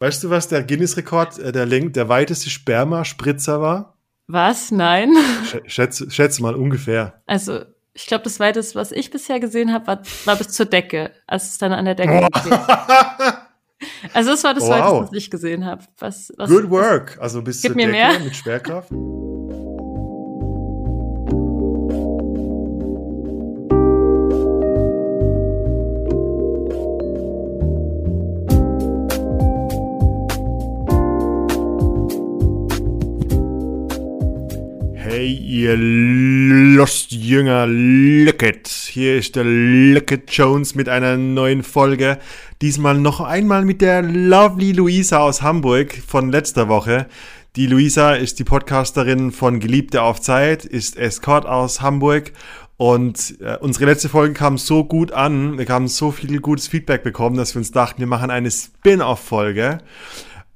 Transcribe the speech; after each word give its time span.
Weißt 0.00 0.24
du, 0.24 0.30
was 0.30 0.48
der 0.48 0.62
Guinness-Rekord, 0.64 1.38
äh, 1.38 1.52
der, 1.52 1.66
Länge, 1.66 1.90
der 1.90 2.08
weiteste 2.08 2.48
Sperma-Spritzer 2.48 3.60
war? 3.60 3.98
Was? 4.28 4.70
Nein. 4.70 5.14
Schätze, 5.66 6.10
schätze 6.10 6.40
mal 6.40 6.54
ungefähr. 6.54 7.22
Also, 7.26 7.60
ich 7.92 8.06
glaube, 8.06 8.24
das 8.24 8.40
weiteste, 8.40 8.76
was 8.76 8.92
ich 8.92 9.10
bisher 9.10 9.40
gesehen 9.40 9.74
habe, 9.74 9.86
war, 9.86 10.02
war 10.24 10.36
bis 10.36 10.48
zur 10.48 10.64
Decke, 10.64 11.12
als 11.26 11.50
es 11.50 11.58
dann 11.58 11.72
an 11.72 11.84
der 11.84 11.94
Decke 11.94 12.26
steht. 12.40 12.58
Also, 14.12 14.32
das 14.32 14.44
war 14.44 14.52
das 14.52 14.64
wow. 14.64 14.70
weiteste, 14.72 15.02
was 15.04 15.12
ich 15.14 15.30
gesehen 15.30 15.64
habe. 15.64 15.82
Was, 15.98 16.30
was, 16.36 16.50
Good 16.50 16.68
work. 16.68 17.16
Also 17.18 17.40
bis 17.40 17.62
zur 17.62 17.74
Decke 17.74 17.90
mehr. 17.90 18.18
mit 18.18 18.36
Schwerkraft. 18.36 18.90
Ihr 35.32 35.76
Lost-Jünger, 35.76 37.66
Lookit. 37.66 38.68
Hier 38.68 39.16
ist 39.16 39.36
der 39.36 39.44
Lookit 39.44 40.30
Jones 40.30 40.74
mit 40.74 40.88
einer 40.88 41.16
neuen 41.16 41.62
Folge. 41.62 42.18
Diesmal 42.62 42.98
noch 42.98 43.20
einmal 43.20 43.64
mit 43.64 43.80
der 43.80 44.02
lovely 44.02 44.72
Luisa 44.72 45.18
aus 45.18 45.42
Hamburg 45.42 45.94
von 46.06 46.30
letzter 46.30 46.68
Woche. 46.68 47.06
Die 47.56 47.66
Luisa 47.66 48.14
ist 48.14 48.38
die 48.38 48.44
Podcasterin 48.44 49.32
von 49.32 49.60
Geliebte 49.60 50.02
auf 50.02 50.20
Zeit, 50.20 50.64
ist 50.64 50.96
Escort 50.96 51.46
aus 51.46 51.80
Hamburg 51.80 52.32
und 52.76 53.40
äh, 53.40 53.58
unsere 53.60 53.84
letzte 53.84 54.08
Folge 54.08 54.32
kam 54.32 54.56
so 54.56 54.84
gut 54.84 55.12
an, 55.12 55.58
wir 55.58 55.66
haben 55.68 55.86
so 55.86 56.12
viel 56.12 56.40
gutes 56.40 56.66
Feedback 56.66 57.02
bekommen, 57.02 57.36
dass 57.36 57.54
wir 57.54 57.58
uns 57.58 57.72
dachten, 57.72 57.98
wir 57.98 58.06
machen 58.06 58.30
eine 58.30 58.50
Spin-off-Folge 58.50 59.78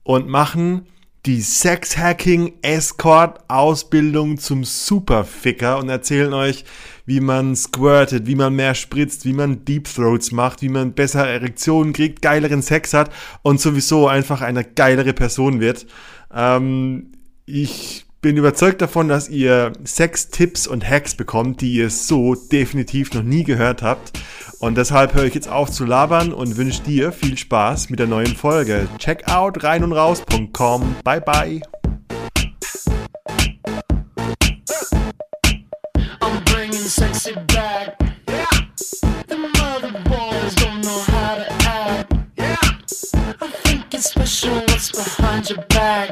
und 0.05 0.28
machen 0.28 0.86
die 1.27 1.41
Sex-Hacking-Escort-Ausbildung 1.41 4.39
zum 4.39 4.64
Superficker 4.64 5.78
und 5.78 5.89
erzählen 5.89 6.34
euch, 6.34 6.64
wie 7.06 7.20
man 7.20 7.56
squirtet, 7.56 8.27
wie 8.27 8.34
man 8.34 8.55
mehr 8.55 8.75
spritzt, 8.75 9.25
wie 9.25 9.33
man 9.33 9.64
Deep 9.64 9.84
Throats 9.84 10.33
macht, 10.33 10.61
wie 10.61 10.69
man 10.69 10.92
besser 10.92 11.27
Erektionen 11.27 11.94
kriegt, 11.94 12.20
geileren 12.20 12.61
Sex 12.62 12.92
hat 12.92 13.11
und 13.42 13.58
sowieso 13.61 14.06
einfach 14.06 14.42
eine 14.42 14.64
geilere 14.64 15.14
Person 15.14 15.61
wird. 15.61 15.86
Ähm, 16.34 17.12
ich 17.47 18.05
bin 18.25 18.39
überzeugt 18.39 18.80
davon, 18.80 19.06
dass 19.08 19.28
ihr 19.28 19.75
Sex-Tipps 19.84 20.67
und 20.67 20.89
Hacks 20.89 21.14
bekommt, 21.14 21.61
die 21.61 21.75
ihr 21.75 21.91
so 21.91 22.34
definitiv 22.34 23.12
noch 23.12 23.22
nie 23.22 23.44
gehört 23.44 23.83
habt. 23.83 24.19
Und 24.61 24.78
deshalb 24.78 25.12
höre 25.12 25.25
ich 25.25 25.34
jetzt 25.34 25.50
auf 25.50 25.70
zu 25.70 25.84
labern 25.84 26.33
und 26.33 26.56
wünsche 26.56 26.83
dir 26.84 27.12
viel 27.12 27.36
Spaß 27.36 27.91
mit 27.91 27.98
der 27.98 28.06
neuen 28.06 28.34
Folge. 28.34 28.89
Check 28.97 29.28
out 29.28 29.62
rein 29.62 29.84
und 29.84 29.92
raus.com. 29.92 30.97
Bye 31.05 31.20
bye. 31.20 31.61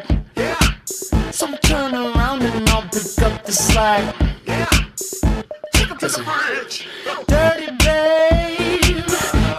I'm 0.05 0.22
So 1.43 1.49
turn 1.57 1.93
around 1.93 2.43
and 2.43 2.69
I'll 2.69 2.83
pick 2.83 3.19
up 3.21 3.45
the 3.45 3.51
slack. 3.51 4.15
Yeah. 4.47 4.65
Take 5.73 5.91
up 5.91 5.99
to 5.99 6.07
the 6.07 6.23
bridge. 6.23 6.87
Dirty 7.27 7.67
babe. 7.83 9.05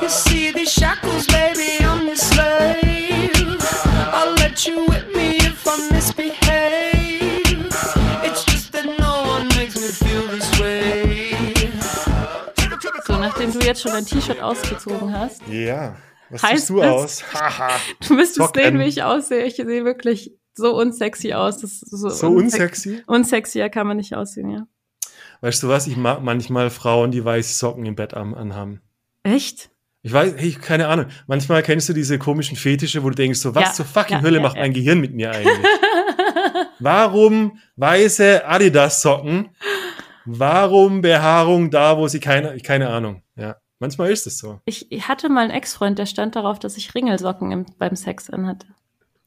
You 0.02 0.08
see 0.08 0.54
these 0.54 0.72
shackles, 0.72 1.28
baby, 1.28 1.84
I'm 1.84 2.08
your 2.08 2.16
slave. 2.16 3.60
I'll 4.16 4.34
let 4.36 4.66
you 4.66 4.86
whip 4.86 5.14
me 5.14 5.36
if 5.44 5.68
I 5.68 5.90
misbehave. 5.92 7.68
It's 8.24 8.46
just 8.46 8.72
that 8.72 8.86
no 8.86 9.24
one 9.34 9.50
makes 9.50 9.76
me 9.76 9.90
feel 9.90 10.26
this 10.28 10.58
way. 10.62 11.36
So, 13.04 13.18
nachdem 13.18 13.52
du 13.52 13.60
jetzt 13.60 13.82
schon 13.82 13.92
dein 13.92 14.06
T-Shirt 14.06 14.42
ausgezogen 14.42 15.12
hast. 15.12 15.42
Ja. 15.50 15.98
Was 16.30 16.44
heißt 16.44 16.70
du 16.70 16.82
aus? 16.82 17.26
du 18.08 18.14
müsstest 18.14 18.56
sehen, 18.56 18.80
wie 18.80 18.86
ich 18.86 19.04
aussehe. 19.04 19.44
Ich 19.44 19.58
sehe 19.58 19.84
wirklich 19.84 20.32
so 20.56 20.80
unsexy 20.80 21.34
aus. 21.34 21.60
So, 21.60 22.10
so 22.10 22.28
unsexy? 22.28 23.04
Unsexier 23.08 23.70
kann 23.70 23.88
man 23.88 23.98
nicht 23.98 24.16
aussehen, 24.16 24.50
ja. 24.50 24.68
Weißt 25.42 25.62
du 25.64 25.68
was? 25.68 25.88
Ich 25.88 25.98
mag 25.98 26.22
manchmal 26.22 26.70
Frauen, 26.70 27.12
die 27.12 27.24
weiße 27.24 27.54
Socken 27.54 27.86
im 27.86 27.96
Bett 27.96 28.14
anhaben. 28.14 28.82
Echt? 29.24 29.70
Ich 30.02 30.12
weiß, 30.12 30.36
hey, 30.38 30.52
keine 30.52 30.88
Ahnung. 30.88 31.08
Manchmal 31.28 31.64
kennst 31.64 31.88
du 31.90 31.94
diese 31.94 32.20
komischen 32.20 32.58
Fetische, 32.58 33.04
wo 33.04 33.10
du 33.10 33.16
denkst, 33.16 33.40
so, 33.40 33.56
was 33.56 33.64
ja, 33.64 33.74
zur 33.74 33.86
fucking 33.86 34.18
ja, 34.18 34.22
Hölle 34.22 34.38
ja, 34.38 34.44
macht 34.44 34.58
mein 34.58 34.74
Gehirn 34.74 35.00
mit 35.00 35.14
mir 35.14 35.32
eigentlich? 35.32 35.66
Warum 36.80 37.60
weiße 37.78 38.46
Adidas-Socken? 38.46 39.50
Warum 40.26 41.02
Behaarung 41.02 41.72
da, 41.72 41.98
wo 41.98 42.08
sie 42.08 42.20
keine, 42.20 42.58
keine 42.60 42.90
Ahnung. 42.90 43.24
Ja, 43.36 43.58
manchmal 43.80 44.12
ist 44.12 44.28
es 44.28 44.38
so. 44.38 44.60
Ich 44.66 44.88
hatte 45.08 45.30
mal 45.30 45.42
einen 45.42 45.52
Ex-Freund, 45.52 45.98
der 46.00 46.06
stand 46.06 46.36
darauf, 46.36 46.60
dass 46.60 46.78
ich 46.78 46.94
Ringelsocken 46.94 47.52
im, 47.52 47.66
beim 47.78 47.96
Sex 47.96 48.30
anhatte. 48.30 48.68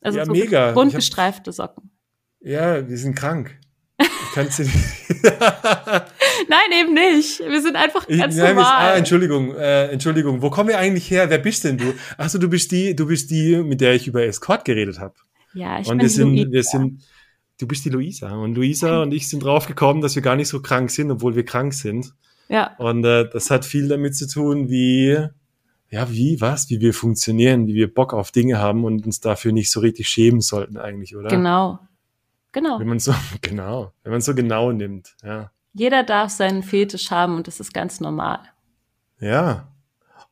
Also 0.06 0.18
ja, 0.18 0.24
so 0.24 0.32
mega. 0.32 0.70
bunt 0.70 0.94
gestreifte 0.94 1.52
Socken. 1.52 1.90
Ja, 2.40 2.88
wir 2.88 2.96
sind 2.96 3.16
krank. 3.16 3.58
Kannst 4.34 4.60
du 4.60 4.62
Nein, 6.48 6.70
eben 6.80 6.94
nicht. 6.94 7.40
Wir 7.40 7.60
sind 7.60 7.74
einfach 7.74 8.06
ganz 8.06 8.36
ich, 8.36 8.40
normal. 8.40 8.64
ah, 8.64 8.96
Entschuldigung, 8.96 9.54
äh, 9.56 9.86
Entschuldigung. 9.86 10.42
Wo 10.42 10.50
kommen 10.50 10.68
wir 10.68 10.78
eigentlich 10.78 11.10
her? 11.10 11.28
Wer 11.28 11.38
bist 11.38 11.64
denn 11.64 11.76
du? 11.76 11.92
Achso, 12.18 12.38
du 12.38 12.48
bist 12.48 12.70
die, 12.70 12.94
du 12.94 13.06
bist 13.06 13.30
die, 13.30 13.56
mit 13.56 13.80
der 13.80 13.94
ich 13.94 14.06
über 14.06 14.22
Escort 14.22 14.64
geredet 14.64 15.00
habe. 15.00 15.14
Ja, 15.54 15.80
ich 15.80 15.88
und 15.88 15.98
bin 15.98 16.02
wir 16.04 16.10
sind, 16.10 16.36
Luisa. 16.36 16.52
wir 16.52 16.62
sind, 16.62 17.02
du 17.58 17.66
bist 17.66 17.84
die 17.84 17.88
Luisa. 17.88 18.32
Und 18.36 18.54
Luisa 18.54 19.02
und 19.02 19.12
ich 19.12 19.28
sind 19.28 19.42
drauf 19.42 19.66
gekommen, 19.66 20.02
dass 20.02 20.14
wir 20.14 20.22
gar 20.22 20.36
nicht 20.36 20.48
so 20.48 20.60
krank 20.62 20.90
sind, 20.92 21.10
obwohl 21.10 21.34
wir 21.34 21.44
krank 21.44 21.74
sind. 21.74 22.12
Ja. 22.48 22.76
Und 22.76 23.04
äh, 23.04 23.28
das 23.28 23.50
hat 23.50 23.64
viel 23.64 23.88
damit 23.88 24.14
zu 24.14 24.28
tun, 24.28 24.68
wie, 24.68 25.18
ja, 25.90 26.10
wie, 26.10 26.40
was, 26.40 26.68
wie 26.70 26.80
wir 26.80 26.92
funktionieren, 26.92 27.66
wie 27.66 27.74
wir 27.74 27.92
Bock 27.92 28.12
auf 28.12 28.32
Dinge 28.32 28.58
haben 28.58 28.84
und 28.84 29.06
uns 29.06 29.20
dafür 29.20 29.52
nicht 29.52 29.70
so 29.70 29.80
richtig 29.80 30.08
schämen 30.08 30.40
sollten 30.40 30.76
eigentlich, 30.76 31.16
oder? 31.16 31.28
Genau. 31.28 31.78
Genau. 32.52 32.80
Wenn 32.80 32.88
man 32.88 32.98
so, 32.98 33.14
genau, 33.42 33.92
wenn 34.02 34.12
man 34.12 34.20
so 34.20 34.34
genau 34.34 34.72
nimmt, 34.72 35.14
ja. 35.22 35.50
Jeder 35.74 36.04
darf 36.04 36.30
seinen 36.30 36.62
Fetisch 36.62 37.10
haben 37.10 37.36
und 37.36 37.46
das 37.46 37.60
ist 37.60 37.74
ganz 37.74 38.00
normal. 38.00 38.40
Ja. 39.20 39.68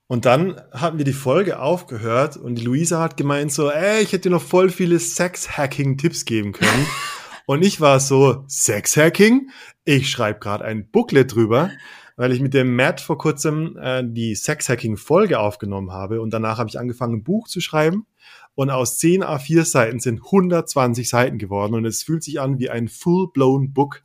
Und 0.07 0.25
dann 0.25 0.59
hatten 0.73 0.97
wir 0.97 1.05
die 1.05 1.13
Folge 1.13 1.61
aufgehört 1.61 2.39
und 2.39 2.55
die 2.55 2.65
Luisa 2.65 2.99
hat 3.01 3.19
gemeint 3.19 3.53
so, 3.53 3.71
ey, 3.71 4.03
ich 4.03 4.13
hätte 4.13 4.29
dir 4.29 4.31
noch 4.31 4.43
voll 4.43 4.71
viele 4.71 4.99
Sex-Hacking-Tipps 4.99 6.25
geben 6.25 6.53
können. 6.53 6.87
und 7.47 7.63
ich 7.63 7.83
war 7.83 8.01
so, 8.01 8.45
Sex-Hacking? 8.49 9.51
Ich 9.85 10.09
schreibe 10.09 10.41
gerade 10.41 10.65
ein 10.65 10.91
Booklet 10.91 11.35
drüber, 11.35 11.71
weil 12.17 12.33
ich 12.33 12.41
mit 12.41 12.55
dem 12.55 12.77
Matt 12.77 13.01
vor 13.01 13.19
kurzem 13.19 13.77
äh, 13.81 14.03
die 14.05 14.35
Sex-Hacking-Folge 14.35 15.39
aufgenommen 15.39 15.93
habe 15.93 16.21
und 16.21 16.33
danach 16.33 16.59
habe 16.59 16.69
ich 16.69 16.79
angefangen, 16.79 17.17
ein 17.17 17.25
Buch 17.25 17.49
zu 17.49 17.61
schreiben 17.61 18.07
und 18.55 18.71
aus 18.71 18.99
10 18.99 19.25
A4 19.25 19.65
Seiten 19.65 20.01
sind 20.01 20.23
120 20.25 21.09
Seiten 21.09 21.39
geworden 21.39 21.75
und 21.75 21.85
es 21.85 22.03
fühlt 22.03 22.23
sich 22.23 22.41
an 22.41 22.59
wie 22.59 22.71
ein 22.71 22.89
full-blown 22.89 23.73
Book 23.73 24.03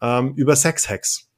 ähm, 0.00 0.34
über 0.34 0.56
Sex-Hacks. 0.56 1.28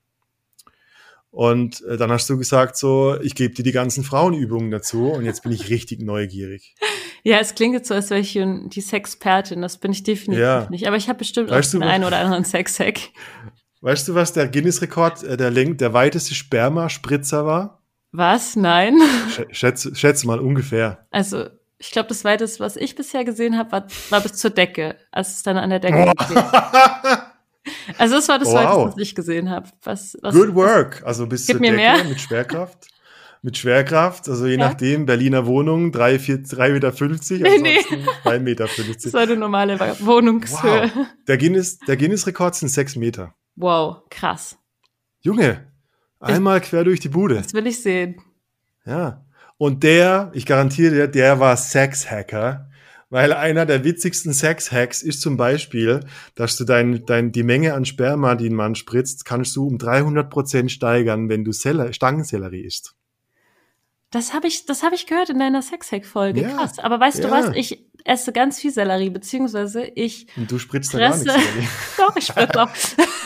Und 1.31 1.83
äh, 1.83 1.99
dann 1.99 2.11
hast 2.11 2.29
du 2.31 2.39
gesagt, 2.39 2.77
so, 2.77 3.21
ich 3.21 3.35
gebe 3.35 3.55
dir 3.55 3.63
die 3.63 3.73
ganzen 3.73 4.03
Frauenübungen 4.03 4.71
dazu 4.71 5.11
und 5.11 5.25
jetzt 5.25 5.43
bin 5.43 5.53
ich 5.53 5.69
richtig 5.69 6.01
neugierig. 6.01 6.75
Ja, 7.23 7.39
es 7.39 7.55
klingt 7.55 7.75
jetzt 7.75 7.89
so, 7.89 7.95
als 7.95 8.11
wäre 8.11 8.21
ich 8.21 8.33
die 8.33 8.81
Sexpertin. 8.81 9.61
Das 9.61 9.77
bin 9.79 9.93
ich 9.93 10.03
definitiv 10.03 10.41
ja. 10.41 10.67
nicht. 10.71 10.87
Aber 10.87 10.97
ich 10.97 11.09
habe 11.09 11.19
bestimmt 11.19 11.51
weißt 11.51 11.75
auch 11.75 11.81
den 11.81 11.89
einen 11.89 12.05
oder 12.05 12.19
anderen 12.19 12.45
Sex-Hack. 12.45 13.11
Weißt 13.81 14.09
du, 14.09 14.15
was 14.15 14.33
der 14.33 14.49
Guinness-Rekord, 14.49 15.23
äh, 15.23 15.37
der, 15.37 15.51
der 15.51 15.93
weiteste 15.93 16.35
Sperma-Spritzer 16.35 17.47
war? 17.47 17.83
Was? 18.11 18.57
Nein? 18.57 18.99
Schätze, 19.51 19.95
schätze 19.95 20.27
mal 20.27 20.41
ungefähr. 20.41 21.07
Also, 21.11 21.47
ich 21.79 21.91
glaube, 21.93 22.09
das 22.09 22.25
weiteste, 22.25 22.61
was 22.61 22.77
ich 22.77 22.97
bisher 22.97 23.25
gesehen 23.25 23.57
habe, 23.57 23.71
war, 23.71 23.87
war 24.11 24.21
bis 24.21 24.33
zur 24.35 24.51
Decke, 24.51 24.97
als 25.13 25.37
es 25.37 25.43
dann 25.43 25.57
an 25.57 25.71
der 25.71 25.81
Decke 25.81 26.13
steht. 26.25 26.45
Also 27.99 28.15
das 28.15 28.29
war 28.29 28.39
das 28.39 28.49
wow. 28.49 28.55
weiteste, 28.55 28.87
was 28.87 28.99
ich 28.99 29.15
gesehen 29.15 29.51
habe. 29.51 29.69
Was, 29.83 30.17
was, 30.23 30.35
Good 30.35 30.55
work. 30.55 31.03
Also 31.05 31.27
bis 31.27 31.45
zur 31.45 31.57
mir 31.57 31.73
Decke 31.73 31.77
mehr? 31.77 32.05
mit 32.05 32.19
Schwerkraft. 32.19 32.87
Mit 33.43 33.57
Schwerkraft, 33.57 34.29
also 34.29 34.47
je 34.47 34.57
ja. 34.57 34.69
nachdem, 34.69 35.07
Berliner 35.07 35.47
Wohnung, 35.47 35.93
3,50 35.93 36.73
Meter, 36.73 36.93
50, 36.93 37.41
nee, 37.41 37.59
nee. 37.59 37.79
2,50 38.25 38.39
Meter. 38.41 38.67
50. 38.67 39.03
Das 39.05 39.13
war 39.13 39.21
eine 39.21 39.37
normale 39.37 39.79
Wohnungshöhe. 40.01 40.91
Wow. 40.93 41.07
Der 41.29 41.39
Guinness, 41.39 41.79
der 41.79 41.97
Guinness-Rekord 41.97 42.57
sind 42.57 42.69
6 42.69 42.97
Meter. 42.97 43.35
Wow, 43.61 44.09
krass. 44.09 44.57
Junge, 45.21 45.67
einmal 46.21 46.59
ich, 46.59 46.65
quer 46.65 46.85
durch 46.85 47.01
die 47.01 47.09
Bude. 47.09 47.37
Das 47.37 47.55
will 47.55 47.67
ich 47.67 47.83
sehen. 47.83 48.21
Ja. 48.87 49.25
Und 49.57 49.83
der, 49.83 50.31
ich 50.33 50.47
garantiere 50.47 50.95
dir, 50.95 51.09
der 51.09 51.41
war 51.41 51.57
Sex-Hacker. 51.57 52.71
Weil 53.11 53.33
einer 53.33 53.65
der 53.65 53.85
witzigsten 53.85 54.33
Sex-Hacks 54.33 55.03
ist 55.03 55.23
zum 55.23 55.37
Beispiel, 55.37 56.01
dass 56.35 56.57
du 56.57 56.65
dein, 56.65 57.05
dein, 57.07 57.33
die 57.33 57.43
Menge 57.43 57.75
an 57.75 57.87
Sperma, 57.87 58.35
die 58.35 58.51
ein 58.51 58.55
Mann 58.55 58.75
spritzt, 58.75 59.25
kannst 59.25 59.57
du 59.57 59.67
um 59.67 59.79
300 59.79 60.29
Prozent 60.29 60.71
steigern, 60.71 61.29
wenn 61.29 61.43
du 61.43 61.53
Seller, 61.53 61.93
Stangensellerie 61.93 62.61
isst. 62.61 62.98
Das 64.11 64.33
habe 64.33 64.47
ich, 64.47 64.65
das 64.65 64.83
habe 64.83 64.95
ich 64.95 65.07
gehört 65.07 65.29
in 65.29 65.39
deiner 65.39 65.61
Sexhack-Folge. 65.61 66.43
Ja, 66.43 66.49
Krass. 66.51 66.79
Aber 66.79 66.99
weißt 66.99 67.19
ja. 67.19 67.27
du 67.27 67.31
was? 67.31 67.57
Ich 67.57 67.85
esse 68.05 68.33
ganz 68.33 68.59
viel 68.59 68.71
Sellerie, 68.71 69.11
beziehungsweise 69.11 69.85
ich. 69.85 70.27
Und 70.37 70.51
du 70.51 70.59
spritzt 70.59 70.95
da 70.95 70.99
gar 70.99 71.17
nichts. 71.17 71.35
Doch, 71.97 72.17
ich 72.17 72.25
spritze 72.25 72.63
auch. 72.63 72.71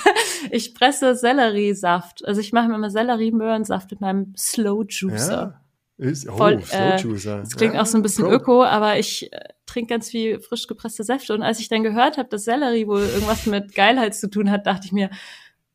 ich 0.50 0.74
presse 0.74 1.14
Selleriesaft. 1.14 2.26
Also 2.26 2.40
ich 2.40 2.52
mache 2.52 2.68
mir 2.68 2.74
immer 2.74 2.90
Sellerie-Möhrensaft 2.90 3.92
mit 3.92 4.00
meinem 4.00 4.34
Slow 4.36 4.84
Juicer. 4.88 5.60
Ja. 5.98 6.08
Ist, 6.08 6.28
oh, 6.28 6.36
Voll, 6.36 6.62
Slow 6.62 6.96
Juicer. 6.96 7.38
Äh, 7.38 7.40
das 7.42 7.56
klingt 7.56 7.76
auch 7.76 7.86
so 7.86 7.96
ein 7.96 8.02
bisschen 8.02 8.24
Pro. 8.24 8.32
öko, 8.32 8.64
aber 8.64 8.98
ich 8.98 9.32
äh, 9.32 9.38
trinke 9.66 9.90
ganz 9.90 10.10
viel 10.10 10.40
frisch 10.40 10.66
gepresste 10.66 11.04
Säfte. 11.04 11.32
Und 11.34 11.42
als 11.42 11.60
ich 11.60 11.68
dann 11.68 11.84
gehört 11.84 12.18
habe, 12.18 12.28
dass 12.28 12.44
Sellerie 12.44 12.88
wohl 12.88 13.02
irgendwas 13.02 13.46
mit 13.46 13.74
Geilheit 13.76 14.16
zu 14.16 14.28
tun 14.28 14.50
hat, 14.50 14.66
dachte 14.66 14.86
ich 14.86 14.92
mir, 14.92 15.10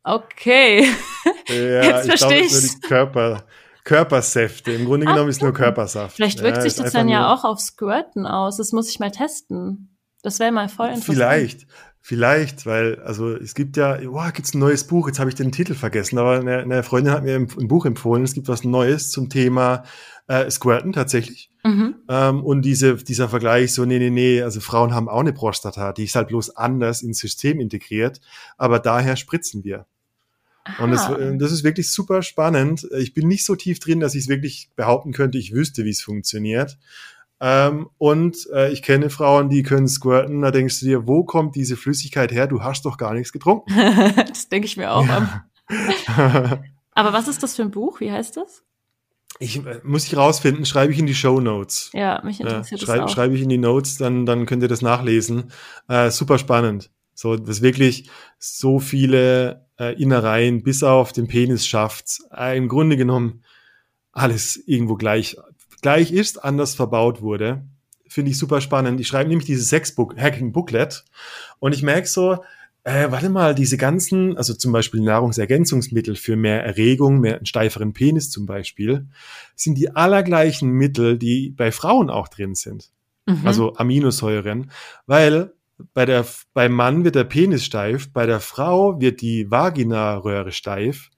okay. 0.04 0.86
Ja, 1.48 1.82
Jetzt 1.82 2.08
verstehe 2.08 2.42
ich. 2.42 2.82
Körper, 2.82 3.46
Körpersäfte. 3.88 4.74
Im 4.74 4.84
Grunde 4.84 5.06
genommen 5.06 5.28
Ach, 5.28 5.30
ist 5.30 5.42
nur 5.42 5.54
Körpersaft. 5.54 6.18
Vielleicht 6.18 6.42
wirkt 6.44 6.58
ja, 6.58 6.64
sich 6.64 6.76
das 6.76 6.92
dann 6.92 7.08
ja 7.08 7.34
auch 7.34 7.46
auf 7.46 7.62
Squirten 7.62 8.28
aus. 8.28 8.58
Das 8.58 8.74
muss 8.74 8.90
ich 8.90 9.00
mal 9.00 9.12
testen. 9.12 9.98
Das 10.22 10.40
wäre 10.40 10.52
mal 10.52 10.68
voll 10.68 10.88
interessant. 10.88 11.18
Vielleicht. 11.18 11.68
Vielleicht, 12.02 12.66
weil, 12.66 13.02
also 13.02 13.36
es 13.36 13.54
gibt 13.54 13.76
ja, 13.76 14.00
wow, 14.06 14.32
gibt's 14.32 14.54
ein 14.54 14.60
neues 14.60 14.88
Buch, 14.88 15.08
jetzt 15.08 15.20
habe 15.20 15.30
ich 15.30 15.36
den 15.36 15.52
Titel 15.52 15.74
vergessen, 15.74 16.18
aber 16.18 16.40
eine, 16.40 16.60
eine 16.60 16.84
Freundin 16.84 17.12
hat 17.12 17.24
mir 17.24 17.36
ein, 17.36 17.50
ein, 17.60 17.68
Buch 17.68 17.86
empfohlen, 17.86 18.24
es 18.24 18.34
gibt 18.34 18.48
was 18.48 18.64
Neues 18.64 19.12
zum 19.12 19.28
Thema 19.28 19.84
äh, 20.28 20.50
Squirten 20.50 20.94
tatsächlich. 20.94 21.52
Mhm. 21.66 21.96
Ähm, 22.08 22.46
und 22.46 22.62
diese, 22.62 22.96
dieser 22.96 23.28
Vergleich 23.28 23.74
so, 23.74 23.84
nee, 23.84 24.00
nee, 24.00 24.10
nee, 24.10 24.42
also 24.42 24.62
Frauen 24.62 24.94
haben 24.96 25.10
auch 25.10 25.20
eine 25.20 25.34
Prostata, 25.34 25.92
die 25.92 26.06
ist 26.06 26.16
halt 26.16 26.30
bloß 26.30 26.56
anders 26.56 27.02
ins 27.02 27.20
System 27.20 27.60
integriert, 27.60 28.22
aber 28.58 28.80
daher 28.80 29.18
spritzen 29.18 29.66
wir. 29.66 29.86
Aha. 30.68 30.84
Und 30.84 30.92
das, 30.92 31.10
äh, 31.10 31.38
das 31.38 31.52
ist 31.52 31.64
wirklich 31.64 31.92
super 31.92 32.22
spannend. 32.22 32.88
Ich 32.98 33.14
bin 33.14 33.28
nicht 33.28 33.46
so 33.46 33.56
tief 33.56 33.80
drin, 33.80 34.00
dass 34.00 34.16
ich 34.16 34.24
es 34.24 34.30
wirklich 34.30 34.70
behaupten 34.76 35.14
könnte, 35.14 35.38
ich 35.38 35.54
wüsste, 35.54 35.86
wie 35.86 35.90
es 35.90 36.02
funktioniert. 36.02 36.78
Ähm, 37.40 37.90
und 37.98 38.48
äh, 38.52 38.72
ich 38.72 38.82
kenne 38.82 39.10
Frauen, 39.10 39.50
die 39.50 39.64
können 39.64 39.88
squirten. 39.88 40.42
Da 40.42 40.52
denkst 40.52 40.80
du 40.80 40.86
dir, 40.86 41.08
wo 41.08 41.24
kommt 41.24 41.56
diese 41.56 41.78
Flüssigkeit 41.78 42.32
her? 42.32 42.48
Du 42.48 42.64
hast 42.64 42.86
doch 42.86 42.98
gar 42.98 43.14
nichts 43.14 43.32
getrunken. 43.32 43.72
das 44.28 44.50
denke 44.50 44.66
ich 44.66 44.78
mir 44.78 44.92
auch. 44.92 45.06
Ja. 45.06 45.46
Aber 46.94 47.14
was 47.14 47.28
ist 47.28 47.44
das 47.44 47.56
für 47.56 47.62
ein 47.62 47.72
Buch? 47.72 48.00
Wie 48.00 48.12
heißt 48.12 48.38
das? 48.38 48.64
Ich 49.40 49.64
äh, 49.64 49.82
muss 49.84 50.06
ich 50.06 50.18
rausfinden, 50.18 50.66
schreibe 50.66 50.94
ich 50.94 51.00
in 51.00 51.06
die 51.06 51.14
Show 51.14 51.40
Notes. 51.40 51.92
Ja, 51.94 52.22
mich 52.24 52.40
interessiert 52.40 52.82
ja, 52.82 52.88
schrei, 52.88 52.98
das 52.98 53.06
auch. 53.06 53.14
Schreibe 53.14 53.36
ich 53.36 53.42
in 53.44 53.50
die 53.50 53.60
Notes, 53.60 53.98
dann 53.98 54.26
dann 54.26 54.48
könnt 54.48 54.64
ihr 54.64 54.68
das 54.68 54.82
nachlesen. 54.82 55.52
Äh, 55.88 56.10
super 56.10 56.40
spannend. 56.40 56.90
So, 57.14 57.36
das 57.36 57.62
wirklich 57.62 58.10
so 58.40 58.80
viele 58.80 59.67
äh, 59.80 60.02
Innereien 60.02 60.64
bis 60.64 60.84
auf 60.84 61.14
den 61.14 61.28
Penis 61.28 61.68
schafft. 61.68 62.20
Äh, 62.36 62.58
Im 62.58 62.68
Grunde 62.68 62.98
genommen 62.98 63.44
alles 64.12 64.58
irgendwo 64.66 64.96
gleich 64.96 65.38
gleich 65.82 66.12
ist, 66.12 66.44
anders 66.44 66.76
verbaut 66.76 67.22
wurde. 67.22 67.64
Finde 68.08 68.32
ich 68.32 68.38
super 68.38 68.62
spannend. 68.62 69.00
Ich 69.00 69.08
schreibe 69.08 69.30
nämlich 69.30 69.46
dieses 69.46 69.70
Sex-Hacking-Booklet 69.70 71.06
und 71.60 71.74
ich 71.74 71.84
merke 71.84 72.08
so, 72.08 72.44
äh, 72.84 73.12
warte 73.12 73.30
mal, 73.30 73.54
diese 73.54 73.78
ganzen, 73.78 74.38
also 74.38 74.54
zum 74.54 74.72
Beispiel 74.72 75.02
Nahrungsergänzungsmittel 75.02 76.16
für 76.16 76.38
mehr 76.38 76.64
Erregung, 76.64 77.20
mehr 77.20 77.36
einen 77.38 77.46
steiferen 77.46 77.94
Penis 77.94 78.30
zum 78.30 78.46
Beispiel, 78.46 79.08
sind 79.56 79.78
die 79.78 79.94
allergleichen 79.96 80.72
Mittel, 80.72 81.18
die 81.18 81.50
bei 81.50 81.72
Frauen 81.72 82.10
auch 82.10 82.30
drin 82.30 82.56
sind. 82.56 82.92
Mhm. 83.26 83.42
Also 83.44 83.76
Aminosäuren, 83.76 84.72
weil 85.06 85.54
bei 85.94 86.06
der, 86.06 86.26
beim 86.54 86.74
Mann 86.74 87.04
wird 87.04 87.16
der 87.16 87.24
Penis 87.24 87.66
steif, 87.66 88.12
bei 88.12 88.26
der 88.26 88.40
Frau 88.40 89.00
wird 89.00 89.22
die 89.22 89.50
Vaginaröhre 89.50 90.52
steif 90.52 91.10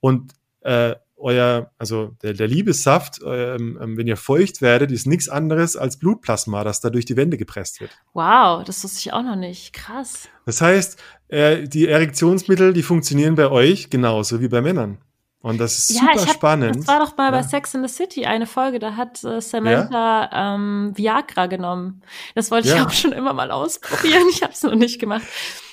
und 0.00 0.32
äh, 0.60 0.94
euer, 1.16 1.70
also 1.78 2.14
der, 2.22 2.34
der 2.34 2.48
Liebessaft, 2.48 3.20
ähm, 3.24 3.78
ähm, 3.80 3.96
wenn 3.96 4.06
ihr 4.06 4.16
feucht 4.16 4.60
werdet, 4.60 4.90
ist 4.90 5.06
nichts 5.06 5.28
anderes 5.28 5.76
als 5.76 5.98
Blutplasma, 5.98 6.64
das 6.64 6.80
da 6.80 6.90
durch 6.90 7.04
die 7.04 7.16
Wände 7.16 7.38
gepresst 7.38 7.80
wird. 7.80 7.90
Wow, 8.12 8.62
das 8.64 8.84
wusste 8.84 8.98
ich 9.00 9.12
auch 9.12 9.22
noch 9.22 9.36
nicht. 9.36 9.72
Krass. 9.72 10.28
Das 10.44 10.60
heißt, 10.60 11.02
äh, 11.28 11.66
die 11.66 11.88
Erektionsmittel, 11.88 12.72
die 12.72 12.82
funktionieren 12.82 13.36
bei 13.36 13.50
euch 13.50 13.90
genauso 13.90 14.40
wie 14.40 14.48
bei 14.48 14.60
Männern. 14.60 14.98
Und 15.44 15.58
das 15.58 15.78
ist 15.78 15.90
ja, 15.90 16.00
super 16.14 16.26
hab, 16.26 16.34
spannend. 16.36 16.76
Das 16.76 16.86
war 16.86 17.00
doch 17.00 17.18
mal 17.18 17.26
ja. 17.26 17.32
bei 17.32 17.42
Sex 17.42 17.74
in 17.74 17.86
the 17.86 17.94
City 17.94 18.24
eine 18.24 18.46
Folge, 18.46 18.78
da 18.78 18.96
hat 18.96 19.22
äh, 19.24 19.42
Samantha 19.42 20.30
ja? 20.32 20.54
ähm, 20.54 20.92
Viagra 20.94 21.48
genommen. 21.48 22.00
Das 22.34 22.50
wollte 22.50 22.68
ich 22.68 22.74
auch 22.80 22.90
schon 22.90 23.12
immer 23.12 23.34
mal 23.34 23.50
ausprobieren. 23.50 24.22
Ich 24.30 24.42
habe 24.42 24.54
es 24.54 24.62
noch 24.62 24.74
nicht 24.74 24.98
gemacht. 24.98 25.26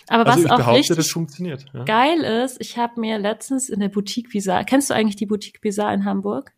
Aber 0.09 0.27
also 0.29 0.39
was 0.39 0.45
ich 0.45 0.51
auch 0.51 0.57
behaupte, 0.57 0.79
richtig 0.79 0.97
das 0.97 1.09
funktioniert. 1.09 1.65
Geil 1.85 2.19
ist, 2.19 2.57
ich 2.59 2.77
habe 2.77 2.99
mir 2.99 3.17
letztens 3.17 3.69
in 3.69 3.79
der 3.79 3.87
Boutique 3.87 4.29
Bizarre, 4.29 4.65
kennst 4.65 4.89
du 4.89 4.93
eigentlich 4.93 5.15
die 5.15 5.25
Boutique 5.25 5.61
Bizarre 5.61 5.93
in 5.93 6.03
Hamburg? 6.03 6.51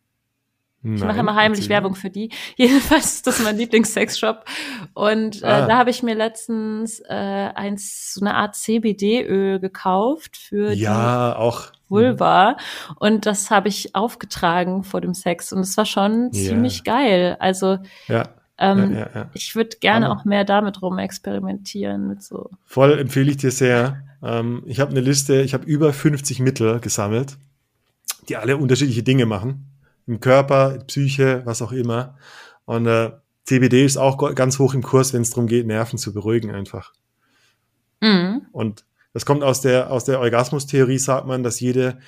Nein, 0.84 0.96
ich 0.96 1.04
mache 1.04 1.18
immer 1.18 1.34
heimlich 1.34 1.68
Werbung 1.70 1.94
für 1.94 2.10
die. 2.10 2.30
Jedenfalls 2.56 3.14
ist 3.14 3.26
das 3.26 3.42
mein 3.42 3.56
Lieblingssexshop. 3.56 4.44
Und 4.92 5.42
äh, 5.42 5.46
ah. 5.46 5.66
da 5.66 5.78
habe 5.78 5.88
ich 5.88 6.02
mir 6.02 6.14
letztens 6.14 7.00
äh, 7.00 7.14
eins, 7.54 8.12
so 8.12 8.20
eine 8.20 8.34
Art 8.34 8.54
CBD-Öl 8.54 9.60
gekauft 9.60 10.36
für 10.36 10.72
ja, 10.72 11.32
die 11.32 11.38
auch. 11.38 11.72
Vulva. 11.88 12.58
Und 12.98 13.24
das 13.24 13.50
habe 13.50 13.68
ich 13.68 13.94
aufgetragen 13.94 14.84
vor 14.84 15.00
dem 15.00 15.14
Sex. 15.14 15.52
Und 15.52 15.60
es 15.60 15.76
war 15.78 15.86
schon 15.86 16.30
yeah. 16.34 16.50
ziemlich 16.50 16.84
geil. 16.84 17.36
Also 17.40 17.78
ja. 18.06 18.24
Ähm, 18.58 18.94
ja, 18.94 19.08
ja. 19.12 19.30
Ich 19.34 19.56
würde 19.56 19.78
gerne 19.80 20.12
auch 20.12 20.24
mehr 20.24 20.44
damit 20.44 20.80
rum 20.80 20.98
experimentieren 20.98 22.06
mit 22.06 22.22
so. 22.22 22.50
Voll 22.66 22.98
empfehle 22.98 23.30
ich 23.30 23.38
dir 23.38 23.50
sehr. 23.50 24.02
Ähm, 24.22 24.62
ich 24.66 24.80
habe 24.80 24.90
eine 24.90 25.00
Liste, 25.00 25.40
ich 25.40 25.54
habe 25.54 25.64
über 25.64 25.92
50 25.92 26.40
Mittel 26.40 26.78
gesammelt, 26.80 27.36
die 28.28 28.36
alle 28.36 28.56
unterschiedliche 28.56 29.02
Dinge 29.02 29.26
machen. 29.26 29.73
Im 30.06 30.20
Körper, 30.20 30.78
Psyche, 30.86 31.42
was 31.44 31.62
auch 31.62 31.72
immer. 31.72 32.16
Und 32.64 32.86
äh, 32.86 33.12
CBD 33.44 33.84
ist 33.84 33.96
auch 33.96 34.34
ganz 34.34 34.58
hoch 34.58 34.74
im 34.74 34.82
Kurs, 34.82 35.12
wenn 35.12 35.22
es 35.22 35.30
darum 35.30 35.46
geht, 35.46 35.66
Nerven 35.66 35.98
zu 35.98 36.12
beruhigen 36.12 36.50
einfach. 36.50 36.92
Mhm. 38.00 38.46
Und 38.52 38.84
das 39.12 39.26
kommt 39.26 39.42
aus 39.42 39.60
der, 39.60 39.90
aus 39.90 40.04
der 40.04 40.20
Orgasmustheorie, 40.20 40.98
sagt 40.98 41.26
man, 41.26 41.42
dass 41.42 41.60
jede, 41.60 41.98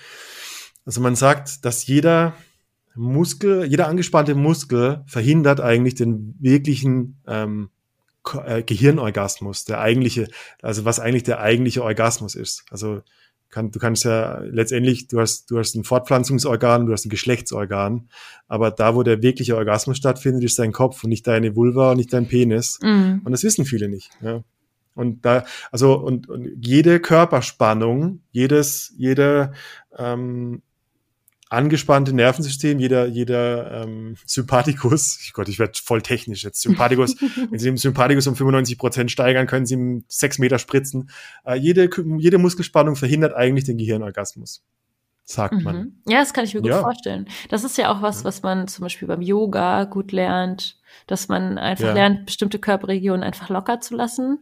also 0.85 1.01
man 1.01 1.15
sagt, 1.15 1.65
dass 1.65 1.87
jeder 1.87 2.35
Muskel, 2.95 3.65
jeder 3.65 3.89
angespannte 3.89 4.35
Muskel 4.35 5.03
verhindert 5.07 5.61
eigentlich 5.61 5.95
den 5.95 6.35
wirklichen 6.41 7.21
ähm, 7.27 7.71
äh, 8.45 8.63
Gehirnorgasmus, 8.63 9.67
der 9.67 9.81
eigentliche, 9.81 10.29
also 10.63 10.85
was 10.85 10.99
eigentlich 10.99 11.23
der 11.23 11.41
eigentliche 11.41 11.85
Orgasmus 11.85 12.35
ist. 12.35 12.65
Also 12.71 13.03
kann, 13.51 13.71
du 13.71 13.79
kannst 13.79 14.05
ja 14.05 14.41
letztendlich, 14.41 15.09
du 15.09 15.21
hast, 15.21 15.51
du 15.51 15.59
hast 15.59 15.75
ein 15.75 15.85
Fortpflanzungsorgan, 15.85 16.87
du 16.87 16.93
hast 16.93 17.07
ein 17.07 17.11
Geschlechtsorgan, 17.11 18.09
aber 18.49 18.71
da, 18.71 18.95
wo 18.95 19.03
der 19.03 19.23
wirkliche 19.23 19.57
Orgasmus 19.57 19.97
stattfindet, 19.97 20.45
ist 20.45 20.59
dein 20.59 20.73
Kopf 20.73 21.05
und 21.05 21.11
nicht 21.11 21.27
deine 21.27 21.57
Vulva 21.57 21.93
und 21.93 21.97
nicht 21.99 22.13
dein 22.13 22.29
Penis. 22.29 22.79
Mhm. 22.83 23.23
Und 23.25 23.33
das 23.33 23.45
wissen 23.45 23.65
viele 23.65 23.89
nicht. 23.89 24.11
Ja. 24.21 24.43
Und 24.95 25.25
da, 25.27 25.45
also 25.71 25.95
und, 25.95 26.29
und 26.29 26.49
jede 26.65 27.01
Körperspannung, 27.01 28.21
jedes, 28.33 28.95
jede 28.97 29.53
ähm, 29.97 30.63
angespannte 31.49 32.13
Nervensystem, 32.13 32.79
jeder, 32.79 33.07
jeder 33.07 33.83
ähm, 33.83 34.17
Sympathikus, 34.27 35.19
ich 35.23 35.33
Gott, 35.33 35.49
ich 35.49 35.59
werde 35.59 35.79
voll 35.83 36.03
technisch 36.03 36.45
jetzt, 36.45 36.61
Sympathikus, 36.61 37.17
wenn 37.51 37.59
Sie 37.59 37.67
den 37.67 37.77
Sympathikus 37.77 38.27
um 38.27 38.37
95 38.37 38.79
Prozent 38.79 39.11
steigern, 39.11 39.47
können 39.47 39.67
Sie 39.67 39.75
ihm 39.75 40.05
sechs 40.09 40.39
Meter 40.39 40.59
spritzen. 40.59 41.11
Äh, 41.45 41.57
jede, 41.57 41.89
jede 42.19 42.39
Muskelspannung 42.39 42.97
verhindert 42.97 43.35
eigentlich 43.35 43.65
den 43.65 43.79
Gehirnorgasmus. 43.79 44.65
Sagt 45.25 45.55
mhm. 45.55 45.63
man. 45.63 45.93
Ja, 46.07 46.21
das 46.21 46.33
kann 46.33 46.45
ich 46.45 46.55
mir 46.55 46.63
gut 46.63 46.71
ja. 46.71 46.81
vorstellen. 46.81 47.27
Das 47.49 47.65
ist 47.65 47.77
ja 47.79 47.93
auch 47.93 48.01
was, 48.01 48.25
was 48.25 48.43
man 48.43 48.69
zum 48.69 48.85
Beispiel 48.85 49.09
beim 49.09 49.23
Yoga 49.23 49.85
gut 49.85 50.13
lernt, 50.13 50.79
dass 51.09 51.27
man 51.29 51.59
einfach 51.59 51.87
ja. 51.87 51.95
lernt, 51.95 52.27
bestimmte 52.27 52.61
Körperregionen 52.61 53.25
einfach 53.25 53.49
locker 53.49 53.81
zu 53.81 53.97
lassen. 53.97 54.39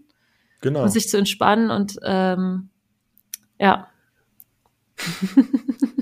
Genau. 0.60 0.82
Und 0.82 0.90
sich 0.90 1.08
zu 1.08 1.16
entspannen 1.16 1.70
und 1.70 1.98
ähm, 2.04 2.68
ja, 3.58 3.88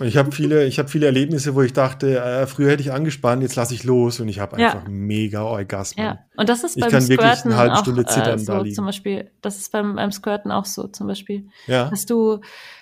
ich 0.02 0.16
habe 0.16 0.32
viele, 0.32 0.66
ich 0.66 0.78
habe 0.78 0.88
viele 0.88 1.06
Erlebnisse, 1.06 1.54
wo 1.54 1.62
ich 1.62 1.72
dachte, 1.72 2.18
äh, 2.18 2.46
früher 2.46 2.70
hätte 2.70 2.82
ich 2.82 2.92
angespannt, 2.92 3.42
jetzt 3.42 3.56
lasse 3.56 3.75
ich 3.75 3.84
los 3.84 4.20
und 4.20 4.28
ich 4.28 4.38
habe 4.38 4.56
einfach 4.56 4.84
ja. 4.84 4.90
mega 4.90 5.42
Orgasmen. 5.42 6.04
Ja, 6.04 6.18
und 6.37 6.49
das 6.49 6.62
ist 6.62 6.76
ich 6.76 6.82
beim 6.82 6.90
kann 6.90 7.00
Squirten 7.00 7.25
wirklich 7.25 7.44
eine 7.44 7.56
halbe 7.56 7.76
Stunde 7.76 8.04
zittern 8.04 8.34
äh, 8.34 8.38
so, 8.38 8.52
da 8.52 8.61
liegen. 8.61 8.75
Zum 8.75 8.84
Beispiel, 8.84 9.30
das 9.40 9.58
ist 9.58 9.72
beim, 9.72 9.96
beim 9.96 10.12
Squirten 10.12 10.50
auch 10.50 10.66
so, 10.66 10.88
zum 10.88 11.06
Beispiel, 11.06 11.49
ja. 11.66 11.88
dass 11.88 12.04
du, 12.06 12.40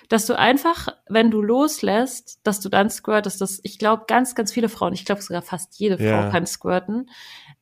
dass 0.09 0.25
du 0.25 0.37
einfach, 0.37 0.89
wenn 1.07 1.31
du 1.31 1.41
loslässt, 1.41 2.39
dass 2.43 2.59
du 2.59 2.69
dann 2.69 2.89
squirtest. 2.89 3.39
Das, 3.39 3.59
ich 3.63 3.79
glaube, 3.79 4.03
ganz, 4.07 4.35
ganz 4.35 4.51
viele 4.51 4.69
Frauen, 4.69 4.93
ich 4.93 5.05
glaube 5.05 5.21
sogar 5.21 5.41
fast 5.41 5.79
jede 5.79 5.97
Frau 5.97 6.03
ja. 6.03 6.29
kann 6.29 6.45
squirten, 6.45 7.09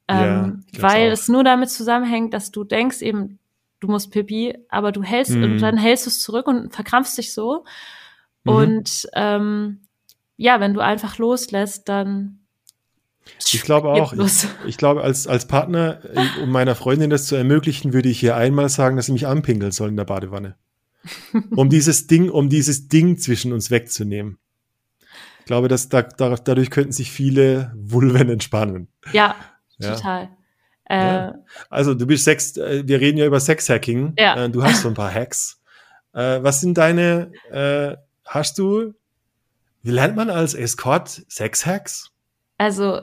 ähm, 0.07 0.63
ja, 0.71 0.81
weil 0.81 1.09
auch. 1.09 1.13
es 1.13 1.27
nur 1.27 1.43
damit 1.43 1.69
zusammenhängt, 1.69 2.33
dass 2.33 2.51
du 2.51 2.63
denkst 2.63 3.01
eben, 3.01 3.37
du 3.79 3.87
musst 3.87 4.11
Pipi, 4.11 4.57
aber 4.69 4.91
du 4.91 5.03
hältst 5.03 5.31
mhm. 5.31 5.43
und 5.43 5.59
dann 5.59 5.77
hältst 5.77 6.05
du 6.05 6.09
es 6.09 6.19
zurück 6.19 6.47
und 6.47 6.73
verkrampfst 6.73 7.17
dich 7.17 7.33
so. 7.33 7.63
Mhm. 8.49 8.55
Und 8.55 9.07
ähm, 9.13 9.81
ja, 10.37 10.59
wenn 10.59 10.73
du 10.73 10.79
einfach 10.79 11.17
loslässt, 11.17 11.89
dann. 11.89 12.39
Ich 13.51 13.61
glaube 13.61 13.89
auch. 13.89 14.13
Ich, 14.13 14.47
ich, 14.65 14.77
glaube, 14.77 15.03
als, 15.03 15.27
als 15.27 15.47
Partner, 15.47 15.99
äh, 16.15 16.41
um 16.41 16.49
meiner 16.49 16.75
Freundin 16.75 17.09
das 17.09 17.27
zu 17.27 17.35
ermöglichen, 17.35 17.93
würde 17.93 18.09
ich 18.09 18.19
hier 18.19 18.35
einmal 18.35 18.69
sagen, 18.69 18.95
dass 18.95 19.07
sie 19.07 19.11
mich 19.11 19.27
anpinkeln 19.27 19.71
soll 19.71 19.89
in 19.89 19.97
der 19.97 20.05
Badewanne. 20.05 20.55
um 21.55 21.69
dieses 21.69 22.07
Ding, 22.07 22.29
um 22.29 22.49
dieses 22.49 22.87
Ding 22.87 23.17
zwischen 23.17 23.53
uns 23.53 23.69
wegzunehmen. 23.69 24.37
glaube, 25.45 25.67
dass 25.67 25.89
da, 25.89 26.01
da, 26.01 26.35
dadurch 26.35 26.71
könnten 26.71 26.91
sich 26.91 27.11
viele 27.11 27.73
Vulven 27.75 28.29
entspannen. 28.29 28.87
Ja, 29.13 29.35
ja. 29.77 29.95
total. 29.95 30.29
Ja. 30.89 31.29
Äh, 31.29 31.33
also 31.69 31.93
du 31.93 32.07
bist 32.07 32.23
Sex, 32.23 32.57
äh, 32.57 32.83
wir 32.87 32.99
reden 32.99 33.17
ja 33.17 33.25
über 33.25 33.39
Sexhacking. 33.39 34.13
Ja. 34.17 34.45
Äh, 34.45 34.49
du 34.49 34.63
hast 34.63 34.81
so 34.81 34.87
ein 34.87 34.95
paar 34.95 35.13
Hacks. 35.13 35.57
Was 36.11 36.59
sind 36.59 36.75
deine, 36.77 37.31
hast 38.29 38.59
du, 38.59 38.93
wie 39.81 39.91
lernt 39.91 40.15
man 40.15 40.29
als 40.29 40.53
Escort 40.53 41.23
Sexhacks? 41.29 42.11
Also, 42.59 42.99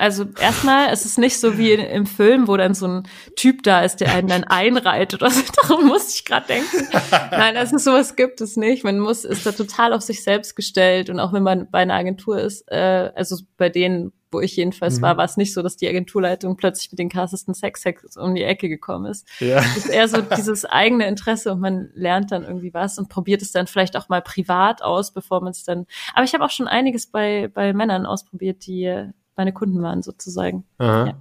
also 0.00 0.26
erstmal 0.40 0.92
ist 0.92 1.06
es 1.06 1.16
nicht 1.16 1.38
so 1.38 1.56
wie 1.58 1.74
im 1.74 2.06
Film, 2.06 2.48
wo 2.48 2.56
dann 2.56 2.74
so 2.74 2.88
ein 2.88 3.08
Typ 3.36 3.62
da 3.62 3.82
ist, 3.82 4.00
der 4.00 4.12
einen 4.12 4.26
dann 4.26 4.42
einreiht 4.42 5.14
oder 5.14 5.30
so. 5.30 5.42
Darum 5.62 5.86
musste 5.86 6.12
ich 6.16 6.24
gerade 6.24 6.48
denken. 6.48 6.88
Nein, 7.30 7.56
also 7.56 7.78
sowas 7.78 8.16
gibt 8.16 8.40
es 8.40 8.56
nicht. 8.56 8.82
Man 8.82 8.98
muss 8.98 9.24
ist 9.24 9.46
da 9.46 9.52
total 9.52 9.92
auf 9.92 10.02
sich 10.02 10.24
selbst 10.24 10.56
gestellt 10.56 11.08
und 11.08 11.20
auch 11.20 11.32
wenn 11.32 11.44
man 11.44 11.70
bei 11.70 11.78
einer 11.78 11.94
Agentur 11.94 12.40
ist, 12.40 12.64
äh, 12.66 13.12
also 13.14 13.36
bei 13.56 13.68
denen, 13.68 14.12
wo 14.36 14.40
ich 14.40 14.54
jedenfalls 14.54 14.98
mhm. 14.98 15.02
war, 15.02 15.16
war 15.16 15.24
es 15.24 15.38
nicht 15.38 15.54
so, 15.54 15.62
dass 15.62 15.76
die 15.76 15.88
Agenturleitung 15.88 16.56
plötzlich 16.56 16.92
mit 16.92 16.98
den 16.98 17.08
krassesten 17.08 17.54
Sex-Hacks 17.54 18.18
um 18.18 18.34
die 18.34 18.42
Ecke 18.42 18.68
gekommen 18.68 19.06
ist. 19.06 19.26
Ja. 19.40 19.58
Es 19.58 19.78
ist 19.78 19.88
eher 19.88 20.06
so 20.08 20.20
dieses 20.36 20.66
eigene 20.66 21.06
Interesse 21.06 21.52
und 21.52 21.60
man 21.60 21.88
lernt 21.94 22.32
dann 22.32 22.44
irgendwie 22.44 22.74
was 22.74 22.98
und 22.98 23.08
probiert 23.08 23.40
es 23.40 23.50
dann 23.50 23.66
vielleicht 23.66 23.96
auch 23.96 24.10
mal 24.10 24.20
privat 24.20 24.82
aus, 24.82 25.12
bevor 25.12 25.40
man 25.40 25.52
es 25.52 25.64
dann. 25.64 25.86
Aber 26.14 26.24
ich 26.24 26.34
habe 26.34 26.44
auch 26.44 26.50
schon 26.50 26.68
einiges 26.68 27.06
bei, 27.06 27.48
bei 27.48 27.72
Männern 27.72 28.04
ausprobiert, 28.04 28.66
die 28.66 29.10
meine 29.36 29.52
Kunden 29.52 29.82
waren 29.82 30.02
sozusagen. 30.02 30.64
Aha. 30.78 31.06
Ja. 31.06 31.14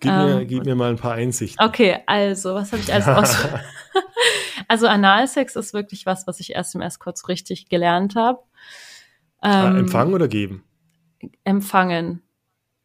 Gib, 0.00 0.10
ähm, 0.10 0.26
mir, 0.26 0.44
gib 0.46 0.64
mir 0.64 0.74
mal 0.74 0.90
ein 0.90 0.96
paar 0.96 1.14
Einsichten. 1.14 1.64
Okay, 1.64 1.98
also, 2.06 2.54
was 2.54 2.72
habe 2.72 2.82
ich 2.82 2.92
alles 2.92 3.06
aus? 3.06 3.48
also 4.68 4.86
Analsex 4.86 5.56
ist 5.56 5.74
wirklich 5.74 6.06
was, 6.06 6.26
was 6.26 6.40
ich 6.40 6.54
erst 6.54 6.74
im 6.74 6.80
erst 6.80 7.00
kurz 7.00 7.28
richtig 7.28 7.68
gelernt 7.68 8.16
habe. 8.16 8.40
Ah, 9.40 9.68
ähm, 9.68 9.76
empfangen 9.76 10.14
oder 10.14 10.28
geben? 10.28 10.64
Empfangen. 11.44 12.22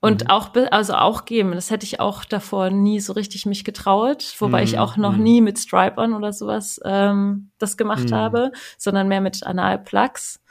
Und 0.02 0.24
mhm. 0.24 0.30
auch, 0.32 0.50
also 0.72 0.96
auch 0.96 1.26
geben. 1.26 1.52
Das 1.52 1.70
hätte 1.70 1.86
ich 1.86 2.00
auch 2.00 2.26
davor 2.26 2.72
nie 2.72 3.00
so 3.00 3.14
richtig 3.14 3.46
mich 3.46 3.64
getraut, 3.64 4.36
wobei 4.40 4.62
mhm. 4.62 4.64
ich 4.64 4.80
auch 4.80 4.98
noch 4.98 5.16
mhm. 5.16 5.24
nie 5.24 5.42
mit 5.42 5.60
Stripe-On 5.60 6.14
oder 6.14 6.34
sowas 6.34 6.80
ähm, 6.84 7.52
das 7.60 7.78
gemacht 7.78 8.10
mhm. 8.10 8.16
habe, 8.16 8.52
sondern 8.78 9.08
mehr 9.08 9.22
mit 9.22 9.46
Analplugs. 9.46 10.42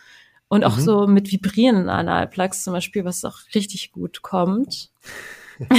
Und 0.48 0.64
auch 0.64 0.76
mhm. 0.76 0.80
so 0.80 1.06
mit 1.06 1.30
vibrierenden 1.30 1.88
Analplugs 1.88 2.62
zum 2.62 2.72
Beispiel, 2.72 3.04
was 3.04 3.24
auch 3.24 3.38
richtig 3.54 3.92
gut 3.92 4.22
kommt. 4.22 4.90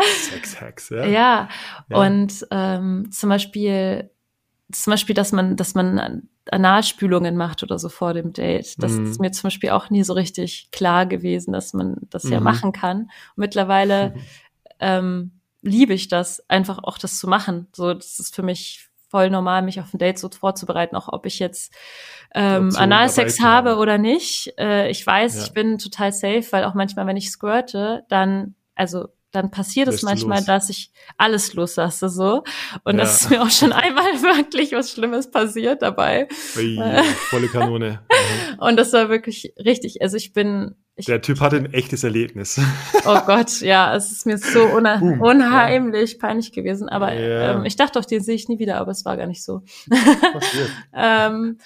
Sex-Hacks, 0.00 0.90
ja. 0.90 1.04
ja. 1.06 1.48
Ja, 1.88 1.96
und 1.96 2.46
ähm, 2.50 3.10
zum 3.10 3.28
Beispiel, 3.28 4.10
zum 4.72 4.92
Beispiel, 4.92 5.14
dass 5.14 5.32
man, 5.32 5.56
dass 5.56 5.74
man 5.74 6.28
Analspülungen 6.50 7.36
macht 7.36 7.62
oder 7.62 7.78
so 7.78 7.88
vor 7.88 8.14
dem 8.14 8.32
Date. 8.32 8.82
Das 8.82 8.92
mhm. 8.92 9.06
ist 9.06 9.20
mir 9.20 9.30
zum 9.32 9.44
Beispiel 9.44 9.70
auch 9.70 9.90
nie 9.90 10.02
so 10.02 10.12
richtig 10.12 10.70
klar 10.72 11.06
gewesen, 11.06 11.52
dass 11.52 11.72
man 11.72 11.96
das 12.10 12.24
mhm. 12.24 12.32
ja 12.32 12.40
machen 12.40 12.72
kann. 12.72 13.02
Und 13.02 13.10
mittlerweile 13.36 14.14
ähm, 14.80 15.40
liebe 15.62 15.94
ich 15.94 16.08
das, 16.08 16.48
einfach 16.48 16.78
auch 16.82 16.98
das 16.98 17.18
zu 17.18 17.28
machen. 17.28 17.68
So, 17.74 17.94
das 17.94 18.18
ist 18.18 18.34
für 18.34 18.42
mich 18.42 18.88
voll 19.08 19.28
normal, 19.28 19.62
mich 19.62 19.80
auf 19.80 19.92
ein 19.92 19.98
Date 19.98 20.18
so 20.18 20.28
vorzubereiten, 20.28 20.96
auch 20.96 21.08
ob 21.12 21.26
ich 21.26 21.40
jetzt 21.40 21.74
ähm, 22.34 22.70
Analsex 22.76 23.40
habe 23.40 23.76
oder 23.76 23.98
nicht. 23.98 24.54
Äh, 24.56 24.88
ich 24.88 25.04
weiß, 25.04 25.36
ja. 25.36 25.42
ich 25.42 25.52
bin 25.52 25.78
total 25.78 26.12
safe, 26.12 26.46
weil 26.50 26.64
auch 26.64 26.74
manchmal, 26.74 27.06
wenn 27.06 27.16
ich 27.16 27.30
squirte, 27.30 28.04
dann, 28.08 28.54
also 28.76 29.08
dann 29.32 29.50
passiert 29.50 29.88
es 29.88 30.02
manchmal, 30.02 30.42
dass 30.44 30.70
ich 30.70 30.90
alles 31.16 31.54
loslasse 31.54 32.08
so. 32.08 32.42
Und 32.84 32.98
ja. 32.98 33.04
das 33.04 33.22
ist 33.22 33.30
mir 33.30 33.42
auch 33.42 33.50
schon 33.50 33.72
einmal 33.72 34.22
wirklich 34.22 34.72
was 34.72 34.92
Schlimmes 34.92 35.30
passiert 35.30 35.82
dabei. 35.82 36.28
Ui, 36.56 36.78
volle 37.28 37.48
Kanone. 37.48 38.00
und 38.58 38.76
das 38.76 38.92
war 38.92 39.08
wirklich 39.08 39.54
richtig. 39.64 40.02
Also 40.02 40.16
ich 40.16 40.32
bin. 40.32 40.74
Ich, 40.96 41.06
Der 41.06 41.22
Typ 41.22 41.40
hatte 41.40 41.56
ein 41.56 41.72
echtes 41.72 42.04
Erlebnis. 42.04 42.60
oh 43.06 43.20
Gott, 43.24 43.60
ja, 43.62 43.94
es 43.94 44.10
ist 44.10 44.26
mir 44.26 44.36
so 44.36 44.66
unha 44.66 44.98
Boom, 44.98 45.20
unheimlich 45.22 46.12
ja. 46.12 46.18
peinlich 46.18 46.52
gewesen. 46.52 46.90
Aber 46.90 47.14
ja. 47.14 47.54
ähm, 47.54 47.64
ich 47.64 47.76
dachte 47.76 47.98
auch, 47.98 48.04
den 48.04 48.20
sehe 48.20 48.34
ich 48.34 48.48
nie 48.48 48.58
wieder, 48.58 48.76
aber 48.76 48.90
es 48.90 49.06
war 49.06 49.16
gar 49.16 49.26
nicht 49.26 49.42
so. 49.42 49.62
ähm, 50.94 51.56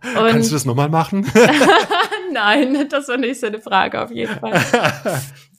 Kannst 0.00 0.50
du 0.50 0.54
das 0.54 0.64
nochmal 0.64 0.90
machen? 0.90 1.26
Nein, 2.32 2.86
das 2.88 3.08
war 3.08 3.16
nicht 3.16 3.40
seine 3.40 3.58
Frage 3.58 4.00
auf 4.00 4.12
jeden 4.12 4.38
Fall. 4.38 4.62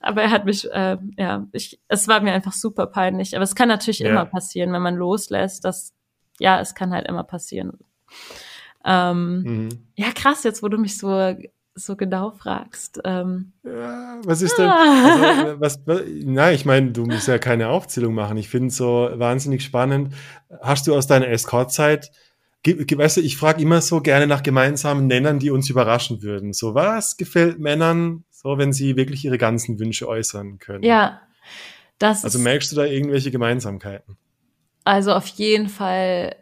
Aber 0.05 0.21
er 0.21 0.31
hat 0.31 0.45
mich, 0.45 0.71
äh, 0.71 0.97
ja, 1.17 1.47
ich, 1.51 1.79
es 1.87 2.07
war 2.07 2.21
mir 2.21 2.33
einfach 2.33 2.53
super 2.53 2.85
peinlich. 2.87 3.35
Aber 3.35 3.43
es 3.43 3.55
kann 3.55 3.67
natürlich 3.67 3.99
ja. 3.99 4.09
immer 4.09 4.25
passieren, 4.25 4.71
wenn 4.71 4.81
man 4.81 4.95
loslässt. 4.95 5.65
Das, 5.65 5.93
ja, 6.39 6.59
es 6.59 6.75
kann 6.75 6.93
halt 6.93 7.07
immer 7.07 7.23
passieren. 7.23 7.79
Ähm, 8.85 9.41
mhm. 9.41 9.69
Ja, 9.95 10.11
krass, 10.13 10.43
jetzt 10.43 10.61
wo 10.61 10.67
du 10.67 10.77
mich 10.77 10.97
so 10.97 11.35
so 11.77 11.97
genau 11.97 12.31
fragst. 12.31 13.01
Ähm, 13.03 13.51
ja, 13.63 14.19
was 14.23 14.41
ist 14.41 14.57
denn? 14.57 14.69
Ah. 14.69 15.39
Also, 15.39 15.59
was, 15.59 15.79
was, 15.85 16.01
na, 16.23 16.53
ich 16.53 16.63
meine, 16.63 16.91
du 16.91 17.05
musst 17.05 17.27
ja 17.27 17.37
keine 17.37 17.67
Aufzählung 17.67 18.13
machen. 18.13 18.37
Ich 18.37 18.47
finde 18.47 18.67
es 18.67 18.77
so 18.77 19.09
wahnsinnig 19.13 19.61
spannend. 19.61 20.13
Hast 20.61 20.87
du 20.87 20.95
aus 20.95 21.07
deiner 21.07 21.27
Escort-Zeit 21.27 22.11
weißt 22.65 23.17
du, 23.17 23.21
ich 23.21 23.37
frage 23.37 23.61
immer 23.61 23.81
so 23.81 24.01
gerne 24.01 24.27
nach 24.27 24.41
gemeinsamen 24.41 25.07
Nennern, 25.07 25.39
die 25.39 25.51
uns 25.51 25.69
überraschen 25.69 26.23
würden. 26.23 26.53
So, 26.53 26.73
was 26.73 27.17
gefällt 27.17 27.59
Männern 27.59 28.23
so, 28.45 28.59
wenn 28.59 28.71
sie 28.71 28.95
wirklich 28.95 29.25
ihre 29.25 29.39
ganzen 29.39 29.79
Wünsche 29.79 30.07
äußern 30.07 30.59
können? 30.59 30.83
Ja, 30.83 31.21
das 31.97 32.23
Also 32.23 32.37
merkst 32.37 32.71
du 32.71 32.75
da 32.75 32.85
irgendwelche 32.85 33.31
Gemeinsamkeiten? 33.31 34.17
Also 34.83 35.13
auf 35.13 35.25
jeden 35.25 35.67
Fall 35.67 36.35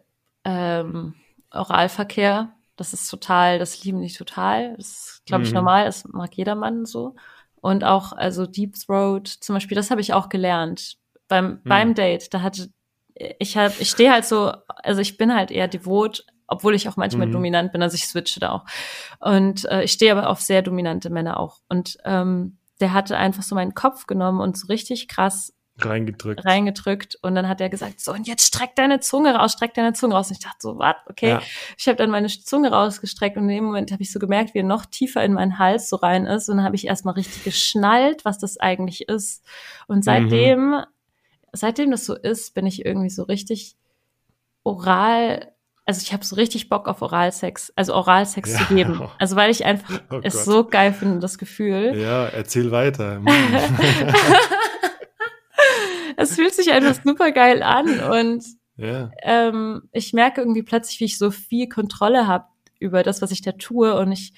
ähm, 0.43 1.15
Oralverkehr. 1.49 2.51
Das 2.75 2.91
ist 2.91 3.07
total, 3.07 3.57
das 3.57 3.85
lieben 3.85 4.01
die 4.01 4.11
total. 4.11 4.75
Das 4.75 4.87
ist, 4.87 5.21
glaube 5.25 5.45
ich, 5.45 5.51
mhm. 5.51 5.55
normal. 5.55 5.85
Das 5.85 6.03
mag 6.05 6.35
jedermann 6.35 6.85
so. 6.85 7.15
Und 7.61 7.85
auch, 7.85 8.11
also 8.11 8.45
Deep 8.45 8.75
Throat 8.75 9.29
zum 9.29 9.55
Beispiel, 9.55 9.75
das 9.75 9.89
habe 9.89 10.01
ich 10.01 10.11
auch 10.11 10.27
gelernt. 10.27 10.97
Beim, 11.29 11.51
mhm. 11.51 11.61
beim 11.63 11.95
Date, 11.95 12.33
da 12.33 12.41
hatte 12.41 12.67
ich 13.15 13.55
hab, 13.55 13.79
ich 13.79 13.89
stehe 13.89 14.11
halt 14.11 14.25
so, 14.25 14.51
also 14.67 14.99
ich 14.99 15.15
bin 15.15 15.33
halt 15.33 15.51
eher 15.51 15.69
devot, 15.69 16.25
obwohl 16.53 16.75
ich 16.75 16.87
auch 16.87 16.97
manchmal 16.97 17.27
mhm. 17.27 17.33
dominant 17.33 17.71
bin, 17.71 17.81
also 17.81 17.95
ich 17.95 18.07
switche 18.07 18.39
da 18.39 18.51
auch. 18.51 18.65
Und 19.19 19.65
äh, 19.65 19.83
ich 19.83 19.91
stehe 19.91 20.11
aber 20.11 20.29
auf 20.29 20.41
sehr 20.41 20.61
dominante 20.61 21.09
Männer 21.09 21.39
auch. 21.39 21.59
Und 21.69 21.97
ähm, 22.05 22.57
der 22.79 22.93
hatte 22.93 23.17
einfach 23.17 23.43
so 23.43 23.55
meinen 23.55 23.73
Kopf 23.73 24.07
genommen 24.07 24.39
und 24.41 24.57
so 24.57 24.67
richtig 24.67 25.07
krass 25.07 25.53
reingedrückt. 25.79 26.45
reingedrückt 26.45 27.17
und 27.23 27.33
dann 27.33 27.47
hat 27.47 27.59
er 27.59 27.67
gesagt, 27.69 27.99
so 27.99 28.13
und 28.13 28.27
jetzt 28.27 28.45
streck 28.45 28.75
deine 28.75 28.99
Zunge 28.99 29.33
raus, 29.33 29.53
streck 29.53 29.73
deine 29.73 29.93
Zunge 29.93 30.15
raus. 30.15 30.29
Und 30.29 30.37
ich 30.37 30.43
dachte 30.43 30.57
so, 30.59 30.77
was, 30.77 30.95
okay. 31.07 31.29
Ja. 31.29 31.41
Ich 31.77 31.87
habe 31.87 31.97
dann 31.97 32.09
meine 32.09 32.27
Zunge 32.27 32.71
rausgestreckt 32.71 33.37
und 33.37 33.43
in 33.43 33.55
dem 33.55 33.63
Moment 33.63 33.91
habe 33.91 34.03
ich 34.03 34.11
so 34.11 34.19
gemerkt, 34.19 34.53
wie 34.53 34.59
er 34.59 34.65
noch 34.65 34.85
tiefer 34.85 35.23
in 35.23 35.33
meinen 35.33 35.57
Hals 35.57 35.89
so 35.89 35.95
rein 35.95 36.25
ist 36.25 36.49
und 36.49 36.57
dann 36.57 36.65
habe 36.65 36.75
ich 36.75 36.87
erstmal 36.87 37.15
richtig 37.15 37.43
geschnallt, 37.43 38.23
was 38.25 38.37
das 38.37 38.59
eigentlich 38.59 39.07
ist. 39.09 39.43
Und 39.87 40.03
seitdem 40.03 40.71
mhm 40.71 40.83
seitdem 41.53 41.91
das 41.91 42.05
so 42.05 42.15
ist, 42.15 42.53
bin 42.53 42.65
ich 42.65 42.85
irgendwie 42.85 43.09
so 43.09 43.23
richtig 43.23 43.77
oral, 44.63 45.52
also 45.85 46.01
ich 46.01 46.13
habe 46.13 46.23
so 46.23 46.35
richtig 46.35 46.69
Bock 46.69 46.87
auf 46.87 47.01
Oralsex, 47.01 47.73
also 47.75 47.93
Oralsex 47.93 48.53
ja. 48.53 48.59
zu 48.59 48.73
geben. 48.73 49.01
Also 49.19 49.35
weil 49.35 49.51
ich 49.51 49.65
einfach 49.65 50.01
oh 50.11 50.19
es 50.23 50.33
Gott. 50.35 50.45
so 50.45 50.63
geil 50.65 50.93
finde, 50.93 51.19
das 51.19 51.37
Gefühl. 51.37 51.93
Ja, 51.95 52.25
erzähl 52.27 52.71
weiter. 52.71 53.21
es 56.17 56.35
fühlt 56.35 56.53
sich 56.53 56.71
einfach 56.71 56.95
super 57.03 57.31
geil 57.31 57.63
an 57.63 57.99
und 57.99 58.45
ja. 58.77 59.11
ähm, 59.21 59.89
ich 59.91 60.13
merke 60.13 60.41
irgendwie 60.41 60.63
plötzlich, 60.63 60.99
wie 60.99 61.05
ich 61.05 61.17
so 61.17 61.31
viel 61.31 61.67
Kontrolle 61.67 62.27
habe 62.27 62.45
über 62.79 63.03
das, 63.03 63.21
was 63.21 63.31
ich 63.31 63.41
da 63.41 63.53
tue 63.53 63.95
und 63.95 64.11
ich, 64.11 64.33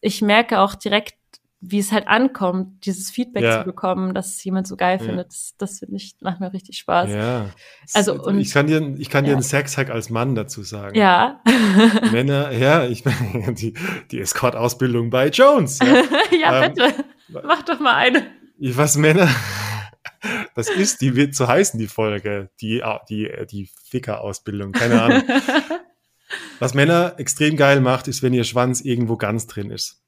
ich 0.00 0.22
merke 0.22 0.60
auch 0.60 0.74
direkt, 0.74 1.14
wie 1.60 1.80
es 1.80 1.90
halt 1.90 2.06
ankommt, 2.06 2.86
dieses 2.86 3.10
Feedback 3.10 3.42
ja. 3.42 3.60
zu 3.60 3.64
bekommen, 3.64 4.14
dass 4.14 4.36
es 4.36 4.44
jemand 4.44 4.68
so 4.68 4.76
geil 4.76 4.98
ja. 5.00 5.04
findet, 5.04 5.28
das, 5.28 5.54
das 5.58 5.78
finde 5.80 5.96
ich, 5.96 6.14
macht 6.20 6.38
mir 6.38 6.52
richtig 6.52 6.78
Spaß. 6.78 7.10
Ja. 7.10 7.50
Also, 7.94 8.14
und, 8.22 8.38
ich 8.38 8.52
kann 8.52 8.68
dir, 8.68 8.94
ich 8.98 9.10
kann 9.10 9.24
ja. 9.24 9.30
dir 9.30 9.34
einen 9.34 9.42
Sexhack 9.42 9.90
als 9.90 10.08
Mann 10.08 10.36
dazu 10.36 10.62
sagen. 10.62 10.96
Ja. 10.96 11.40
Männer, 12.12 12.52
ja, 12.52 12.86
ich 12.86 13.04
meine, 13.04 13.54
die, 13.54 13.74
die 14.12 14.20
Escort-Ausbildung 14.20 15.10
bei 15.10 15.28
Jones. 15.28 15.80
Ja, 15.80 16.02
ja 16.40 16.64
ähm, 16.64 16.74
bitte. 16.74 17.04
Mach 17.28 17.62
doch 17.62 17.80
mal 17.80 17.96
eine. 17.96 18.26
Was 18.60 18.96
Männer, 18.96 19.28
das 20.54 20.68
ist, 20.68 21.00
die 21.00 21.16
wird 21.16 21.34
so 21.34 21.48
heißen, 21.48 21.78
die 21.78 21.88
Folge, 21.88 22.50
die, 22.60 22.82
die, 23.08 23.30
die 23.50 23.70
Ficker-Ausbildung, 23.88 24.72
keine 24.72 25.02
Ahnung. 25.02 25.22
Was 26.58 26.74
Männer 26.74 27.14
extrem 27.18 27.56
geil 27.56 27.80
macht, 27.80 28.08
ist, 28.08 28.22
wenn 28.22 28.34
ihr 28.34 28.44
Schwanz 28.44 28.80
irgendwo 28.80 29.16
ganz 29.16 29.46
drin 29.46 29.70
ist. 29.70 30.02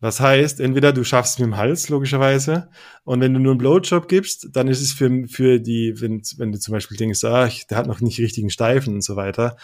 Was 0.00 0.20
heißt, 0.20 0.60
entweder 0.60 0.92
du 0.92 1.02
schaffst 1.02 1.34
es 1.34 1.38
mit 1.40 1.46
dem 1.46 1.56
Hals, 1.56 1.88
logischerweise, 1.88 2.68
und 3.02 3.20
wenn 3.20 3.34
du 3.34 3.40
nur 3.40 3.52
einen 3.52 3.58
Blowjob 3.58 4.06
gibst, 4.06 4.48
dann 4.52 4.68
ist 4.68 4.80
es 4.80 4.92
für, 4.92 5.26
für 5.26 5.58
die, 5.58 6.00
wenn, 6.00 6.22
wenn 6.36 6.52
du 6.52 6.58
zum 6.60 6.72
Beispiel 6.72 6.96
denkst, 6.96 7.24
ah, 7.24 7.48
der 7.68 7.76
hat 7.76 7.88
noch 7.88 8.00
nicht 8.00 8.20
richtigen 8.20 8.50
Steifen 8.50 8.94
und 8.94 9.02
so 9.02 9.16
weiter, 9.16 9.56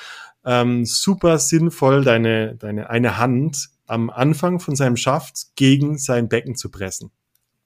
ähm, 0.44 0.84
super 0.84 1.38
sinnvoll, 1.38 2.02
deine, 2.02 2.56
deine 2.56 2.90
eine 2.90 3.18
Hand 3.18 3.68
am 3.86 4.10
Anfang 4.10 4.58
von 4.58 4.74
seinem 4.74 4.96
Schaft 4.96 5.54
gegen 5.56 5.98
sein 5.98 6.28
Becken 6.28 6.56
zu 6.56 6.70
pressen. 6.70 7.10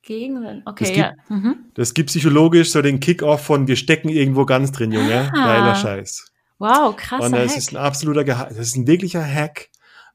Gegen, 0.03 0.63
okay, 0.65 0.85
das 0.85 0.89
gibt, 0.89 0.99
ja. 0.99 1.13
Mhm. 1.29 1.57
Das 1.75 1.95
gibt 1.95 2.09
psychologisch 2.09 2.71
so 2.71 2.83
den 2.83 3.01
Kick-Off 3.01 3.45
von 3.45 3.67
wir 3.67 3.77
stecken 3.77 4.09
irgendwo 4.09 4.45
ganz 4.45 4.73
drin, 4.73 4.93
Junge. 4.93 5.31
Ah. 5.35 5.47
Geiler 5.47 5.75
Scheiß. 5.75 6.33
Wow, 6.59 6.97
krass. 6.97 7.25
Und 7.25 7.33
das 7.33 7.53
Hack. 7.53 7.59
ist 7.59 7.73
ein 7.73 7.77
absoluter 7.77 8.25
Geheim, 8.25 8.49
das 8.49 8.59
ist 8.59 8.77
ein 8.77 8.87
wirklicher 8.87 9.25
Hack. 9.25 9.69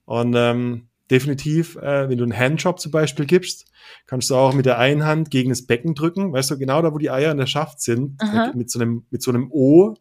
Und 0.05 0.35
ähm, 0.35 0.87
definitiv, 1.13 1.75
äh, 1.75 2.09
wenn 2.09 2.17
du 2.17 2.23
einen 2.23 2.37
Handjob 2.37 2.79
zum 2.79 2.91
Beispiel 2.91 3.25
gibst, 3.25 3.67
kannst 4.07 4.29
du 4.29 4.35
auch 4.35 4.53
mit 4.53 4.65
der 4.65 4.79
einen 4.79 5.05
Hand 5.05 5.29
gegen 5.29 5.49
das 5.49 5.67
Becken 5.67 5.93
drücken, 5.93 6.33
weißt 6.33 6.51
du, 6.51 6.57
genau 6.57 6.81
da, 6.81 6.91
wo 6.91 6.97
die 6.97 7.11
Eier 7.11 7.31
in 7.31 7.37
der 7.37 7.45
Schaft 7.45 7.81
sind, 7.81 8.17
mit 8.55 8.71
so 8.71 8.79
einem, 8.79 9.05
mit 9.11 9.21
so 9.21 9.31
einem 9.31 9.49
O 9.51 9.93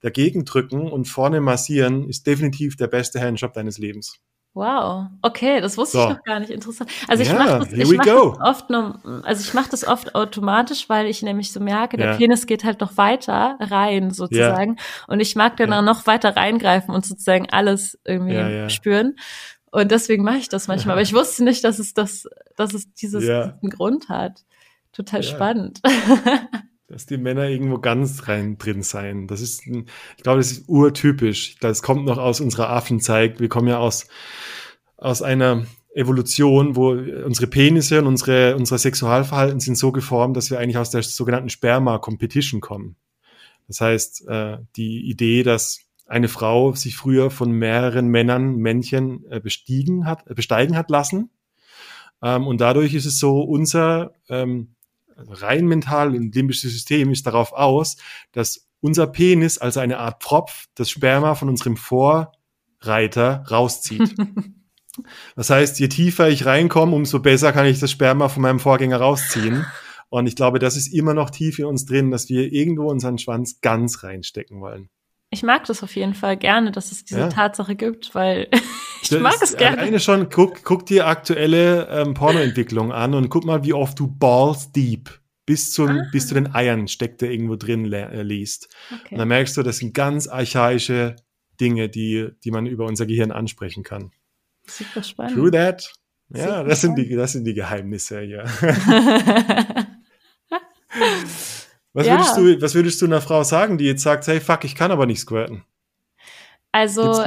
dagegen 0.00 0.44
drücken 0.44 0.90
und 0.90 1.06
vorne 1.06 1.40
massieren, 1.40 2.08
ist 2.08 2.26
definitiv 2.26 2.76
der 2.76 2.88
beste 2.88 3.20
Handjob 3.20 3.52
deines 3.52 3.78
Lebens. 3.78 4.18
Wow, 4.56 5.08
okay, 5.20 5.60
das 5.60 5.76
wusste 5.76 5.98
so. 5.98 6.02
ich 6.04 6.08
noch 6.16 6.22
gar 6.22 6.40
nicht. 6.40 6.48
Interessant. 6.48 6.90
Also 7.08 7.22
ich 7.22 7.28
yeah, 7.28 7.38
mache 7.38 7.58
das, 7.58 7.72
ich 7.72 7.94
mach 7.94 8.06
das 8.06 8.40
oft 8.40 8.70
nur, 8.70 9.22
also 9.22 9.42
ich 9.42 9.52
mache 9.52 9.70
das 9.70 9.86
oft 9.86 10.14
automatisch, 10.14 10.88
weil 10.88 11.08
ich 11.08 11.20
nämlich 11.20 11.52
so 11.52 11.60
merke, 11.60 11.98
der 11.98 12.08
yeah. 12.08 12.16
Penis 12.16 12.46
geht 12.46 12.64
halt 12.64 12.80
noch 12.80 12.96
weiter 12.96 13.58
rein 13.60 14.12
sozusagen 14.12 14.76
yeah. 14.76 15.04
und 15.08 15.20
ich 15.20 15.36
mag 15.36 15.58
dann 15.58 15.68
yeah. 15.68 15.82
noch 15.82 16.06
weiter 16.06 16.36
reingreifen 16.36 16.94
und 16.94 17.04
sozusagen 17.04 17.50
alles 17.50 17.98
irgendwie 18.06 18.70
spüren. 18.70 19.16
Und 19.70 19.90
deswegen 19.90 20.24
mache 20.24 20.38
ich 20.38 20.48
das 20.48 20.68
manchmal. 20.68 20.92
Aber 20.94 21.02
ich 21.02 21.12
wusste 21.12 21.44
nicht, 21.44 21.64
dass 21.64 21.78
es 21.78 21.92
das, 21.92 22.28
dass 22.56 22.72
es 22.72 22.92
dieses, 22.94 23.24
diesen 23.24 23.70
Grund 23.70 24.08
hat. 24.08 24.44
Total 24.92 25.22
spannend. 25.22 25.82
dass 26.88 27.06
die 27.06 27.18
Männer 27.18 27.48
irgendwo 27.48 27.78
ganz 27.78 28.28
rein 28.28 28.58
drin 28.58 28.82
sein. 28.82 29.26
Das 29.26 29.40
ist, 29.40 29.66
ich 29.66 30.22
glaube, 30.22 30.38
das 30.38 30.52
ist 30.52 30.68
urtypisch. 30.68 31.56
Das 31.60 31.82
kommt 31.82 32.06
noch 32.06 32.18
aus 32.18 32.40
unserer 32.40 32.70
Affenzeit. 32.70 33.40
Wir 33.40 33.48
kommen 33.48 33.68
ja 33.68 33.78
aus, 33.78 34.06
aus 34.96 35.20
einer 35.22 35.66
Evolution, 35.94 36.76
wo 36.76 36.90
unsere 36.90 37.48
Penisse 37.48 37.98
und 37.98 38.06
unsere, 38.06 38.54
unsere 38.56 38.78
Sexualverhalten 38.78 39.60
sind 39.60 39.76
so 39.76 39.92
geformt, 39.92 40.36
dass 40.36 40.50
wir 40.50 40.58
eigentlich 40.58 40.78
aus 40.78 40.90
der 40.90 41.02
sogenannten 41.02 41.48
Sperma-Competition 41.48 42.60
kommen. 42.60 42.96
Das 43.66 43.80
heißt, 43.80 44.28
äh, 44.28 44.58
die 44.76 45.08
Idee, 45.08 45.42
dass 45.42 45.80
eine 46.06 46.28
Frau 46.28 46.72
sich 46.74 46.96
früher 46.96 47.30
von 47.30 47.50
mehreren 47.50 48.08
Männern, 48.08 48.56
Männchen 48.56 49.24
äh, 49.28 49.40
bestiegen 49.40 50.06
hat, 50.06 50.26
äh, 50.28 50.34
besteigen 50.34 50.76
hat 50.76 50.88
lassen. 50.88 51.30
Ähm, 52.22 52.46
und 52.46 52.60
dadurch 52.60 52.94
ist 52.94 53.06
es 53.06 53.18
so, 53.18 53.40
unser 53.40 54.12
ähm, 54.28 54.76
rein 55.16 55.66
mental 55.66 56.14
und 56.14 56.34
limbisches 56.34 56.72
System 56.72 57.10
ist 57.10 57.26
darauf 57.26 57.52
aus, 57.52 57.96
dass 58.32 58.68
unser 58.80 59.06
Penis, 59.08 59.58
also 59.58 59.80
eine 59.80 59.98
Art 59.98 60.22
Pfropf, 60.22 60.66
das 60.74 60.90
Sperma 60.90 61.34
von 61.34 61.48
unserem 61.48 61.76
Vorreiter 61.76 63.44
rauszieht. 63.50 64.14
das 65.36 65.50
heißt, 65.50 65.80
je 65.80 65.88
tiefer 65.88 66.28
ich 66.28 66.46
reinkomme, 66.46 66.94
umso 66.94 67.20
besser 67.20 67.52
kann 67.52 67.66
ich 67.66 67.80
das 67.80 67.90
Sperma 67.90 68.28
von 68.28 68.42
meinem 68.42 68.60
Vorgänger 68.60 68.98
rausziehen. 68.98 69.66
Und 70.08 70.28
ich 70.28 70.36
glaube, 70.36 70.60
das 70.60 70.76
ist 70.76 70.94
immer 70.94 71.14
noch 71.14 71.30
tief 71.30 71.58
in 71.58 71.64
uns 71.64 71.84
drin, 71.84 72.12
dass 72.12 72.28
wir 72.28 72.52
irgendwo 72.52 72.88
unseren 72.88 73.18
Schwanz 73.18 73.60
ganz 73.60 74.04
reinstecken 74.04 74.60
wollen 74.60 74.88
ich 75.30 75.42
mag 75.42 75.64
das 75.64 75.82
auf 75.82 75.94
jeden 75.96 76.14
Fall 76.14 76.36
gerne, 76.36 76.70
dass 76.70 76.92
es 76.92 77.04
diese 77.04 77.20
ja. 77.20 77.28
Tatsache 77.28 77.74
gibt, 77.74 78.14
weil 78.14 78.48
ich 79.02 79.08
das 79.08 79.20
mag 79.20 79.36
es 79.42 79.56
gerne. 79.56 79.78
Eine 79.78 80.00
schon, 80.00 80.28
guck, 80.28 80.62
guck 80.62 80.86
dir 80.86 81.06
aktuelle 81.06 81.88
ähm, 81.88 82.14
Pornoentwicklung 82.14 82.92
an 82.92 83.14
und 83.14 83.28
guck 83.28 83.44
mal, 83.44 83.64
wie 83.64 83.72
oft 83.72 83.98
du 83.98 84.06
balls 84.06 84.72
deep 84.72 85.10
bis, 85.44 85.72
zum, 85.72 85.88
ah. 85.88 86.06
bis 86.12 86.28
zu 86.28 86.34
den 86.34 86.54
Eiern 86.54 86.88
steckt, 86.88 87.22
der 87.22 87.30
irgendwo 87.30 87.56
drin 87.56 87.92
äh, 87.92 88.22
liest. 88.22 88.68
Okay. 88.92 89.14
Und 89.14 89.18
dann 89.18 89.28
merkst 89.28 89.56
du, 89.56 89.62
das 89.62 89.78
sind 89.78 89.94
ganz 89.94 90.28
archaische 90.28 91.16
Dinge, 91.60 91.88
die, 91.88 92.28
die 92.44 92.50
man 92.50 92.66
über 92.66 92.84
unser 92.84 93.06
Gehirn 93.06 93.32
ansprechen 93.32 93.82
kann. 93.82 94.12
Super 94.66 95.02
spannend. 95.02 95.34
True 95.34 95.50
that. 95.50 95.92
Ja, 96.28 96.64
das 96.64 96.80
sind, 96.80 96.96
die, 96.96 97.14
das 97.14 97.32
sind 97.32 97.44
die 97.44 97.54
Geheimnisse, 97.54 98.22
ja. 98.22 98.44
Was, 101.96 102.06
ja. 102.06 102.12
würdest 102.12 102.36
du, 102.36 102.60
was 102.60 102.74
würdest 102.74 103.00
du 103.00 103.06
einer 103.06 103.22
Frau 103.22 103.42
sagen, 103.42 103.78
die 103.78 103.86
jetzt 103.86 104.02
sagt, 104.02 104.26
hey, 104.26 104.38
fuck, 104.38 104.64
ich 104.64 104.74
kann 104.74 104.90
aber 104.90 105.06
nicht 105.06 105.20
squirten? 105.20 105.64
Also, 106.70 107.24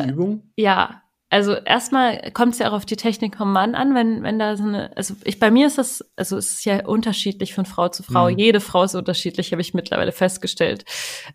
ja, 0.55 1.01
also 1.31 1.53
erstmal 1.53 2.31
kommt 2.33 2.53
es 2.53 2.59
ja 2.59 2.69
auch 2.69 2.73
auf 2.73 2.85
die 2.85 2.95
Technik 2.95 3.37
vom 3.37 3.51
Mann 3.51 3.73
an, 3.75 3.93
wenn, 3.93 4.21
wenn 4.23 4.37
da 4.39 4.57
so 4.57 4.63
eine, 4.63 4.95
also 4.95 5.15
ich, 5.23 5.39
bei 5.39 5.49
mir 5.49 5.67
ist 5.67 5.77
das, 5.79 6.03
also 6.15 6.37
es 6.37 6.51
ist 6.51 6.65
ja 6.65 6.85
unterschiedlich 6.85 7.53
von 7.53 7.65
Frau 7.65 7.89
zu 7.89 8.01
Frau. 8.01 8.29
Mhm. 8.29 8.37
Jede 8.37 8.59
Frau 8.59 8.83
ist 8.83 8.95
unterschiedlich, 8.95 9.51
habe 9.51 9.61
ich 9.61 9.75
mittlerweile 9.75 10.11
festgestellt. 10.11 10.85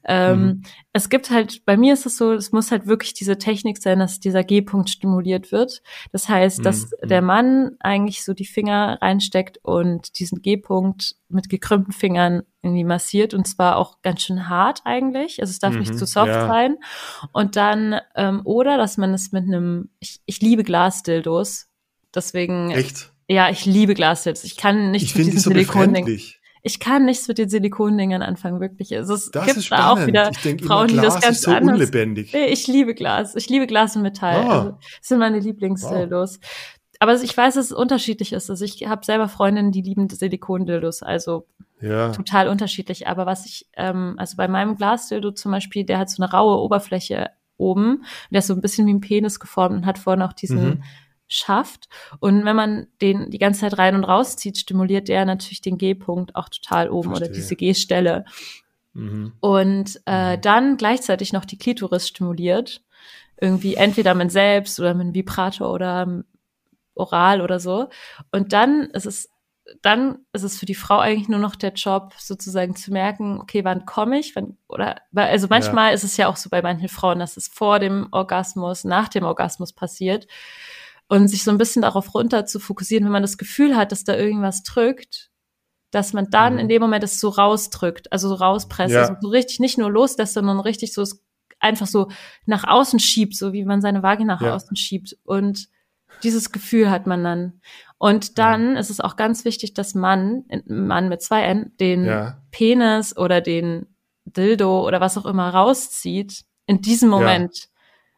Ähm, 0.05 0.41
mhm. 0.41 0.63
Es 0.93 1.11
gibt 1.11 1.31
halt, 1.31 1.65
bei 1.65 1.77
mir 1.77 1.95
ist 1.95 2.07
es 2.07 2.17
so, 2.17 2.33
es 2.33 2.51
muss 2.51 2.73
halt 2.73 2.87
wirklich 2.87 3.15
diese 3.15 3.39
Technik 3.39 3.79
sein, 3.79 4.01
dass 4.01 4.19
dieser 4.19 4.43
G-Punkt 4.43 4.91
stimuliert 4.91 5.53
wird. 5.53 5.81
Das 6.11 6.29
heißt, 6.29 6.65
dass 6.65 6.91
mhm. 7.03 7.09
der 7.09 7.23
Mann 7.23 7.77
eigentlich 7.79 8.25
so 8.25 8.33
die 8.33 8.47
Finger 8.47 8.99
reinsteckt 9.01 9.59
und 9.63 10.19
diesen 10.19 10.43
G-Punkt 10.43 11.15
mit 11.35 11.49
gekrümmten 11.49 11.93
Fingern 11.93 12.43
irgendwie 12.63 12.85
massiert 12.85 13.35
und 13.35 13.47
zwar 13.47 13.77
auch 13.77 14.01
ganz 14.03 14.23
schön 14.23 14.49
hart 14.49 14.81
eigentlich. 14.85 15.41
Also 15.41 15.51
es 15.51 15.59
darf 15.59 15.75
mhm, 15.75 15.81
nicht 15.81 15.99
zu 15.99 16.07
soft 16.07 16.29
ja. 16.29 16.47
sein. 16.47 16.77
Und 17.33 17.57
dann, 17.57 18.01
ähm, 18.15 18.41
oder 18.45 18.79
dass 18.79 18.97
man 18.97 19.13
es 19.13 19.33
mit 19.33 19.45
einem, 19.45 19.91
ich, 19.99 20.21
ich 20.25 20.41
liebe 20.41 20.65
Glasdildos. 20.65 21.69
Deswegen. 22.15 22.71
Echt? 22.71 23.13
Ja, 23.29 23.51
ich 23.51 23.67
liebe 23.67 23.95
Glasdildos. 23.95 24.45
Ich 24.45 24.57
kann 24.57 24.91
nichts 24.91 25.11
ich 25.11 25.17
mit 25.17 25.27
diesen 25.27 25.41
so 25.41 25.51
Silikondingen. 25.51 26.21
Ich 26.67 26.81
kann 26.81 27.05
nichts 27.05 27.29
mit 27.29 27.37
den 27.37 27.51
Silikondingern 27.51 28.23
anfangen, 28.23 28.59
wirklich. 28.59 28.97
Also 28.97 29.15
es 29.15 29.31
das 29.31 29.45
gibt 29.45 29.71
da 29.71 29.91
auch 29.91 30.07
wieder 30.07 30.33
Frauen, 30.63 30.89
die 30.89 30.97
das 30.97 31.21
ganz 31.21 31.43
so 31.43 31.51
anders. 31.51 31.75
Unlebendig. 31.75 32.33
Nee, 32.33 32.47
ich 32.47 32.67
liebe 32.67 32.95
Glas. 32.95 33.35
Ich 33.37 33.51
liebe 33.51 33.67
Glas 33.67 33.97
und 33.97 34.03
Metall. 34.03 34.45
Oh. 34.47 34.51
Also, 34.51 34.71
das 34.71 35.09
sind 35.09 35.19
meine 35.19 35.41
Lieblingsdildos. 35.41 36.39
Wow. 36.41 36.49
Aber 37.01 37.15
ich 37.15 37.37
weiß, 37.37 37.55
dass 37.55 37.67
es 37.67 37.73
unterschiedlich 37.73 38.33
ist. 38.33 38.51
Also 38.51 38.65
ich 38.65 38.87
habe 38.87 39.05
selber 39.05 39.29
Freundinnen, 39.29 39.73
die 39.73 39.83
lieben 39.83 40.09
Silikondildos. 40.09 41.03
Also 41.03 41.47
ja. 41.81 42.13
total 42.13 42.49
unterschiedlich. 42.49 43.09
Aber 43.09 43.27
was 43.27 43.47
ich, 43.47 43.69
ähm, 43.77 44.15
also 44.17 44.37
bei 44.37 44.49
meinem 44.49 44.77
Glasdildo 44.77 45.33
zum 45.33 45.53
Beispiel, 45.53 45.85
der 45.85 45.99
hat 45.99 46.11
so 46.11 46.23
eine 46.23 46.33
raue 46.33 46.61
Oberfläche 46.63 47.31
oben. 47.57 48.05
Der 48.31 48.41
ist 48.41 48.49
so 48.49 48.55
ein 48.55 48.61
bisschen 48.61 48.87
wie 48.87 48.95
ein 48.95 49.01
Penis 49.01 49.41
geformt 49.41 49.77
und 49.77 49.87
hat 49.87 49.99
vorne 49.99 50.27
auch 50.27 50.33
diesen 50.33 50.65
mhm. 50.65 50.83
Schaft. 51.29 51.89
Und 52.21 52.45
wenn 52.45 52.57
man 52.57 52.87
den 53.01 53.31
die 53.31 53.39
ganze 53.39 53.61
Zeit 53.61 53.79
rein 53.79 53.95
und 53.95 54.05
rauszieht, 54.05 54.59
stimuliert 54.59 55.09
der 55.09 55.25
natürlich 55.25 55.61
den 55.61 55.79
G-Punkt 55.79 56.37
auch 56.37 56.49
total 56.49 56.91
oben 56.91 57.11
Verstehe. 57.11 57.29
oder 57.29 57.35
diese 57.35 57.57
G-Stelle. 57.57 58.25
Mhm. 58.93 59.33
Und 59.41 60.01
äh, 60.07 60.37
mhm. 60.37 60.41
dann 60.41 60.77
gleichzeitig 60.77 61.33
noch 61.33 61.45
die 61.45 61.59
Klitoris 61.59 62.09
stimuliert. 62.09 62.83
Irgendwie 63.41 63.75
entweder 63.75 64.15
mit 64.15 64.31
selbst 64.31 64.79
oder 64.79 64.95
mit 64.95 65.13
Vibrator 65.15 65.73
oder 65.73 66.25
oral 66.95 67.41
oder 67.41 67.61
so. 67.61 67.89
Und 68.31 68.53
dann 68.53 68.91
ist 68.91 69.07
es 69.07 69.29
dann 69.83 70.19
ist 70.33 70.43
es 70.43 70.59
für 70.59 70.67
die 70.67 70.75
Frau 70.75 70.99
eigentlich 70.99 71.29
nur 71.29 71.41
noch 71.41 71.57
der 71.57 71.73
Job, 71.73 72.13
sozusagen 72.19 72.77
zu 72.77 72.93
merken, 72.93 73.41
okay, 73.41 73.65
wann 73.65 73.87
komme 73.87 74.19
ich, 74.19 74.37
wann, 74.37 74.59
oder, 74.69 74.97
also 75.15 75.47
manchmal 75.49 75.89
ja. 75.89 75.95
ist 75.95 76.05
es 76.05 76.17
ja 76.17 76.29
auch 76.29 76.37
so 76.37 76.51
bei 76.51 76.61
manchen 76.61 76.89
Frauen, 76.89 77.19
dass 77.19 77.37
es 77.37 77.49
vor 77.49 77.79
dem 77.79 78.09
Orgasmus, 78.11 78.85
nach 78.85 79.09
dem 79.09 79.25
Orgasmus 79.25 79.73
passiert 79.73 80.27
und 81.09 81.29
sich 81.29 81.45
so 81.45 81.51
ein 81.51 81.59
bisschen 81.59 81.83
darauf 81.83 82.15
runter 82.15 82.47
zu 82.47 82.61
fokussieren, 82.61 83.05
wenn 83.05 83.13
man 83.13 83.23
das 83.23 83.39
Gefühl 83.39 83.77
hat, 83.77 83.91
dass 83.93 84.05
da 84.05 84.17
irgendwas 84.17 84.63
drückt, 84.65 85.31
dass 85.91 86.13
man 86.13 86.29
dann 86.31 86.55
mhm. 86.55 86.61
in 86.61 86.69
dem 86.69 86.83
Moment 86.83 87.05
es 87.05 87.19
so 87.19 87.31
rausdrückt, 87.31 88.13
also 88.13 88.29
so 88.29 88.35
rauspresst, 88.35 88.95
ja. 88.95 89.01
also 89.03 89.15
so 89.21 89.29
richtig 89.29 89.61
nicht 89.61 89.79
nur 89.79 89.91
loslässt, 89.91 90.35
sondern 90.35 90.61
richtig 90.61 90.93
so 90.93 91.05
einfach 91.59 91.87
so 91.87 92.09
nach 92.45 92.65
außen 92.65 92.99
schiebt, 92.99 93.35
so 93.35 93.53
wie 93.53 93.65
man 93.65 93.81
seine 93.81 94.03
Vagina 94.03 94.35
nach 94.35 94.43
ja. 94.43 94.55
außen 94.55 94.77
schiebt 94.77 95.17
und 95.25 95.69
dieses 96.25 96.53
Gefühl 96.53 96.91
hat 96.91 97.07
man 97.07 97.23
dann. 97.23 97.61
Und 97.99 98.39
dann 98.39 98.75
ja. 98.75 98.81
ist 98.81 98.91
es 98.91 99.01
auch 99.01 99.17
ganz 99.17 99.45
wichtig, 99.45 99.75
dass 99.75 99.95
man, 99.95 100.45
Mann 100.67 101.09
mit 101.09 101.23
zwei 101.23 101.43
N, 101.43 101.73
den 101.79 102.05
ja. 102.05 102.39
Penis 102.51 103.17
oder 103.17 103.41
den 103.41 103.87
Dildo 104.25 104.87
oder 104.87 105.01
was 105.01 105.17
auch 105.17 105.27
immer 105.27 105.51
rauszieht 105.51 106.45
in 106.67 106.81
diesem 106.81 107.09
Moment, 107.09 107.57
ja. 107.57 107.69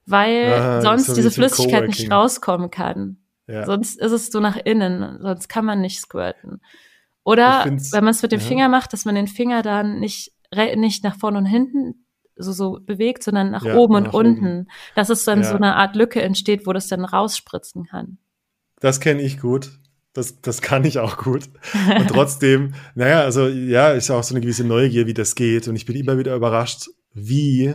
weil 0.06 0.52
Aha, 0.52 0.80
sonst 0.80 1.06
so 1.06 1.14
diese 1.14 1.30
Flüssigkeit 1.30 1.86
nicht 1.86 2.10
rauskommen 2.10 2.70
kann. 2.70 3.18
Sonst 3.48 4.00
ist 4.00 4.10
es 4.10 4.32
so 4.32 4.40
nach 4.40 4.56
innen, 4.56 5.20
sonst 5.22 5.48
kann 5.48 5.64
man 5.64 5.80
nicht 5.80 6.00
squirten. 6.00 6.60
Oder 7.22 7.64
wenn 7.64 8.04
man 8.04 8.12
es 8.12 8.22
mit 8.22 8.32
dem 8.32 8.40
Finger 8.40 8.68
macht, 8.68 8.92
dass 8.92 9.04
man 9.04 9.14
den 9.14 9.28
Finger 9.28 9.62
dann 9.62 10.00
nicht, 10.00 10.32
nicht 10.74 11.04
nach 11.04 11.16
vorne 11.16 11.38
und 11.38 11.46
hinten 11.46 12.05
so, 12.36 12.52
so 12.52 12.78
bewegt, 12.84 13.22
sondern 13.22 13.50
nach 13.50 13.64
oben 13.64 13.96
und 13.96 14.04
nach 14.04 14.12
unten. 14.12 14.60
Oben. 14.60 14.68
Dass 14.94 15.10
es 15.10 15.24
dann 15.24 15.42
so 15.42 15.54
eine 15.54 15.76
Art 15.76 15.96
Lücke 15.96 16.22
entsteht, 16.22 16.66
wo 16.66 16.72
das 16.72 16.88
dann 16.88 17.04
rausspritzen 17.04 17.86
kann. 17.86 18.18
Das 18.80 19.00
kenne 19.00 19.22
ich 19.22 19.40
gut. 19.40 19.70
Das, 20.12 20.40
das 20.40 20.62
kann 20.62 20.84
ich 20.84 20.98
auch 20.98 21.18
gut. 21.18 21.44
Und 21.98 22.08
trotzdem, 22.08 22.74
naja, 22.94 23.20
also 23.20 23.48
ja, 23.48 23.90
ist 23.90 24.08
ja 24.08 24.16
auch 24.16 24.22
so 24.22 24.34
eine 24.34 24.40
gewisse 24.40 24.64
Neugier, 24.64 25.06
wie 25.06 25.14
das 25.14 25.34
geht. 25.34 25.68
Und 25.68 25.76
ich 25.76 25.84
bin 25.84 25.96
immer 25.96 26.18
wieder 26.18 26.34
überrascht, 26.34 26.88
wie, 27.12 27.74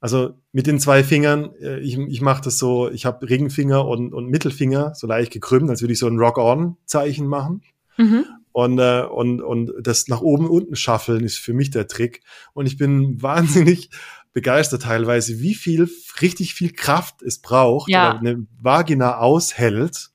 also 0.00 0.30
mit 0.52 0.66
den 0.66 0.80
zwei 0.80 1.04
Fingern, 1.04 1.50
äh, 1.60 1.80
ich, 1.80 1.98
ich 1.98 2.20
mache 2.20 2.42
das 2.42 2.58
so, 2.58 2.90
ich 2.90 3.04
habe 3.04 3.28
Ringfinger 3.28 3.86
und, 3.86 4.14
und 4.14 4.28
Mittelfinger 4.28 4.94
so 4.94 5.06
leicht 5.06 5.32
gekrümmt, 5.32 5.68
als 5.68 5.82
würde 5.82 5.92
ich 5.92 5.98
so 5.98 6.06
ein 6.06 6.18
Rock-On-Zeichen 6.18 7.26
machen. 7.26 7.62
Mhm. 7.98 8.24
Und, 8.54 8.78
äh, 8.78 9.02
und, 9.02 9.42
und 9.42 9.72
das 9.82 10.06
nach 10.06 10.20
oben 10.20 10.48
unten 10.48 10.76
schaffeln 10.76 11.24
ist 11.24 11.38
für 11.38 11.52
mich 11.52 11.70
der 11.70 11.88
Trick. 11.88 12.22
Und 12.52 12.66
ich 12.66 12.78
bin 12.78 13.20
wahnsinnig 13.20 13.90
begeistert 14.32 14.82
teilweise, 14.82 15.40
wie 15.40 15.56
viel, 15.56 15.90
richtig 16.22 16.54
viel 16.54 16.72
Kraft 16.72 17.20
es 17.22 17.40
braucht, 17.40 17.90
ja. 17.90 18.16
eine 18.16 18.46
Vagina 18.60 19.18
aushält, 19.18 20.10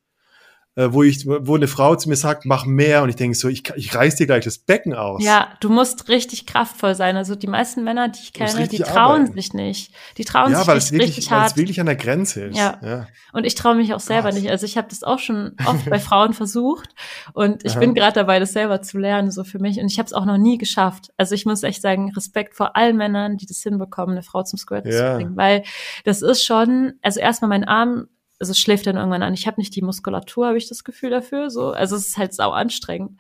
wo 0.94 1.04
ich, 1.04 1.26
wo 1.28 1.56
eine 1.56 1.68
Frau 1.68 1.96
zu 1.96 2.08
mir 2.08 2.16
sagt, 2.16 2.46
mach 2.46 2.66
mehr 2.66 3.04
und 3.04 3.10
ich 3.10 3.16
denke 3.16 3.36
so, 3.36 3.50
ich, 3.50 3.64
ich 3.76 3.94
reiß 3.94 4.16
dir 4.16 4.28
gleich 4.28 4.46
das 4.46 4.58
Becken 4.60 4.94
aus. 4.94 5.24
Ja, 5.24 5.50
du 5.60 5.70
musst 5.70 6.08
richtig 6.08 6.46
kraftvoll 6.46 6.96
sein. 6.96 7.18
Also 7.18 7.36
die 7.36 7.48
meisten 7.48 7.84
Männer, 7.84 8.08
die 8.08 8.20
ich 8.22 8.34
kenne, 8.34 8.68
die 8.68 8.78
trauen 8.78 9.22
arbeiten. 9.22 9.34
sich 9.34 9.54
nicht. 9.54 9.94
Die 10.18 10.24
trauen 10.26 10.52
ja, 10.52 10.64
sich 10.64 10.68
nicht 10.68 10.92
wirklich, 10.92 11.10
richtig 11.10 11.32
hart. 11.32 11.38
Ja, 11.38 11.42
weil 11.42 11.52
es 11.52 11.58
wirklich 11.58 11.80
an 11.80 11.86
der 11.86 11.96
Grenze 11.96 12.46
ist. 12.46 12.58
Ja. 12.58 12.80
ja. 12.82 13.08
Und 13.34 13.46
ich 13.46 13.56
traue 13.56 13.76
mich 13.76 13.94
auch 13.94 14.00
selber 14.00 14.30
Gott. 14.30 14.40
nicht. 14.40 14.50
Also 14.50 14.66
ich 14.66 14.78
habe 14.78 14.88
das 14.90 15.04
auch 15.04 15.20
schon 15.20 15.56
oft 15.66 15.90
bei 15.90 16.00
Frauen 16.00 16.34
versucht 16.34 16.90
und 17.34 17.66
ich 17.66 17.74
Aha. 17.74 17.80
bin 17.80 17.94
gerade 17.94 18.14
dabei, 18.14 18.40
das 18.40 18.54
selber 18.54 18.82
zu 18.82 18.98
lernen, 18.98 19.32
so 19.32 19.44
für 19.44 19.60
mich. 19.60 19.80
Und 19.80 19.92
ich 19.92 20.00
habe 20.00 20.08
es 20.08 20.14
auch 20.14 20.26
noch 20.26 20.38
nie 20.38 20.58
geschafft. 20.58 21.10
Also 21.18 21.36
ich 21.36 21.46
muss 21.46 21.64
echt 21.64 21.82
sagen, 21.82 22.12
Respekt 22.16 22.56
vor 22.56 22.76
allen 22.76 22.96
Männern, 22.96 23.38
die 23.38 23.46
das 23.46 23.58
hinbekommen, 23.60 24.16
eine 24.16 24.24
Frau 24.24 24.44
zum 24.44 24.58
Squirten 24.58 24.92
ja. 24.92 24.98
zu 24.98 25.16
bringen. 25.16 25.36
Weil 25.36 25.64
das 26.06 26.22
ist 26.22 26.44
schon, 26.44 26.94
also 27.02 27.20
erstmal 27.20 27.50
mein 27.50 27.66
Arm 27.66 28.08
also 28.40 28.52
es 28.52 28.60
schläft 28.60 28.88
dann 28.88 28.96
irgendwann 28.96 29.24
an. 29.24 29.34
Ich 29.34 29.48
habe 29.48 29.60
nicht 29.60 29.76
die 29.76 29.82
Muskulatur, 29.82 30.48
habe 30.48 30.58
ich 30.58 30.70
das 30.70 30.84
Gefühl 30.84 31.10
dafür. 31.10 31.50
So, 31.50 31.72
also 31.72 31.96
es 31.96 32.08
ist 32.10 32.18
halt 32.18 32.34
sau 32.34 32.52
anstrengend. 32.52 33.20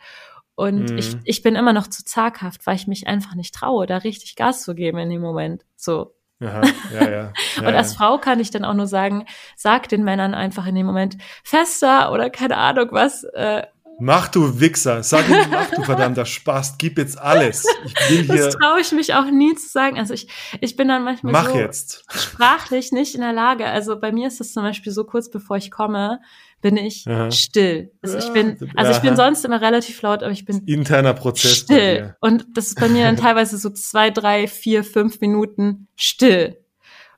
Und 0.55 0.91
mhm. 0.91 0.97
ich, 0.97 1.15
ich 1.23 1.41
bin 1.41 1.55
immer 1.55 1.73
noch 1.73 1.87
zu 1.87 2.03
zaghaft, 2.03 2.67
weil 2.67 2.75
ich 2.75 2.87
mich 2.87 3.07
einfach 3.07 3.35
nicht 3.35 3.55
traue, 3.55 3.87
da 3.87 3.97
richtig 3.97 4.35
Gas 4.35 4.63
zu 4.63 4.75
geben 4.75 4.97
in 4.97 5.09
dem 5.09 5.21
Moment. 5.21 5.65
So. 5.75 6.15
Aha, 6.41 6.61
ja, 6.93 7.01
ja, 7.09 7.09
ja, 7.09 7.33
und 7.59 7.75
als 7.75 7.93
Frau 7.93 8.17
kann 8.17 8.39
ich 8.39 8.49
dann 8.49 8.63
auch 8.63 8.73
nur 8.73 8.87
sagen, 8.87 9.25
sag 9.57 9.89
den 9.89 10.03
Männern 10.03 10.33
einfach 10.33 10.65
in 10.65 10.75
dem 10.75 10.85
Moment 10.85 11.17
fester 11.43 12.13
oder 12.13 12.29
keine 12.29 12.55
Ahnung 12.57 12.89
was, 12.91 13.25
äh, 13.25 13.63
Mach 13.99 14.27
du 14.29 14.59
Wichser, 14.59 15.03
sag 15.03 15.27
ihm, 15.29 15.35
mach 15.51 15.69
du 15.71 15.83
verdammter 15.83 16.25
Spaß, 16.25 16.77
gib 16.77 16.97
jetzt 16.97 17.19
alles. 17.19 17.65
Ich 17.85 18.09
will 18.09 18.23
hier. 18.23 18.45
Das 18.45 18.55
traue 18.55 18.79
ich 18.79 18.91
mich 18.91 19.13
auch 19.13 19.29
nie 19.29 19.53
zu 19.55 19.67
sagen. 19.67 19.97
Also 19.97 20.13
ich, 20.13 20.27
ich 20.61 20.75
bin 20.75 20.87
dann 20.87 21.03
manchmal 21.03 21.33
mach 21.33 21.49
so 21.49 21.55
jetzt. 21.55 22.05
sprachlich 22.09 22.91
nicht 22.91 23.15
in 23.15 23.21
der 23.21 23.33
Lage. 23.33 23.65
Also 23.65 23.99
bei 23.99 24.11
mir 24.11 24.27
ist 24.27 24.41
es 24.41 24.53
zum 24.53 24.63
Beispiel 24.63 24.91
so 24.91 25.03
kurz 25.03 25.29
bevor 25.29 25.57
ich 25.57 25.71
komme, 25.71 26.19
bin 26.61 26.77
ich 26.77 27.05
Aha. 27.07 27.31
still. 27.31 27.91
Also 28.01 28.17
ich 28.17 28.29
bin, 28.31 28.57
also 28.75 28.91
ich 28.91 28.99
bin 28.99 29.15
sonst 29.15 29.45
immer 29.45 29.61
relativ 29.61 30.01
laut, 30.01 30.23
aber 30.23 30.31
ich 30.31 30.45
bin 30.45 30.63
interner 30.65 31.13
Prozess 31.13 31.57
still. 31.57 32.15
Und 32.21 32.45
das 32.53 32.67
ist 32.67 32.79
bei 32.79 32.89
mir 32.89 33.05
dann 33.05 33.17
teilweise 33.17 33.57
so 33.57 33.69
zwei, 33.69 34.09
drei, 34.09 34.47
vier, 34.47 34.83
fünf 34.83 35.21
Minuten 35.21 35.87
still. 35.95 36.57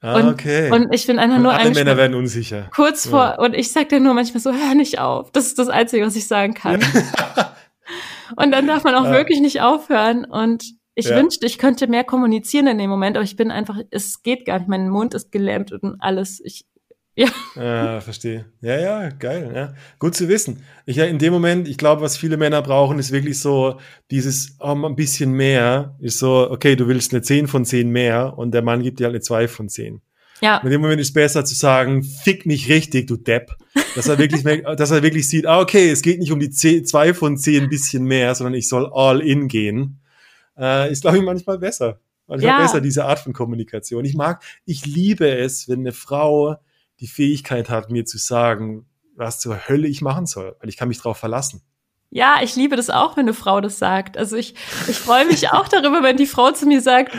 Ah, 0.04 0.16
und, 0.16 0.30
okay. 0.30 0.72
Und 0.72 0.94
ich 0.94 1.06
bin 1.06 1.20
einfach 1.20 1.38
nur 1.38 1.54
Alle 1.54 1.70
Männer 1.70 1.96
werden 1.96 2.16
unsicher. 2.16 2.70
Kurz 2.74 3.08
vor, 3.08 3.38
und 3.38 3.54
ich 3.54 3.72
sag 3.72 3.90
dann 3.90 4.02
nur 4.02 4.16
manchmal 4.16 4.42
so, 4.42 4.52
hör 4.52 4.74
nicht 4.74 4.98
auf. 4.98 5.32
Das 5.32 5.46
ist 5.46 5.60
das 5.60 5.70
Einzige, 5.70 6.06
was 6.06 6.16
ich 6.16 6.28
sagen 6.28 6.56
kann. 6.56 6.80
und 8.36 8.52
dann 8.52 8.66
darf 8.66 8.84
man 8.84 8.96
auch 8.96 9.06
ja. 9.06 9.12
wirklich 9.12 9.42
nicht 9.42 9.62
aufhören. 9.62 10.26
Und 10.26 10.64
ich 10.96 11.06
ja. 11.06 11.18
wünschte, 11.18 11.46
ich 11.46 11.60
könnte 11.60 11.86
mehr 11.86 12.04
kommunizieren 12.04 12.66
in 12.66 12.80
dem 12.80 12.90
Moment, 12.90 13.16
aber 13.16 13.24
ich 13.24 13.36
bin 13.36 13.52
einfach, 13.52 13.78
es 13.92 14.24
geht 14.24 14.46
gar 14.46 14.58
nicht. 14.58 14.68
Mein 14.68 14.90
Mund 14.90 15.14
ist 15.14 15.32
gelähmt 15.32 15.72
und 15.72 15.98
alles. 16.00 16.42
Ich, 16.44 16.66
ja. 17.56 17.98
Ah, 17.98 18.02
verstehe. 18.02 18.46
Ja, 18.62 18.80
ja, 18.80 19.10
geil. 19.10 19.52
Ja. 19.54 19.74
Gut 20.00 20.16
zu 20.16 20.28
wissen. 20.28 20.64
Ich 20.86 20.96
ja 20.98 21.06
in 21.06 21.20
dem 21.20 21.34
Moment, 21.34 21.68
ich 21.68 21.78
glaube, 21.78 22.02
was 22.02 22.18
viele 22.18 22.38
Männer 22.38 22.62
brauchen, 22.62 23.00
ist 23.00 23.12
wirklich 23.12 23.40
so 23.40 23.80
dieses 24.10 24.56
oh, 24.60 24.74
ein 24.74 24.96
bisschen 24.96 25.34
mehr. 25.34 25.96
Ist 26.00 26.20
so, 26.20 26.50
okay, 26.50 26.76
du 26.76 26.88
willst 26.88 27.14
eine 27.14 27.22
10 27.22 27.48
von 27.48 27.66
10 27.66 27.90
mehr 27.90 28.38
und 28.38 28.52
der 28.52 28.62
Mann 28.62 28.84
gibt 28.84 29.00
dir 29.00 29.06
halt 29.06 29.16
eine 29.16 29.22
2 29.22 29.48
von 29.48 29.70
10. 29.70 30.02
Ja. 30.42 30.58
Und 30.58 30.66
in 30.66 30.72
dem 30.72 30.82
Moment 30.82 31.00
ist 31.00 31.10
es 31.10 31.14
besser 31.14 31.46
zu 31.46 31.56
sagen, 31.56 32.04
fick 32.04 32.46
mich 32.46 32.68
richtig, 32.68 33.08
du 33.08 33.16
Depp. 33.16 33.56
Dass 33.96 34.08
er 34.08 34.18
wirklich, 34.18 34.44
dass 34.78 34.92
er 34.92 35.04
wirklich 35.04 35.30
sieht, 35.30 35.46
ah, 35.46 35.60
okay, 35.60 35.90
es 35.90 36.02
geht 36.02 36.20
nicht 36.20 36.32
um 36.32 36.40
die 36.40 36.50
10, 36.50 36.86
2 36.86 37.14
von 37.14 37.38
10 37.38 37.64
ein 37.64 37.70
bisschen 37.70 38.04
mehr, 38.06 38.34
sondern 38.36 38.56
ich 38.56 38.68
soll 38.68 38.90
all 38.92 39.22
in 39.22 39.48
gehen. 39.48 40.00
Äh, 40.58 40.92
ist, 40.92 41.02
glaube 41.02 41.18
ich, 41.18 41.24
manchmal 41.24 41.60
besser. 41.60 42.00
Manchmal 42.28 42.52
ja. 42.54 42.62
besser, 42.62 42.82
diese 42.82 43.06
Art 43.06 43.20
von 43.20 43.34
Kommunikation. 43.34 44.06
Ich 44.06 44.16
mag, 44.16 44.44
ich 44.66 44.86
liebe 44.86 45.30
es, 45.30 45.68
wenn 45.68 45.82
eine 45.82 45.92
Frau 45.92 46.56
die 47.02 47.08
Fähigkeit 47.08 47.70
hat, 47.70 47.90
mir 47.90 48.06
zu 48.06 48.18
sagen, 48.18 48.86
was 49.16 49.40
zur 49.40 49.68
Hölle 49.68 49.88
ich 49.88 50.02
machen 50.02 50.26
soll, 50.26 50.56
weil 50.60 50.70
ich 50.70 50.78
kann 50.78 50.88
mich 50.88 50.98
darauf 50.98 51.18
verlassen. 51.18 51.62
Ja, 52.14 52.40
ich 52.44 52.58
liebe 52.58 52.76
das 52.76 52.90
auch, 52.90 53.16
wenn 53.16 53.24
eine 53.24 53.34
Frau 53.34 53.62
das 53.62 53.80
sagt. 53.80 54.18
Also 54.18 54.36
ich, 54.36 54.54
ich 54.90 54.98
freue 54.98 55.26
mich 55.26 55.50
auch 55.52 55.68
darüber, 55.70 56.04
wenn 56.04 56.18
die 56.18 56.28
Frau 56.28 56.52
zu 56.52 56.66
mir 56.66 56.82
sagt, 56.82 57.16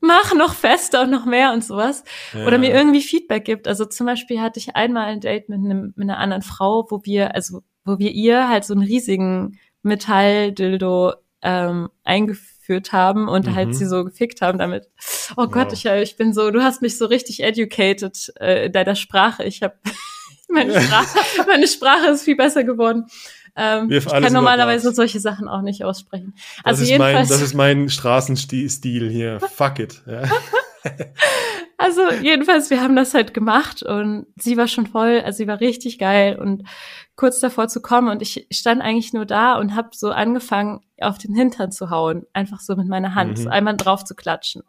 mach 0.00 0.34
noch 0.34 0.54
fester 0.54 1.02
und 1.02 1.10
noch 1.10 1.24
mehr 1.24 1.52
und 1.52 1.64
sowas. 1.64 2.04
Ja. 2.34 2.46
Oder 2.46 2.58
mir 2.58 2.70
irgendwie 2.70 3.00
Feedback 3.00 3.46
gibt. 3.46 3.66
Also 3.66 3.86
zum 3.86 4.06
Beispiel 4.06 4.40
hatte 4.40 4.58
ich 4.58 4.76
einmal 4.76 5.06
ein 5.06 5.20
Date 5.20 5.48
mit, 5.48 5.58
einem, 5.58 5.94
mit 5.96 6.08
einer 6.08 6.18
anderen 6.18 6.42
Frau, 6.42 6.86
wo 6.90 7.00
wir, 7.04 7.34
also 7.34 7.62
wo 7.84 7.98
wir 7.98 8.10
ihr 8.10 8.48
halt 8.48 8.64
so 8.64 8.74
einen 8.74 8.82
riesigen 8.82 9.58
Metalldildo 9.82 11.14
ähm, 11.40 11.88
eingeführt 12.04 12.59
eingeführt 12.70 12.92
haben 12.92 13.28
und 13.28 13.46
halt 13.46 13.46
mhm. 13.46 13.56
halt 13.56 13.74
sie 13.74 13.86
so 13.86 14.04
gefickt 14.04 14.42
haben 14.42 14.58
damit. 14.58 14.88
Oh 15.36 15.46
Gott, 15.46 15.68
wow. 15.68 15.72
ich, 15.72 15.84
ich 15.86 16.16
bin 16.16 16.32
so, 16.32 16.50
du 16.50 16.62
hast 16.62 16.82
mich 16.82 16.96
so 16.96 17.06
richtig 17.06 17.42
educated 17.42 18.32
äh, 18.40 18.66
in 18.66 18.72
deiner 18.72 18.94
Sprache. 18.94 19.44
Ich 19.44 19.62
habe 19.62 19.74
meine 20.48 20.80
Sprache, 20.80 21.18
meine 21.46 21.66
Sprache 21.66 22.10
ist 22.10 22.24
viel 22.24 22.36
besser 22.36 22.64
geworden. 22.64 23.06
Ähm, 23.56 23.90
ich 23.90 24.06
kann 24.06 24.32
normalerweise 24.32 24.92
solche 24.92 25.18
Sachen 25.18 25.48
auch 25.48 25.62
nicht 25.62 25.84
aussprechen. 25.84 26.34
Also 26.62 26.80
das 26.80 26.80
ist 26.82 26.88
jedenfalls. 26.90 27.14
Mein, 27.14 27.28
das 27.28 27.42
ist 27.42 27.54
mein 27.54 27.88
Straßenstil 27.88 29.10
hier. 29.10 29.40
Fuck 29.40 29.80
it. 29.80 30.02
Ja. 30.06 30.22
also 31.80 32.10
jedenfalls, 32.22 32.68
wir 32.68 32.82
haben 32.82 32.94
das 32.94 33.14
halt 33.14 33.32
gemacht 33.32 33.82
und 33.82 34.26
sie 34.36 34.58
war 34.58 34.68
schon 34.68 34.86
voll, 34.86 35.22
also 35.24 35.38
sie 35.38 35.46
war 35.46 35.60
richtig 35.60 35.98
geil 35.98 36.38
und 36.38 36.64
kurz 37.16 37.40
davor 37.40 37.68
zu 37.68 37.80
kommen 37.80 38.08
und 38.08 38.20
ich 38.20 38.46
stand 38.50 38.82
eigentlich 38.82 39.14
nur 39.14 39.24
da 39.24 39.58
und 39.58 39.74
habe 39.74 39.88
so 39.92 40.10
angefangen, 40.10 40.80
auf 41.00 41.16
den 41.16 41.34
Hintern 41.34 41.72
zu 41.72 41.88
hauen, 41.88 42.26
einfach 42.34 42.60
so 42.60 42.76
mit 42.76 42.86
meiner 42.86 43.14
Hand, 43.14 43.30
mhm. 43.30 43.36
so 43.36 43.48
einmal 43.48 43.78
drauf 43.78 44.04
zu 44.04 44.14
klatschen. 44.14 44.62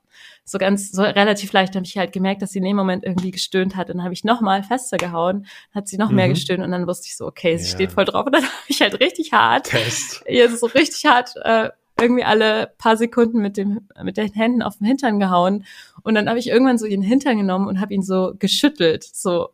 So 0.45 0.57
ganz, 0.57 0.91
so 0.91 1.01
relativ 1.01 1.51
leicht 1.51 1.75
habe 1.75 1.85
ich 1.85 1.97
halt 1.97 2.13
gemerkt, 2.13 2.41
dass 2.41 2.51
sie 2.51 2.59
in 2.59 2.65
dem 2.65 2.77
Moment 2.77 3.03
irgendwie 3.03 3.31
gestöhnt 3.31 3.75
hat. 3.75 3.89
Und 3.89 3.97
dann 3.97 4.03
habe 4.03 4.13
ich 4.13 4.23
nochmal 4.23 4.63
fester 4.63 4.95
gehauen, 4.95 5.47
hat 5.75 5.89
sie 5.89 5.97
noch 5.97 6.09
mhm. 6.09 6.15
mehr 6.15 6.29
gestöhnt 6.29 6.63
und 6.63 6.71
dann 6.71 6.87
wusste 6.87 7.07
ich 7.07 7.17
so, 7.17 7.25
okay, 7.25 7.57
sie 7.57 7.65
ja. 7.65 7.75
steht 7.75 7.91
voll 7.91 8.05
drauf. 8.05 8.25
Und 8.25 8.35
dann 8.35 8.43
habe 8.43 8.53
ich 8.67 8.81
halt 8.81 8.99
richtig 9.01 9.33
hart, 9.33 9.67
Test. 9.67 10.23
so 10.57 10.67
richtig 10.67 11.05
hart 11.05 11.35
äh, 11.43 11.69
irgendwie 12.01 12.23
alle 12.23 12.73
paar 12.77 12.97
Sekunden 12.97 13.41
mit 13.41 13.57
dem 13.57 13.87
mit 14.03 14.17
den 14.17 14.31
Händen 14.33 14.61
auf 14.61 14.77
den 14.77 14.87
Hintern 14.87 15.19
gehauen 15.19 15.65
und 16.03 16.15
dann 16.15 16.29
habe 16.29 16.39
ich 16.39 16.47
irgendwann 16.47 16.77
so 16.77 16.85
ihren 16.85 17.01
Hintern 17.01 17.37
genommen 17.37 17.67
und 17.67 17.79
habe 17.79 17.93
ihn 17.93 18.03
so 18.03 18.33
geschüttelt, 18.37 19.03
so 19.03 19.49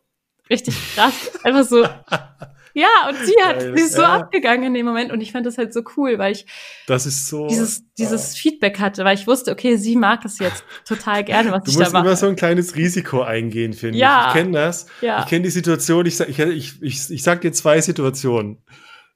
richtig 0.50 0.74
krass, 0.94 1.32
einfach 1.44 1.64
so 1.64 1.84
Ja, 2.78 3.08
und 3.08 3.16
sie 3.26 3.34
hat, 3.42 3.60
sie 3.60 3.82
ist 3.82 3.94
so 3.94 4.02
ja. 4.02 4.20
abgegangen 4.20 4.66
in 4.66 4.74
dem 4.74 4.86
Moment 4.86 5.10
und 5.10 5.20
ich 5.20 5.32
fand 5.32 5.44
das 5.44 5.58
halt 5.58 5.72
so 5.72 5.82
cool, 5.96 6.16
weil 6.18 6.32
ich 6.32 6.46
das 6.86 7.06
ist 7.06 7.26
so 7.26 7.48
dieses, 7.48 7.82
dieses 7.96 8.34
oh. 8.34 8.36
Feedback 8.36 8.78
hatte, 8.78 9.04
weil 9.04 9.16
ich 9.16 9.26
wusste, 9.26 9.50
okay, 9.50 9.76
sie 9.76 9.96
mag 9.96 10.24
es 10.24 10.38
jetzt 10.38 10.62
total 10.86 11.24
gerne, 11.24 11.50
was 11.50 11.64
du 11.64 11.72
ich 11.72 11.76
da 11.76 11.84
mache. 11.84 11.90
Du 11.90 11.98
musst 11.98 12.06
immer 12.06 12.16
so 12.16 12.26
ein 12.28 12.36
kleines 12.36 12.76
Risiko 12.76 13.22
eingehen, 13.22 13.72
finde 13.72 13.98
ja. 13.98 14.20
ich. 14.20 14.26
Ich 14.28 14.32
kenne 14.34 14.52
das. 14.52 14.86
Ja. 15.00 15.20
Ich 15.20 15.26
kenne 15.26 15.42
die 15.42 15.50
Situation, 15.50 16.06
ich, 16.06 16.20
ich, 16.20 16.38
ich, 16.38 16.82
ich, 16.82 17.10
ich 17.10 17.22
sag 17.24 17.40
dir 17.40 17.52
zwei 17.52 17.80
Situationen. 17.80 18.58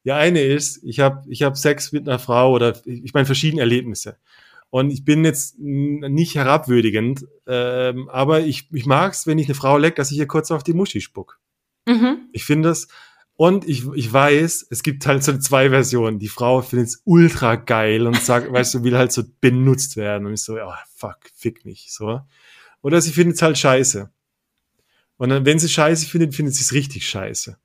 Die 0.04 0.10
eine 0.10 0.42
ist, 0.42 0.82
ich 0.82 0.98
habe 0.98 1.22
ich 1.28 1.44
hab 1.44 1.56
Sex 1.56 1.92
mit 1.92 2.08
einer 2.08 2.18
Frau 2.18 2.52
oder 2.52 2.74
ich 2.84 3.14
meine 3.14 3.26
verschiedene 3.26 3.60
Erlebnisse. 3.60 4.16
Und 4.72 4.90
ich 4.90 5.04
bin 5.04 5.22
jetzt 5.22 5.58
nicht 5.58 6.34
herabwürdigend, 6.34 7.26
ähm, 7.46 8.08
aber 8.08 8.40
ich, 8.40 8.70
ich 8.72 8.86
mag 8.86 9.12
es, 9.12 9.26
wenn 9.26 9.36
ich 9.36 9.46
eine 9.46 9.54
Frau 9.54 9.76
leck, 9.76 9.96
dass 9.96 10.10
ich 10.10 10.16
ihr 10.16 10.26
kurz 10.26 10.50
auf 10.50 10.62
die 10.62 10.72
Muschi 10.72 11.02
spuck. 11.02 11.38
Mhm. 11.86 12.30
Ich 12.32 12.46
finde 12.46 12.70
das, 12.70 12.88
und 13.34 13.68
ich, 13.68 13.86
ich 13.94 14.10
weiß, 14.10 14.68
es 14.70 14.82
gibt 14.82 15.04
halt 15.06 15.24
so 15.24 15.36
zwei 15.36 15.68
Versionen. 15.68 16.18
Die 16.18 16.28
Frau 16.28 16.62
findet 16.62 16.88
es 16.88 17.02
ultra 17.04 17.56
geil 17.56 18.06
und 18.06 18.16
sagt, 18.16 18.50
weißt 18.52 18.72
du, 18.72 18.82
will 18.82 18.96
halt 18.96 19.12
so 19.12 19.24
benutzt 19.42 19.98
werden. 19.98 20.26
Und 20.26 20.32
ich 20.32 20.42
so, 20.42 20.54
oh, 20.54 20.72
fuck, 20.96 21.18
fick 21.34 21.66
mich, 21.66 21.92
so. 21.92 22.22
Oder 22.80 23.02
sie 23.02 23.12
findet 23.12 23.36
es 23.36 23.42
halt 23.42 23.58
scheiße. 23.58 24.10
Und 25.18 25.28
dann, 25.28 25.44
wenn 25.44 25.58
sie 25.58 25.68
scheiße 25.68 26.06
findet, 26.06 26.34
findet 26.34 26.54
sie 26.54 26.62
es 26.62 26.72
richtig 26.72 27.06
scheiße. 27.06 27.58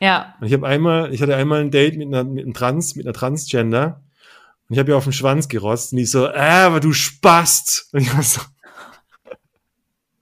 Ja. 0.00 0.34
Und 0.38 0.48
ich 0.48 0.52
habe 0.52 0.66
einmal, 0.66 1.14
ich 1.14 1.22
hatte 1.22 1.34
einmal 1.34 1.62
ein 1.62 1.70
Date 1.70 1.96
mit 1.96 2.08
einer, 2.08 2.24
mit 2.24 2.44
einem 2.44 2.52
Trans, 2.52 2.94
mit 2.94 3.06
einer 3.06 3.14
Transgender. 3.14 4.02
Und 4.68 4.74
ich 4.74 4.78
habe 4.78 4.90
ihr 4.90 4.96
auf 4.96 5.04
den 5.04 5.12
Schwanz 5.12 5.48
gerotzt 5.48 5.92
und 5.92 5.98
die 5.98 6.06
so, 6.06 6.26
äh, 6.26 6.38
aber 6.38 6.80
du 6.80 6.92
spast. 6.92 7.88
Und 7.92 8.00
ich 8.00 8.14
war 8.14 8.22
so, 8.22 8.40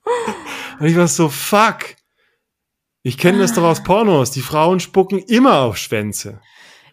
und 0.79 0.85
ich 0.85 0.95
war 0.95 1.07
so, 1.07 1.29
fuck. 1.29 1.95
Ich 3.01 3.17
kenne 3.17 3.39
das 3.39 3.53
doch 3.53 3.63
aus 3.63 3.83
Pornos. 3.83 4.31
Die 4.31 4.41
Frauen 4.41 4.79
spucken 4.79 5.19
immer 5.19 5.59
auf 5.59 5.77
Schwänze. 5.77 6.41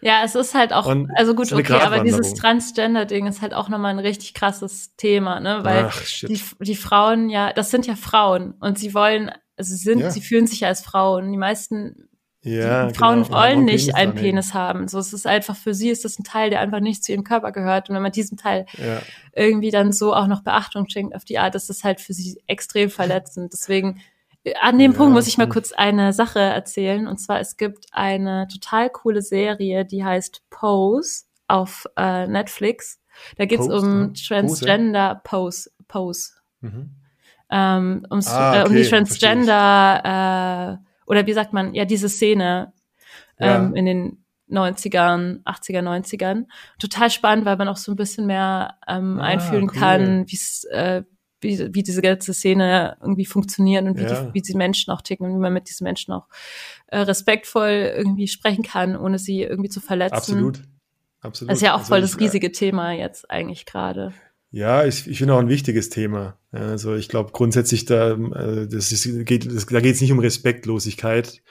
Ja, 0.02 0.22
es 0.24 0.34
ist 0.34 0.54
halt 0.54 0.72
auch, 0.72 0.86
Und 0.86 1.08
also 1.14 1.34
gut, 1.34 1.52
okay, 1.52 1.80
aber 1.80 2.00
dieses 2.00 2.34
Transgender-Ding 2.34 3.26
ist 3.26 3.40
halt 3.40 3.54
auch 3.54 3.68
nochmal 3.68 3.92
ein 3.92 4.00
richtig 4.00 4.34
krasses 4.34 4.96
Thema, 4.96 5.38
ne? 5.38 5.60
Weil 5.62 5.86
Ach, 5.90 6.02
die, 6.22 6.40
die 6.60 6.74
Frauen 6.74 7.30
ja, 7.30 7.52
das 7.52 7.70
sind 7.70 7.86
ja 7.86 7.94
Frauen 7.94 8.54
und 8.58 8.78
sie 8.80 8.94
wollen, 8.94 9.30
also 9.56 9.74
sie 9.74 9.82
sind, 9.82 10.00
ja. 10.00 10.10
sie 10.10 10.20
fühlen 10.20 10.48
sich 10.48 10.60
ja 10.60 10.68
als 10.68 10.82
Frauen. 10.82 11.30
Die 11.30 11.38
meisten 11.38 12.08
ja, 12.42 12.86
die 12.86 12.98
Frauen 12.98 13.22
genau. 13.22 13.36
wollen 13.38 13.64
nicht 13.64 13.94
einen 13.94 14.14
Penis 14.14 14.52
haben. 14.52 14.88
So, 14.88 14.98
es 14.98 15.12
ist 15.12 15.26
einfach 15.26 15.56
für 15.56 15.74
sie 15.74 15.90
ist 15.90 16.04
das 16.04 16.18
ein 16.18 16.24
Teil, 16.24 16.50
der 16.50 16.60
einfach 16.60 16.80
nicht 16.80 17.04
zu 17.04 17.12
ihrem 17.12 17.24
Körper 17.24 17.52
gehört. 17.52 17.88
Und 17.88 17.94
wenn 17.94 18.02
man 18.02 18.12
diesem 18.12 18.36
Teil 18.36 18.66
ja. 18.78 19.00
irgendwie 19.32 19.70
dann 19.70 19.92
so 19.92 20.14
auch 20.14 20.26
noch 20.26 20.42
Beachtung 20.42 20.88
schenkt 20.88 21.14
auf 21.14 21.24
die 21.24 21.38
Art, 21.38 21.54
ist 21.54 21.70
das 21.70 21.84
halt 21.84 22.00
für 22.00 22.12
sie 22.12 22.42
extrem 22.48 22.90
verletzend. 22.90 23.52
Deswegen 23.52 24.00
an 24.60 24.78
dem 24.78 24.92
ja, 24.92 24.96
Punkt 24.96 25.12
muss 25.12 25.28
ich 25.28 25.38
mal 25.38 25.48
kurz 25.48 25.72
eine 25.72 26.12
Sache 26.12 26.40
erzählen. 26.40 27.06
Und 27.06 27.18
zwar, 27.18 27.40
es 27.40 27.56
gibt 27.56 27.86
eine 27.92 28.48
total 28.48 28.90
coole 28.90 29.22
Serie, 29.22 29.84
die 29.84 30.04
heißt 30.04 30.42
Pose 30.50 31.24
auf 31.46 31.86
äh, 31.96 32.26
Netflix. 32.26 32.98
Da 33.36 33.44
geht's 33.44 33.68
Post, 33.68 33.84
um 33.84 34.00
ne? 34.00 34.12
Transgender 34.14 35.20
Pose. 35.22 35.70
Pose. 35.86 36.32
Mhm. 36.60 36.96
Ähm, 37.50 38.06
ums, 38.10 38.28
ah, 38.28 38.50
okay, 38.50 38.62
äh, 38.62 38.66
um 38.66 38.74
die 38.74 38.88
Transgender, 38.88 40.80
äh, 40.80 40.91
oder 41.06 41.26
wie 41.26 41.32
sagt 41.32 41.52
man, 41.52 41.74
ja, 41.74 41.84
diese 41.84 42.08
Szene. 42.08 42.72
ja. 43.38 43.56
ähm, 43.56 43.74
in 43.74 43.86
den 43.86 44.24
90ern, 44.52 45.42
80er, 45.44 45.80
90ern. 45.80 46.44
Total 46.78 47.10
spannend, 47.10 47.44
weil 47.44 47.56
man 47.56 47.68
auch 47.68 47.76
so 47.76 47.92
ein 47.92 47.96
bisschen 47.96 48.26
mehr 48.26 48.76
ähm, 48.86 49.18
ah, 49.18 49.24
einfühlen 49.24 49.70
cool. 49.70 49.80
kann, 49.80 50.26
äh, 50.70 51.02
wie, 51.40 51.74
wie 51.74 51.82
diese 51.82 52.02
ganze 52.02 52.34
Szene 52.34 52.96
irgendwie 53.00 53.24
funktioniert 53.24 53.84
und 53.84 53.98
wie, 53.98 54.02
ja. 54.02 54.24
die, 54.24 54.34
wie 54.34 54.42
die 54.42 54.54
Menschen 54.54 54.92
auch 54.92 55.02
ticken 55.02 55.26
und 55.26 55.34
wie 55.34 55.40
man 55.40 55.52
mit 55.52 55.68
diesen 55.68 55.84
Menschen 55.84 56.12
auch 56.12 56.28
äh, 56.86 56.98
respektvoll 56.98 57.92
irgendwie 57.96 58.28
sprechen 58.28 58.62
kann, 58.62 58.96
ohne 58.96 59.18
sie 59.18 59.42
irgendwie 59.42 59.70
zu 59.70 59.80
verletzen. 59.80 60.16
Absolut. 60.16 60.62
Absolut. 61.20 61.50
Das 61.50 61.58
ist 61.58 61.62
ja 61.62 61.74
auch 61.74 61.78
also 61.78 61.88
voll 61.88 62.00
das 62.00 62.18
riesige 62.18 62.48
ich, 62.48 62.58
Thema 62.58 62.92
jetzt 62.92 63.30
eigentlich 63.30 63.64
gerade. 63.64 64.12
Ja, 64.52 64.84
ich, 64.84 65.08
ich 65.08 65.18
finde 65.18 65.34
auch 65.34 65.38
ein 65.38 65.48
wichtiges 65.48 65.88
Thema. 65.88 66.36
Also 66.52 66.94
ich 66.94 67.08
glaube 67.08 67.32
grundsätzlich 67.32 67.86
da, 67.86 68.12
äh, 68.12 68.68
das 68.68 68.92
ist, 68.92 69.24
geht, 69.24 69.50
das, 69.50 69.64
da 69.66 69.80
geht 69.80 69.94
es 69.94 70.00
nicht 70.02 70.12
um 70.12 70.18
Respektlosigkeit, 70.18 71.42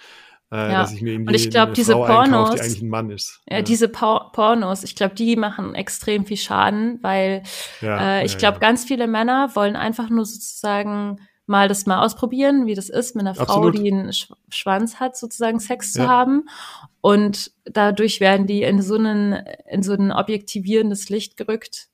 äh, 0.51 0.55
ja. 0.55 0.81
dass 0.81 0.93
ich 0.93 1.01
mir 1.01 1.13
irgendwie 1.13 1.29
und 1.29 1.35
ich 1.35 1.49
glaube 1.49 1.73
diese 1.73 1.93
Frau 1.93 2.05
Pornos, 2.05 2.51
die 2.51 2.61
eigentlich 2.61 2.81
ein 2.83 2.89
Mann 2.89 3.09
ist. 3.09 3.41
Ja, 3.49 3.57
ja. 3.57 3.61
diese 3.63 3.89
Por 3.89 4.31
Pornos, 4.33 4.83
ich 4.83 4.95
glaube, 4.95 5.15
die 5.15 5.35
machen 5.35 5.73
extrem 5.73 6.25
viel 6.25 6.37
Schaden, 6.37 6.99
weil 7.01 7.41
ja, 7.81 8.19
äh, 8.19 8.25
ich 8.25 8.37
glaube, 8.37 8.59
ganz 8.59 8.85
viele 8.85 9.07
Männer 9.07 9.49
wollen 9.55 9.75
einfach 9.75 10.11
nur 10.11 10.25
sozusagen 10.25 11.19
mal 11.47 11.67
das 11.67 11.87
mal 11.87 12.05
ausprobieren, 12.05 12.67
wie 12.67 12.75
das 12.75 12.89
ist, 12.89 13.15
mit 13.15 13.25
einer 13.25 13.35
Frau, 13.35 13.43
Absolut. 13.43 13.77
die 13.77 13.91
einen 13.91 14.13
Sch 14.13 14.31
Schwanz 14.49 14.99
hat, 14.99 15.17
sozusagen 15.17 15.59
Sex 15.59 15.93
zu 15.93 16.07
haben. 16.07 16.45
Und 17.01 17.51
dadurch 17.65 18.19
werden 18.19 18.45
die 18.45 18.61
in 18.61 18.81
so 18.81 18.95
einen, 18.95 19.33
in 19.69 19.81
so 19.81 19.93
ein 19.93 20.11
objektivierendes 20.11 21.09
Licht 21.09 21.35
gerückt. 21.35 21.89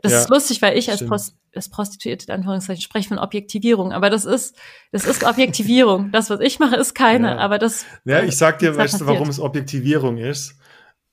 Das 0.00 0.12
ist 0.12 0.28
lustig, 0.28 0.62
weil 0.62 0.78
ich 0.78 0.90
als 0.90 1.04
Post 1.04 1.34
das 1.52 1.68
Prostituierte 1.68 2.26
in 2.26 2.34
Anführungszeichen 2.34 2.82
spreche 2.82 3.08
von 3.08 3.18
Objektivierung, 3.18 3.92
aber 3.92 4.10
das 4.10 4.24
ist, 4.24 4.56
das 4.92 5.04
ist 5.04 5.24
Objektivierung. 5.24 6.12
das, 6.12 6.30
was 6.30 6.40
ich 6.40 6.58
mache, 6.60 6.76
ist 6.76 6.94
keine, 6.94 7.28
ja. 7.28 7.38
aber 7.38 7.58
das. 7.58 7.84
Ja, 8.04 8.22
ich 8.22 8.36
sag 8.36 8.60
dir, 8.60 8.76
weißt 8.76 9.00
du, 9.00 9.06
warum 9.06 9.28
es 9.28 9.40
Objektivierung 9.40 10.18
ist? 10.18 10.54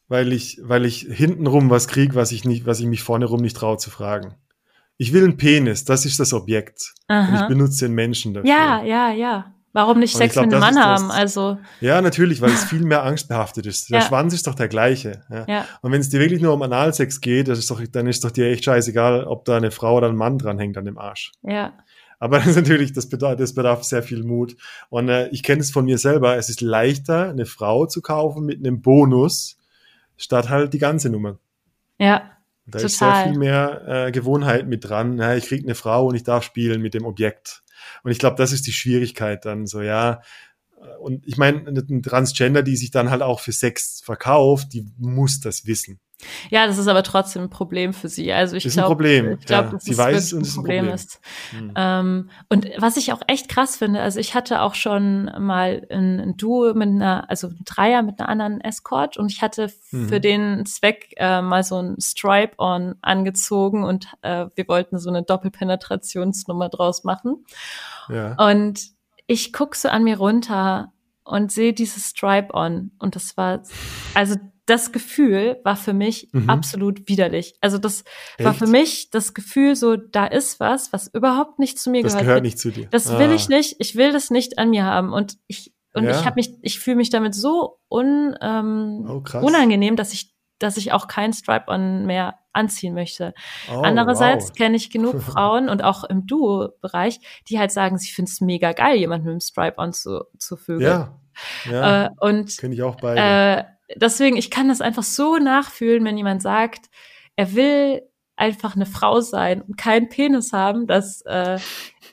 Weil 0.07 0.33
ich, 0.33 0.59
weil 0.61 0.85
ich 0.85 1.07
hintenrum 1.09 1.71
was 1.71 1.87
krieg, 1.87 2.13
was 2.13 2.31
ich 2.31 2.45
nicht, 2.45 2.67
was 2.67 2.79
ich 2.79 2.85
mich 2.85 3.01
vorne 3.01 3.25
rum 3.25 3.41
nicht 3.41 3.57
traue 3.57 3.77
zu 3.77 3.89
fragen. 3.89 4.35
Ich 4.97 5.13
will 5.13 5.23
einen 5.23 5.37
Penis, 5.37 5.83
das 5.83 6.05
ist 6.05 6.19
das 6.19 6.31
Objekt. 6.31 6.93
Aha. 7.07 7.27
Und 7.27 7.41
ich 7.41 7.47
benutze 7.47 7.85
den 7.85 7.95
Menschen 7.95 8.35
dafür. 8.35 8.49
Ja, 8.49 8.83
ja, 8.83 9.11
ja. 9.11 9.54
Warum 9.75 9.99
nicht 9.99 10.15
Sex 10.15 10.35
glaub, 10.35 10.45
mit 10.45 10.53
einem 10.53 10.61
Mann 10.61 10.81
haben? 10.81 11.11
Also 11.11 11.57
ja, 11.81 12.01
natürlich, 12.01 12.39
weil 12.39 12.51
es 12.51 12.63
viel 12.69 12.85
mehr 12.85 13.03
angstbehaftet 13.03 13.65
ist. 13.65 13.89
Der 13.89 13.99
ja. 13.99 14.05
Schwanz 14.05 14.33
ist 14.33 14.47
doch 14.47 14.55
der 14.55 14.69
gleiche. 14.69 15.23
Ja. 15.29 15.45
ja. 15.49 15.65
Und 15.81 15.91
wenn 15.91 15.99
es 15.99 16.07
dir 16.07 16.21
wirklich 16.21 16.41
nur 16.41 16.53
um 16.53 16.61
Analsex 16.61 17.19
geht, 17.19 17.49
ist 17.49 17.69
doch, 17.69 17.81
dann 17.91 18.07
ist 18.07 18.23
doch 18.23 18.31
dir 18.31 18.47
echt 18.47 18.63
scheißegal, 18.63 19.25
ob 19.25 19.43
da 19.43 19.57
eine 19.57 19.71
Frau 19.71 19.97
oder 19.97 20.07
ein 20.07 20.15
Mann 20.15 20.37
dranhängt 20.37 20.77
an 20.77 20.85
dem 20.85 20.97
Arsch. 20.97 21.33
Ja. 21.43 21.73
Aber 22.19 22.37
das 22.39 22.47
ist 22.47 22.55
natürlich, 22.55 22.93
das 22.93 23.09
bedarf, 23.09 23.35
das 23.35 23.53
bedarf 23.53 23.83
sehr 23.83 24.01
viel 24.01 24.23
Mut. 24.23 24.55
Und 24.87 25.09
äh, 25.09 25.27
ich 25.27 25.43
kenne 25.43 25.59
es 25.59 25.71
von 25.71 25.83
mir 25.83 25.97
selber. 25.97 26.37
Es 26.37 26.47
ist 26.47 26.61
leichter, 26.61 27.29
eine 27.29 27.45
Frau 27.45 27.85
zu 27.85 28.01
kaufen 28.01 28.45
mit 28.45 28.59
einem 28.59 28.81
Bonus, 28.81 29.57
statt 30.15 30.47
halt 30.47 30.73
die 30.73 30.79
ganze 30.79 31.09
Nummer. 31.09 31.37
Ja. 31.99 32.31
Da 32.65 32.79
total. 32.79 32.85
ist 32.85 32.97
sehr 32.97 33.23
viel 33.25 33.37
mehr 33.37 33.81
äh, 33.87 34.11
Gewohnheit 34.13 34.67
mit 34.67 34.87
dran. 34.87 35.17
Ja, 35.17 35.35
ich 35.35 35.47
krieg 35.47 35.65
eine 35.65 35.75
Frau 35.75 36.07
und 36.07 36.15
ich 36.15 36.23
darf 36.23 36.45
spielen 36.45 36.81
mit 36.81 36.93
dem 36.93 37.05
Objekt. 37.05 37.64
Und 38.03 38.11
ich 38.11 38.19
glaube, 38.19 38.35
das 38.37 38.51
ist 38.51 38.67
die 38.67 38.73
Schwierigkeit 38.73 39.45
dann 39.45 39.67
so, 39.67 39.81
ja. 39.81 40.21
Und 40.99 41.25
ich 41.25 41.37
meine, 41.37 41.67
eine 41.67 42.01
Transgender, 42.01 42.61
die 42.61 42.75
sich 42.75 42.91
dann 42.91 43.09
halt 43.09 43.21
auch 43.21 43.39
für 43.39 43.51
Sex 43.51 44.01
verkauft, 44.03 44.73
die 44.73 44.85
muss 44.97 45.39
das 45.39 45.65
wissen. 45.65 45.99
Ja, 46.49 46.65
das 46.67 46.77
ist 46.77 46.87
aber 46.87 47.03
trotzdem 47.03 47.43
ein 47.43 47.49
Problem 47.49 47.93
für 47.93 48.09
sie. 48.09 48.31
Also 48.31 48.55
ich 48.55 48.63
glaube, 48.69 49.07
ich 49.07 49.45
glaube, 49.45 49.67
ja. 49.67 49.71
dass 49.71 49.83
sie 49.83 49.97
weiß, 49.97 50.33
ein 50.33 50.43
Problem, 50.43 50.85
Problem, 50.85 50.93
ist. 50.93 51.19
Mhm. 51.51 51.73
Ähm, 51.75 52.29
und 52.49 52.69
was 52.77 52.97
ich 52.97 53.13
auch 53.13 53.21
echt 53.27 53.49
krass 53.49 53.77
finde, 53.77 54.01
also 54.01 54.19
ich 54.19 54.33
hatte 54.33 54.61
auch 54.61 54.75
schon 54.75 55.25
mal 55.39 55.85
ein, 55.89 56.19
ein 56.19 56.37
Duo 56.37 56.73
mit 56.73 56.89
einer, 56.89 57.29
also 57.29 57.47
ein 57.47 57.61
Dreier 57.65 58.01
mit 58.01 58.19
einer 58.19 58.29
anderen 58.29 58.61
Escort 58.61 59.17
und 59.17 59.31
ich 59.31 59.41
hatte 59.41 59.71
mhm. 59.91 60.09
für 60.09 60.19
den 60.19 60.65
Zweck 60.65 61.13
äh, 61.17 61.41
mal 61.41 61.63
so 61.63 61.81
ein 61.81 61.97
Stripe-on 61.99 62.95
angezogen 63.01 63.83
und 63.83 64.07
äh, 64.21 64.47
wir 64.55 64.67
wollten 64.67 64.99
so 64.99 65.09
eine 65.09 65.23
Doppelpenetrationsnummer 65.23 66.69
draus 66.69 67.03
machen. 67.03 67.45
Ja. 68.09 68.35
Und 68.35 68.95
ich 69.27 69.53
guck 69.53 69.75
so 69.75 69.89
an 69.89 70.03
mir 70.03 70.17
runter 70.17 70.91
und 71.23 71.51
sehe 71.51 71.73
dieses 71.73 72.09
Stripe-on 72.09 72.91
und 72.99 73.15
das 73.15 73.35
war, 73.37 73.63
also 74.13 74.35
das 74.65 74.91
Gefühl 74.91 75.59
war 75.63 75.75
für 75.75 75.93
mich 75.93 76.29
mhm. 76.31 76.49
absolut 76.49 77.07
widerlich. 77.07 77.55
Also 77.61 77.77
das 77.77 78.03
Echt? 78.37 78.45
war 78.45 78.53
für 78.53 78.67
mich 78.67 79.09
das 79.11 79.33
Gefühl 79.33 79.75
so, 79.75 79.95
da 79.95 80.25
ist 80.25 80.59
was, 80.59 80.91
was 80.91 81.07
überhaupt 81.07 81.59
nicht 81.59 81.79
zu 81.79 81.91
mir 81.91 82.01
das 82.01 82.13
gehört. 82.13 82.21
Das 82.21 82.27
gehört 82.27 82.43
nicht 82.43 82.59
zu 82.59 82.71
dir. 82.71 82.87
Das 82.89 83.09
ah. 83.09 83.19
will 83.19 83.31
ich 83.31 83.47
nicht. 83.47 83.75
Ich 83.79 83.95
will 83.95 84.11
das 84.11 84.31
nicht 84.31 84.57
an 84.57 84.71
mir 84.71 84.83
haben. 84.85 85.13
Und 85.13 85.37
ich 85.47 85.73
und 85.93 86.03
ja. 86.03 86.11
ich 86.11 86.25
habe 86.25 86.35
mich, 86.35 86.53
ich 86.61 86.79
fühle 86.79 86.97
mich 86.97 87.09
damit 87.09 87.33
so 87.33 87.79
un, 87.89 88.35
ähm, 88.41 89.05
oh, 89.07 89.37
unangenehm, 89.39 89.95
dass 89.95 90.11
ich, 90.11 90.35
dass 90.59 90.75
ich 90.75 90.91
auch 90.91 91.07
kein 91.07 91.31
Stripe-on 91.31 92.05
mehr 92.05 92.35
anziehen 92.51 92.93
möchte. 92.93 93.33
Oh, 93.73 93.79
Andererseits 93.79 94.49
wow. 94.49 94.57
kenne 94.57 94.75
ich 94.75 94.89
genug 94.89 95.21
Frauen 95.21 95.69
und 95.69 95.83
auch 95.83 96.03
im 96.03 96.27
Duo-Bereich, 96.27 97.21
die 97.47 97.59
halt 97.59 97.71
sagen, 97.71 97.97
sie 97.97 98.11
finden 98.11 98.29
es 98.29 98.41
mega 98.41 98.73
geil, 98.73 98.97
jemanden 98.97 99.25
mit 99.25 99.31
einem 99.31 99.39
Stripe-on 99.39 99.93
zu, 99.93 100.25
zu 100.37 100.57
vögeln. 100.57 100.91
Ja. 100.91 101.19
Ja, 101.69 102.05
äh, 102.05 102.09
und 102.19 102.57
kenne 102.57 102.73
ich 102.73 102.81
auch 102.81 102.95
beide. 102.95 103.19
Äh, 103.19 103.63
deswegen, 103.95 104.37
ich 104.37 104.51
kann 104.51 104.69
das 104.69 104.81
einfach 104.81 105.03
so 105.03 105.37
nachfühlen, 105.37 106.03
wenn 106.05 106.17
jemand 106.17 106.41
sagt, 106.41 106.89
er 107.35 107.53
will 107.53 108.01
einfach 108.37 108.75
eine 108.75 108.85
Frau 108.85 109.21
sein 109.21 109.61
und 109.61 109.77
keinen 109.77 110.09
Penis 110.09 110.51
haben, 110.51 110.87
dass 110.87 111.21
äh, 111.21 111.57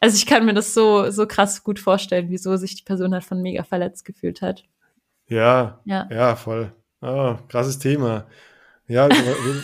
also 0.00 0.16
ich 0.16 0.26
kann 0.26 0.44
mir 0.46 0.54
das 0.54 0.72
so 0.74 1.11
so 1.11 1.26
krass 1.26 1.64
gut 1.64 1.80
vorstellen, 1.80 2.26
wieso 2.28 2.56
sich 2.56 2.76
die 2.76 2.85
Person 2.85 3.12
halt 3.12 3.24
von 3.24 3.42
mega 3.42 3.64
verletzt 3.64 4.04
gefühlt 4.04 4.40
hat. 4.40 4.64
Ja, 5.26 5.80
ja, 5.85 6.08
ja 6.11 6.37
voll. 6.37 6.72
Oh, 7.00 7.37
krasses 7.48 7.78
Thema. 7.78 8.26
Ja, 8.87 9.08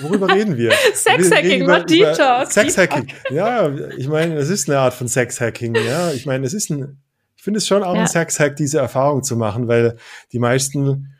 worüber 0.01 0.33
reden 0.35 0.57
wir? 0.57 0.73
Sexhacking, 0.95 1.67
Deep 1.87 2.15
Talk. 2.15 2.51
Sexhacking. 2.51 3.09
Ja, 3.31 3.69
ich 3.97 4.09
meine, 4.09 4.37
es 4.37 4.49
ist 4.49 4.69
eine 4.69 4.79
Art 4.79 4.95
von 4.95 5.07
Sexhacking. 5.07 5.75
Ja, 5.75 6.13
ich 6.13 6.25
meine, 6.25 6.47
es 6.47 6.55
ist 6.55 6.71
ein, 6.71 7.03
ich 7.37 7.43
finde 7.43 7.59
es 7.59 7.67
schon 7.67 7.83
auch 7.83 7.95
ja. 7.95 8.01
ein 8.01 8.07
Sexhack, 8.07 8.57
diese 8.57 8.79
Erfahrung 8.79 9.23
zu 9.23 9.37
machen, 9.37 9.69
weil 9.69 9.97
die 10.33 10.39
meisten 10.39 11.15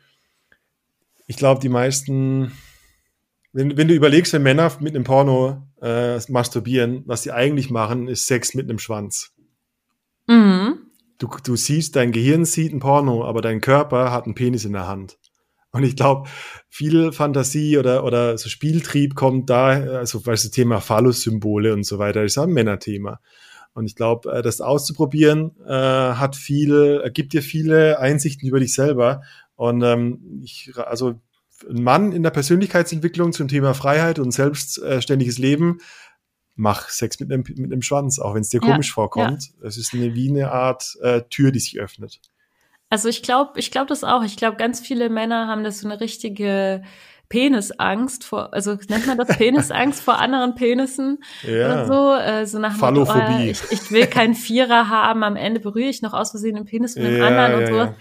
ich 1.29 1.37
glaube, 1.37 1.61
die 1.61 1.69
meisten, 1.69 2.51
wenn, 3.53 3.77
wenn 3.77 3.87
du 3.87 3.93
überlegst, 3.93 4.33
wenn 4.33 4.41
Männer 4.41 4.71
mit 4.79 4.95
einem 4.95 5.03
Porno 5.03 5.61
äh, 5.79 6.19
masturbieren, 6.27 7.03
was 7.05 7.21
sie 7.21 7.31
eigentlich 7.31 7.69
machen, 7.69 8.07
ist 8.07 8.25
Sex 8.25 8.55
mit 8.55 8.67
einem 8.67 8.79
Schwanz. 8.79 9.31
Mhm. 10.25 10.79
Du, 11.19 11.29
du 11.43 11.55
siehst, 11.55 11.95
dein 11.95 12.11
Gehirn 12.11 12.45
sieht 12.45 12.73
ein 12.73 12.79
Porno, 12.79 13.23
aber 13.25 13.41
dein 13.41 13.61
Körper 13.61 14.11
hat 14.11 14.25
einen 14.25 14.33
Penis 14.33 14.65
in 14.65 14.73
der 14.73 14.87
Hand. 14.87 15.19
Und 15.71 15.83
ich 15.83 15.95
glaube, 15.95 16.27
viel 16.67 17.11
Fantasie 17.11 17.77
oder, 17.77 18.03
oder 18.03 18.35
so 18.39 18.49
Spieltrieb 18.49 19.13
kommt 19.13 19.51
da, 19.51 19.67
also 19.67 20.25
weil 20.25 20.33
das 20.33 20.49
Thema 20.49 20.81
Phallus-Symbole 20.81 21.73
und 21.73 21.83
so 21.83 21.99
weiter 21.99 22.23
ist 22.23 22.39
ein 22.39 22.49
Männerthema. 22.49 23.19
Und 23.73 23.85
ich 23.85 23.95
glaube, 23.95 24.31
äh, 24.33 24.41
das 24.41 24.61
auszuprobieren 24.61 25.51
äh, 25.67 25.71
hat 25.71 26.35
viel, 26.35 27.07
gibt 27.13 27.33
dir 27.33 27.43
viele 27.43 27.99
Einsichten 27.99 28.49
über 28.49 28.59
dich 28.59 28.73
selber 28.73 29.21
und 29.59 29.81
ähm, 29.81 30.39
ich, 30.41 30.71
also 30.77 31.19
ein 31.69 31.83
Mann 31.83 32.13
in 32.13 32.23
der 32.23 32.29
Persönlichkeitsentwicklung 32.29 33.33
zum 33.33 33.49
Thema 33.49 33.73
Freiheit 33.73 34.17
und 34.17 34.31
selbstständiges 34.31 35.37
Leben, 35.37 35.79
mach 36.55 36.87
Sex 36.87 37.19
mit 37.19 37.29
einem, 37.29 37.43
mit 37.45 37.69
einem 37.73 37.81
Schwanz, 37.81 38.19
auch 38.19 38.35
wenn 38.35 38.41
es 38.41 38.47
dir 38.47 38.61
komisch 38.61 38.87
ja, 38.87 38.93
vorkommt. 38.93 39.51
Es 39.61 39.75
ist 39.75 39.93
eine, 39.93 40.15
wie 40.15 40.29
eine 40.29 40.53
Art 40.53 40.95
äh, 41.01 41.23
Tür, 41.29 41.51
die 41.51 41.59
sich 41.59 41.77
öffnet. 41.77 42.21
Also 42.89 43.09
ich 43.09 43.21
glaube, 43.21 43.59
ich 43.59 43.69
glaube 43.69 43.87
das 43.87 44.05
auch. 44.05 44.23
Ich 44.23 44.37
glaube, 44.37 44.55
ganz 44.55 44.79
viele 44.79 45.09
Männer 45.09 45.47
haben 45.47 45.65
das 45.65 45.79
so 45.79 45.89
eine 45.89 45.99
richtige 45.99 46.81
Penisangst 47.29 48.23
vor, 48.23 48.53
also 48.53 48.77
nennt 48.89 49.05
man 49.05 49.17
das 49.17 49.37
Penisangst 49.37 50.01
vor 50.01 50.17
anderen 50.17 50.55
Penissen 50.55 51.19
ja. 51.43 51.65
oder 51.65 51.85
so, 51.85 52.13
äh, 52.15 52.45
so 52.47 52.57
nach 52.57 52.75
dem 52.75 52.95
Motto, 52.95 53.11
oh, 53.13 53.39
ich, 53.39 53.61
ich, 53.71 53.91
will 53.91 54.07
keinen 54.07 54.33
Vierer 54.33 54.89
haben, 54.89 55.23
am 55.23 55.35
Ende 55.35 55.59
berühre 55.59 55.89
ich 55.89 56.01
noch 56.01 56.13
aus 56.13 56.31
Versehen 56.31 56.55
den 56.55 56.65
Penis 56.65 56.95
von 56.95 57.03
einem 57.03 57.17
ja, 57.17 57.27
anderen 57.27 57.55
und 57.55 57.75
ja, 57.75 57.85
so. 57.85 57.93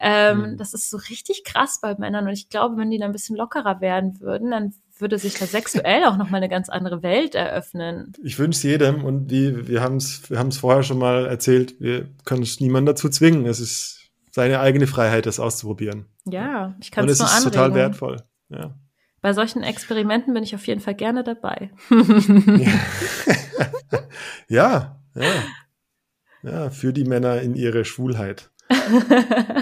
Ähm, 0.00 0.38
mhm. 0.38 0.56
Das 0.58 0.74
ist 0.74 0.90
so 0.90 0.96
richtig 0.96 1.44
krass 1.44 1.78
bei 1.80 1.94
Männern 1.94 2.26
und 2.26 2.32
ich 2.32 2.48
glaube, 2.48 2.76
wenn 2.76 2.90
die 2.90 2.98
da 2.98 3.06
ein 3.06 3.12
bisschen 3.12 3.36
lockerer 3.36 3.80
werden 3.80 4.20
würden, 4.20 4.50
dann 4.50 4.74
würde 4.98 5.18
sich 5.18 5.38
da 5.38 5.46
sexuell 5.46 6.04
auch 6.04 6.16
nochmal 6.16 6.40
eine 6.40 6.48
ganz 6.48 6.68
andere 6.68 7.02
Welt 7.02 7.34
eröffnen. 7.34 8.12
Ich 8.22 8.38
wünsche 8.38 8.56
es 8.56 8.62
jedem 8.64 9.04
und 9.04 9.28
die, 9.28 9.68
wir 9.68 9.80
haben 9.80 9.96
es 9.96 10.28
wir 10.28 10.38
haben's 10.38 10.58
vorher 10.58 10.82
schon 10.82 10.98
mal 10.98 11.26
erzählt, 11.26 11.80
wir 11.80 12.08
können 12.24 12.42
es 12.42 12.60
niemand 12.60 12.88
dazu 12.88 13.08
zwingen. 13.08 13.46
Es 13.46 13.60
ist 13.60 14.10
seine 14.32 14.60
eigene 14.60 14.86
Freiheit, 14.86 15.26
das 15.26 15.38
auszuprobieren. 15.38 16.06
Ja, 16.24 16.74
ich 16.80 16.90
kann 16.90 17.08
es 17.08 17.18
nur 17.18 17.28
anregen. 17.28 17.38
Und 17.38 17.38
es 17.38 17.38
ist 17.38 17.44
total 17.44 17.74
wertvoll. 17.74 18.16
Ja. 18.52 18.74
Bei 19.20 19.32
solchen 19.32 19.62
Experimenten 19.62 20.34
bin 20.34 20.42
ich 20.42 20.54
auf 20.54 20.66
jeden 20.66 20.80
Fall 20.80 20.94
gerne 20.94 21.22
dabei. 21.22 21.70
ja, 24.48 25.00
ja. 25.14 25.32
Ja, 26.42 26.70
für 26.70 26.92
die 26.92 27.04
Männer 27.04 27.40
in 27.40 27.54
ihre 27.54 27.84
Schwulheit. 27.84 28.50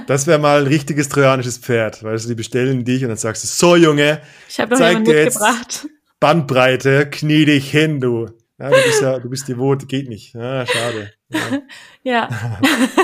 Das 0.06 0.26
wäre 0.26 0.38
mal 0.38 0.60
ein 0.60 0.66
richtiges 0.66 1.08
trojanisches 1.10 1.58
Pferd, 1.58 2.02
weil 2.02 2.16
du, 2.18 2.26
die 2.26 2.34
bestellen 2.34 2.84
dich 2.84 3.02
und 3.02 3.08
dann 3.08 3.18
sagst 3.18 3.44
du, 3.44 3.48
so 3.48 3.76
Junge, 3.76 4.22
ich 4.48 4.60
habe 4.60 4.74
noch 4.74 4.80
jemanden 4.80 5.12
mitgebracht. 5.12 5.86
Bandbreite, 6.20 7.08
knie 7.10 7.44
dich 7.44 7.70
hin, 7.70 8.00
du. 8.00 8.28
Ja, 8.58 8.70
du 8.70 8.76
bist 8.76 9.02
ja, 9.02 9.18
du 9.18 9.28
bist 9.30 9.48
devot, 9.48 9.88
geht 9.88 10.08
nicht. 10.08 10.34
Ja, 10.34 10.66
schade. 10.66 11.12
Ja. 11.28 11.40
ja. 12.02 12.60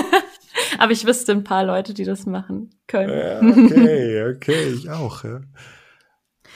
Aber 0.79 0.91
ich 0.91 1.05
wüsste 1.05 1.31
ein 1.31 1.43
paar 1.43 1.63
Leute, 1.63 1.93
die 1.93 2.03
das 2.03 2.25
machen 2.25 2.71
können. 2.87 3.17
Ja, 3.17 3.39
okay, 3.39 4.23
okay, 4.35 4.67
ich 4.73 4.89
auch. 4.89 5.23
Ja. 5.23 5.41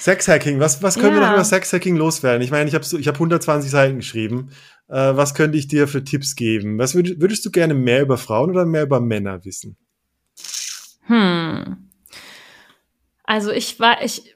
Sexhacking, 0.01 0.59
was, 0.59 0.81
was 0.81 0.95
können 0.95 1.15
ja. 1.15 1.21
wir 1.21 1.27
noch 1.27 1.33
über 1.33 1.43
Sexhacking 1.43 1.95
loswerden? 1.95 2.41
Ich 2.41 2.49
meine, 2.49 2.67
ich 2.67 2.73
habe 2.73 2.83
ich 2.83 3.07
hab 3.07 3.15
120 3.15 3.69
Seiten 3.69 3.97
geschrieben. 3.97 4.49
Äh, 4.87 5.15
was 5.15 5.35
könnte 5.35 5.59
ich 5.59 5.67
dir 5.67 5.87
für 5.87 6.03
Tipps 6.03 6.35
geben? 6.35 6.79
Was 6.79 6.95
würd, 6.95 7.21
würdest 7.21 7.45
du 7.45 7.51
gerne 7.51 7.75
mehr 7.75 8.01
über 8.01 8.17
Frauen 8.17 8.49
oder 8.49 8.65
mehr 8.65 8.81
über 8.81 8.99
Männer 8.99 9.45
wissen? 9.45 9.77
Hm. 11.03 11.91
Also 13.25 13.51
ich 13.51 13.79
war, 13.79 14.03
ich, 14.03 14.33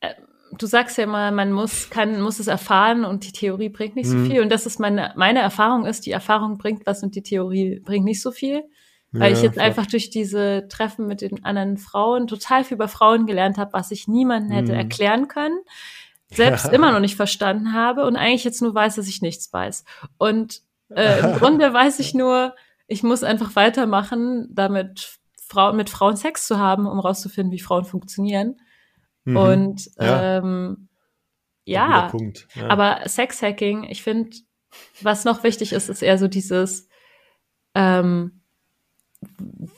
äh, 0.00 0.14
du 0.56 0.66
sagst 0.66 0.98
ja 0.98 1.04
immer, 1.04 1.32
man 1.32 1.50
muss, 1.50 1.90
kann, 1.90 2.20
muss 2.20 2.38
es 2.38 2.46
erfahren 2.46 3.04
und 3.04 3.26
die 3.26 3.32
Theorie 3.32 3.70
bringt 3.70 3.96
nicht 3.96 4.08
mhm. 4.08 4.24
so 4.24 4.30
viel. 4.30 4.40
Und 4.40 4.52
das 4.52 4.66
ist 4.66 4.78
meine, 4.78 5.14
meine 5.16 5.40
Erfahrung 5.40 5.84
ist, 5.84 6.06
die 6.06 6.12
Erfahrung 6.12 6.58
bringt 6.58 6.86
was 6.86 7.02
und 7.02 7.16
die 7.16 7.24
Theorie 7.24 7.80
bringt 7.80 8.04
nicht 8.04 8.22
so 8.22 8.30
viel. 8.30 8.62
Weil 9.10 9.32
ja, 9.32 9.38
ich 9.38 9.42
jetzt 9.42 9.54
klar. 9.54 9.66
einfach 9.66 9.86
durch 9.86 10.10
diese 10.10 10.68
Treffen 10.68 11.06
mit 11.06 11.22
den 11.22 11.44
anderen 11.44 11.78
Frauen 11.78 12.26
total 12.26 12.64
viel 12.64 12.74
über 12.74 12.88
Frauen 12.88 13.26
gelernt 13.26 13.56
habe, 13.56 13.72
was 13.72 13.90
ich 13.90 14.06
niemandem 14.06 14.52
hätte 14.52 14.72
mhm. 14.72 14.78
erklären 14.78 15.28
können, 15.28 15.58
selbst 16.30 16.66
ja. 16.66 16.72
immer 16.72 16.92
noch 16.92 17.00
nicht 17.00 17.16
verstanden 17.16 17.72
habe 17.72 18.04
und 18.04 18.16
eigentlich 18.16 18.44
jetzt 18.44 18.60
nur 18.60 18.74
weiß, 18.74 18.96
dass 18.96 19.08
ich 19.08 19.22
nichts 19.22 19.50
weiß. 19.52 19.84
Und 20.18 20.60
äh, 20.90 21.20
im 21.20 21.32
Grunde 21.38 21.72
weiß 21.72 22.00
ich 22.00 22.12
nur, 22.12 22.54
ich 22.86 23.02
muss 23.02 23.22
einfach 23.22 23.56
weitermachen, 23.56 24.48
damit 24.50 25.18
Frauen 25.40 25.76
mit 25.76 25.88
Frauen 25.88 26.16
Sex 26.16 26.46
zu 26.46 26.58
haben, 26.58 26.86
um 26.86 27.00
rauszufinden, 27.00 27.52
wie 27.52 27.60
Frauen 27.60 27.84
funktionieren. 27.84 28.60
Mhm. 29.24 29.36
Und 29.36 29.90
ja, 29.98 30.38
ähm, 30.38 30.88
ja. 31.64 32.10
ja. 32.54 32.68
aber 32.68 33.08
Sexhacking, 33.08 33.84
ich 33.84 34.02
finde, 34.02 34.36
was 35.00 35.24
noch 35.24 35.44
wichtig 35.44 35.72
ist, 35.72 35.88
ist 35.88 36.02
eher 36.02 36.18
so 36.18 36.28
dieses 36.28 36.88
ähm, 37.74 38.37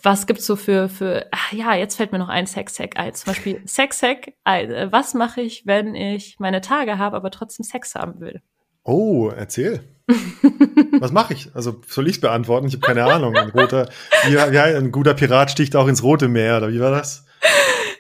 was 0.02 0.26
gibt's 0.26 0.46
so 0.46 0.56
für, 0.56 0.88
für, 0.88 1.26
ach 1.30 1.52
ja, 1.52 1.74
jetzt 1.74 1.96
fällt 1.96 2.12
mir 2.12 2.18
noch 2.18 2.28
ein 2.28 2.46
Sex-Hack 2.46 2.98
ein. 2.98 3.14
Zum 3.14 3.32
Beispiel 3.32 3.60
Sex-Hack, 3.66 4.34
äh, 4.44 4.88
was 4.90 5.14
mache 5.14 5.40
ich, 5.40 5.66
wenn 5.66 5.94
ich 5.94 6.36
meine 6.38 6.60
Tage 6.60 6.98
habe, 6.98 7.16
aber 7.16 7.30
trotzdem 7.30 7.64
Sex 7.64 7.94
haben 7.94 8.20
will? 8.20 8.42
Oh, 8.82 9.28
erzähl. 9.28 9.80
was 11.00 11.12
mache 11.12 11.34
ich? 11.34 11.50
Also 11.54 11.80
soll 11.86 12.08
ich 12.08 12.20
beantworten? 12.20 12.66
Ich 12.66 12.74
habe 12.74 12.86
keine 12.86 13.04
Ahnung. 13.04 13.36
Ein, 13.36 13.50
roter, 13.50 13.88
ja, 14.28 14.64
ein 14.64 14.90
guter 14.90 15.14
Pirat 15.14 15.50
sticht 15.50 15.76
auch 15.76 15.86
ins 15.86 16.02
Rote 16.02 16.28
Meer, 16.28 16.56
oder 16.58 16.70
wie 16.70 16.80
war 16.80 16.90
das? 16.90 17.26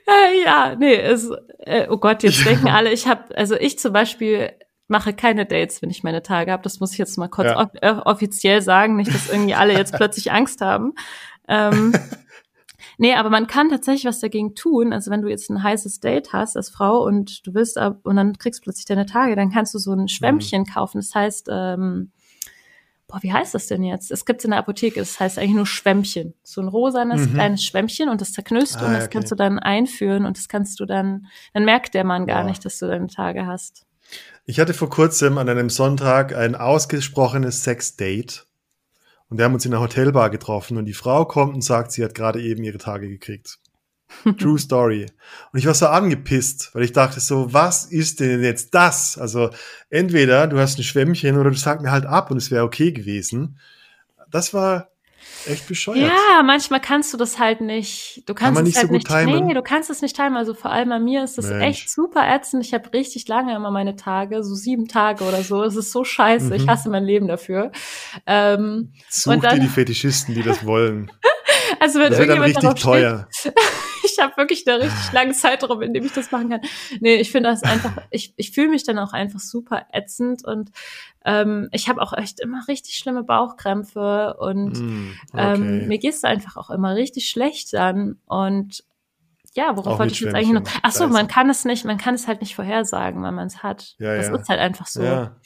Äh, 0.06 0.44
ja, 0.44 0.74
nee, 0.76 0.96
es, 0.96 1.30
äh, 1.58 1.86
oh 1.88 1.98
Gott, 1.98 2.22
jetzt 2.22 2.44
denken 2.44 2.68
alle, 2.68 2.92
ich 2.92 3.06
habe, 3.06 3.36
also 3.36 3.54
ich 3.54 3.78
zum 3.78 3.92
Beispiel 3.92 4.52
mache 4.90 5.14
keine 5.14 5.46
Dates, 5.46 5.80
wenn 5.82 5.90
ich 5.90 6.02
meine 6.02 6.22
Tage 6.22 6.50
habe. 6.50 6.64
Das 6.64 6.80
muss 6.80 6.92
ich 6.92 6.98
jetzt 6.98 7.16
mal 7.16 7.28
kurz 7.28 7.48
ja. 7.48 7.60
off 7.60 8.02
offiziell 8.04 8.60
sagen, 8.60 8.96
nicht, 8.96 9.14
dass 9.14 9.30
irgendwie 9.30 9.54
alle 9.54 9.72
jetzt 9.72 9.94
plötzlich 9.94 10.32
Angst 10.32 10.60
haben. 10.60 10.94
Ähm, 11.50 11.92
nee, 12.98 13.14
aber 13.14 13.28
man 13.28 13.46
kann 13.46 13.68
tatsächlich 13.68 14.06
was 14.06 14.20
dagegen 14.20 14.54
tun. 14.54 14.94
Also 14.94 15.10
wenn 15.10 15.20
du 15.20 15.28
jetzt 15.28 15.50
ein 15.50 15.62
heißes 15.62 16.00
Date 16.00 16.32
hast 16.32 16.56
als 16.56 16.70
Frau 16.70 17.04
und 17.04 17.46
du 17.46 17.52
willst 17.52 17.76
ab 17.76 17.98
und 18.04 18.16
dann 18.16 18.38
kriegst 18.38 18.62
plötzlich 18.62 18.86
deine 18.86 19.04
Tage, 19.04 19.36
dann 19.36 19.50
kannst 19.50 19.74
du 19.74 19.78
so 19.78 19.92
ein 19.92 20.08
Schwämmchen 20.08 20.62
mhm. 20.62 20.72
kaufen. 20.72 20.98
Das 20.98 21.14
heißt, 21.14 21.48
ähm, 21.50 22.12
boah, 23.08 23.18
wie 23.22 23.32
heißt 23.32 23.54
das 23.54 23.66
denn 23.66 23.82
jetzt? 23.82 24.10
Es 24.12 24.24
gibt 24.24 24.44
in 24.44 24.50
der 24.50 24.60
Apotheke, 24.60 25.00
das 25.00 25.18
heißt 25.18 25.38
eigentlich 25.38 25.56
nur 25.56 25.66
Schwämmchen. 25.66 26.34
So 26.44 26.60
ein 26.60 26.68
rosanes 26.68 27.28
mhm. 27.28 27.34
kleines 27.34 27.64
Schwämmchen 27.64 28.08
und 28.08 28.20
das 28.20 28.32
zerknüllst 28.32 28.76
du 28.76 28.84
ah, 28.84 28.86
und 28.86 28.92
das 28.94 29.04
okay. 29.04 29.14
kannst 29.14 29.32
du 29.32 29.34
dann 29.34 29.58
einführen 29.58 30.24
und 30.24 30.38
das 30.38 30.48
kannst 30.48 30.78
du 30.78 30.86
dann, 30.86 31.26
dann 31.52 31.64
merkt 31.64 31.94
der 31.94 32.04
Mann 32.04 32.26
gar 32.26 32.42
ja. 32.42 32.44
nicht, 32.44 32.64
dass 32.64 32.78
du 32.78 32.86
deine 32.86 33.08
Tage 33.08 33.46
hast. 33.46 33.86
Ich 34.44 34.58
hatte 34.58 34.74
vor 34.74 34.90
kurzem 34.90 35.38
an 35.38 35.48
einem 35.48 35.70
Sonntag 35.70 36.34
ein 36.34 36.54
ausgesprochenes 36.54 37.64
Sex-Date 37.64 38.46
und 39.30 39.38
wir 39.38 39.44
haben 39.44 39.54
uns 39.54 39.64
in 39.64 39.72
einer 39.72 39.82
Hotelbar 39.82 40.28
getroffen 40.28 40.76
und 40.76 40.84
die 40.84 40.92
Frau 40.92 41.24
kommt 41.24 41.54
und 41.54 41.62
sagt, 41.62 41.92
sie 41.92 42.04
hat 42.04 42.14
gerade 42.14 42.42
eben 42.42 42.64
ihre 42.64 42.78
Tage 42.78 43.08
gekriegt. 43.08 43.58
True 44.38 44.58
Story. 44.58 45.06
Und 45.52 45.58
ich 45.58 45.66
war 45.66 45.74
so 45.74 45.86
angepisst, 45.86 46.70
weil 46.74 46.82
ich 46.82 46.92
dachte 46.92 47.20
so, 47.20 47.52
was 47.52 47.84
ist 47.84 48.18
denn 48.18 48.42
jetzt 48.42 48.74
das? 48.74 49.16
Also 49.16 49.50
entweder 49.88 50.48
du 50.48 50.58
hast 50.58 50.78
ein 50.78 50.82
Schwämmchen 50.82 51.38
oder 51.38 51.50
du 51.50 51.56
sagst 51.56 51.82
mir 51.82 51.92
halt 51.92 52.06
ab 52.06 52.32
und 52.32 52.36
es 52.36 52.50
wäre 52.50 52.64
okay 52.64 52.90
gewesen. 52.90 53.58
Das 54.28 54.52
war 54.52 54.90
echt 55.46 55.68
bescheuert. 55.68 55.98
Ja, 55.98 56.42
manchmal 56.42 56.80
kannst 56.80 57.12
du 57.12 57.16
das 57.16 57.38
halt 57.38 57.60
nicht. 57.60 58.22
Du 58.26 58.34
kannst 58.34 58.44
Kann 58.44 58.54
man 58.54 58.64
nicht 58.64 58.74
es 58.74 58.78
halt 58.78 58.88
so 58.88 58.92
gut 58.92 59.08
nicht, 59.08 59.26
timen. 59.26 59.46
Nee, 59.46 59.54
du 59.54 59.62
kannst 59.62 59.90
es 59.90 60.02
nicht 60.02 60.16
timen. 60.16 60.36
Also 60.36 60.54
vor 60.54 60.70
allem 60.70 60.88
bei 60.88 60.98
mir 60.98 61.24
ist 61.24 61.38
das 61.38 61.48
Mensch. 61.48 61.64
echt 61.64 61.90
super 61.90 62.22
ätzend. 62.28 62.64
Ich 62.64 62.74
habe 62.74 62.92
richtig 62.92 63.26
lange 63.28 63.54
immer 63.54 63.70
meine 63.70 63.96
Tage, 63.96 64.42
so 64.42 64.54
sieben 64.54 64.88
Tage 64.88 65.24
oder 65.24 65.42
so. 65.42 65.62
Es 65.62 65.76
ist 65.76 65.92
so 65.92 66.04
scheiße. 66.04 66.46
Mhm. 66.46 66.52
Ich 66.52 66.68
hasse 66.68 66.88
mein 66.90 67.04
Leben 67.04 67.28
dafür. 67.28 67.72
Ähm, 68.26 68.92
Such 69.08 69.32
und 69.32 69.44
dann, 69.44 69.56
dir 69.56 69.62
die 69.62 69.68
Fetischisten, 69.68 70.34
die 70.34 70.42
das 70.42 70.64
wollen. 70.64 71.10
also 71.80 72.00
wenn 72.00 72.10
das 72.10 72.18
wird 72.18 72.30
dann 72.30 72.42
richtig 72.42 72.74
teuer. 72.74 73.28
Ich 74.12 74.18
habe 74.22 74.36
wirklich 74.36 74.66
eine 74.66 74.82
richtig 74.82 75.12
lange 75.12 75.32
Zeitraum, 75.32 75.82
in 75.82 75.94
dem 75.94 76.04
ich 76.04 76.12
das 76.12 76.30
machen 76.30 76.50
kann. 76.50 76.60
Nee, 77.00 77.16
ich 77.16 77.30
finde 77.30 77.50
das 77.50 77.62
einfach, 77.62 77.92
ich, 78.10 78.34
ich 78.36 78.50
fühle 78.52 78.68
mich 78.68 78.84
dann 78.84 78.98
auch 78.98 79.12
einfach 79.12 79.40
super 79.40 79.86
ätzend 79.92 80.44
und 80.44 80.70
ähm, 81.24 81.68
ich 81.72 81.88
habe 81.88 82.00
auch 82.00 82.12
echt 82.12 82.40
immer 82.40 82.66
richtig 82.68 82.96
schlimme 82.96 83.22
Bauchkrämpfe 83.22 84.36
und 84.38 84.80
mm, 84.80 85.12
okay. 85.32 85.54
ähm, 85.54 85.88
mir 85.88 85.98
geht 85.98 86.14
es 86.14 86.24
einfach 86.24 86.56
auch 86.56 86.70
immer 86.70 86.94
richtig 86.94 87.28
schlecht 87.28 87.72
dann 87.72 88.18
und 88.26 88.84
ja, 89.54 89.76
worauf 89.76 89.98
wollte 89.98 90.12
ich 90.12 90.20
jetzt 90.20 90.34
eigentlich 90.34 90.52
noch? 90.52 90.62
Ach 90.82 90.92
so, 90.92 91.08
man 91.08 91.26
kann 91.26 91.50
es 91.50 91.64
nicht, 91.64 91.84
man 91.84 91.98
kann 91.98 92.14
es 92.14 92.28
halt 92.28 92.40
nicht 92.40 92.54
vorhersagen, 92.54 93.22
wenn 93.22 93.34
man 93.34 93.48
es 93.48 93.62
hat. 93.62 93.96
Ja, 93.98 94.16
das 94.16 94.28
ja. 94.28 94.36
ist 94.36 94.48
halt 94.48 94.60
einfach 94.60 94.86
so. 94.86 95.02
Ja. 95.02 95.36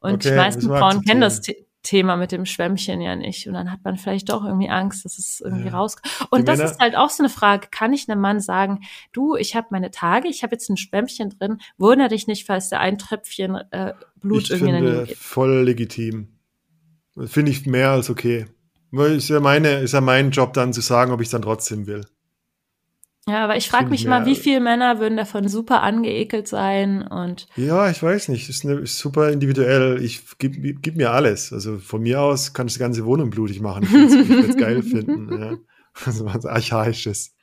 Und 0.00 0.14
okay, 0.14 0.30
die 0.30 0.36
meisten 0.36 0.62
Frauen 0.62 1.02
kennen 1.02 1.20
das 1.20 1.40
Thema 1.84 2.16
mit 2.16 2.32
dem 2.32 2.46
Schwämmchen 2.46 3.00
ja 3.00 3.14
nicht. 3.14 3.46
Und 3.46 3.54
dann 3.54 3.70
hat 3.70 3.80
man 3.84 3.96
vielleicht 3.96 4.30
doch 4.30 4.44
irgendwie 4.44 4.68
Angst, 4.68 5.04
dass 5.04 5.18
es 5.18 5.40
irgendwie 5.40 5.68
ja. 5.68 5.74
raus. 5.74 5.96
Und 6.30 6.40
die 6.40 6.44
das 6.46 6.58
Männer 6.58 6.70
ist 6.72 6.80
halt 6.80 6.96
auch 6.96 7.10
so 7.10 7.22
eine 7.22 7.30
Frage. 7.30 7.68
Kann 7.70 7.92
ich 7.92 8.08
einem 8.08 8.20
Mann 8.20 8.40
sagen, 8.40 8.80
du, 9.12 9.36
ich 9.36 9.54
habe 9.54 9.68
meine 9.70 9.92
Tage, 9.92 10.28
ich 10.28 10.42
habe 10.42 10.54
jetzt 10.54 10.68
ein 10.68 10.76
Schwämmchen 10.76 11.30
drin, 11.30 11.58
wundere 11.78 12.08
dich 12.08 12.26
nicht, 12.26 12.46
falls 12.46 12.70
der 12.70 12.80
ein 12.80 12.98
Tröpfchen 12.98 13.56
äh, 13.70 13.92
Blut 14.16 14.44
ich 14.44 14.50
irgendwie 14.50 14.72
finde, 14.72 15.00
in 15.00 15.06
den 15.06 15.16
voll 15.16 15.62
legitim. 15.62 16.38
Finde 17.16 17.52
ich 17.52 17.66
mehr 17.66 17.90
als 17.90 18.10
okay. 18.10 18.46
Ist 18.90 19.28
ja 19.28 19.40
meine, 19.40 19.80
ist 19.80 19.92
ja 19.92 20.00
mein 20.00 20.30
Job 20.30 20.52
dann 20.52 20.72
zu 20.72 20.80
sagen, 20.80 21.12
ob 21.12 21.20
ich 21.20 21.28
dann 21.28 21.42
trotzdem 21.42 21.86
will. 21.86 22.06
Ja, 23.26 23.42
aber 23.44 23.56
ich 23.56 23.68
frage 23.70 23.88
mich 23.88 24.06
mal, 24.06 24.26
wie 24.26 24.36
viele 24.36 24.60
Männer 24.60 24.98
würden 25.00 25.16
davon 25.16 25.48
super 25.48 25.82
angeekelt 25.82 26.46
sein 26.46 27.02
und. 27.06 27.46
Ja, 27.56 27.88
ich 27.90 28.02
weiß 28.02 28.28
nicht. 28.28 28.50
Ist, 28.50 28.64
eine, 28.64 28.74
ist 28.80 28.98
super 28.98 29.30
individuell. 29.30 30.02
Ich 30.02 30.22
gib, 30.38 30.82
gib 30.82 30.96
mir 30.96 31.10
alles. 31.10 31.52
Also 31.52 31.78
von 31.78 32.02
mir 32.02 32.20
aus 32.20 32.52
kann 32.52 32.66
ich 32.66 32.74
die 32.74 32.80
ganze 32.80 33.04
Wohnung 33.06 33.30
blutig 33.30 33.60
machen. 33.60 33.84
Ich 33.84 33.92
würde 34.28 34.48
es 34.48 34.56
geil 34.56 34.82
finden. 34.82 35.40
Ja. 35.40 35.56
Also 36.04 36.26
was 36.26 36.44
Archaisches. 36.44 37.34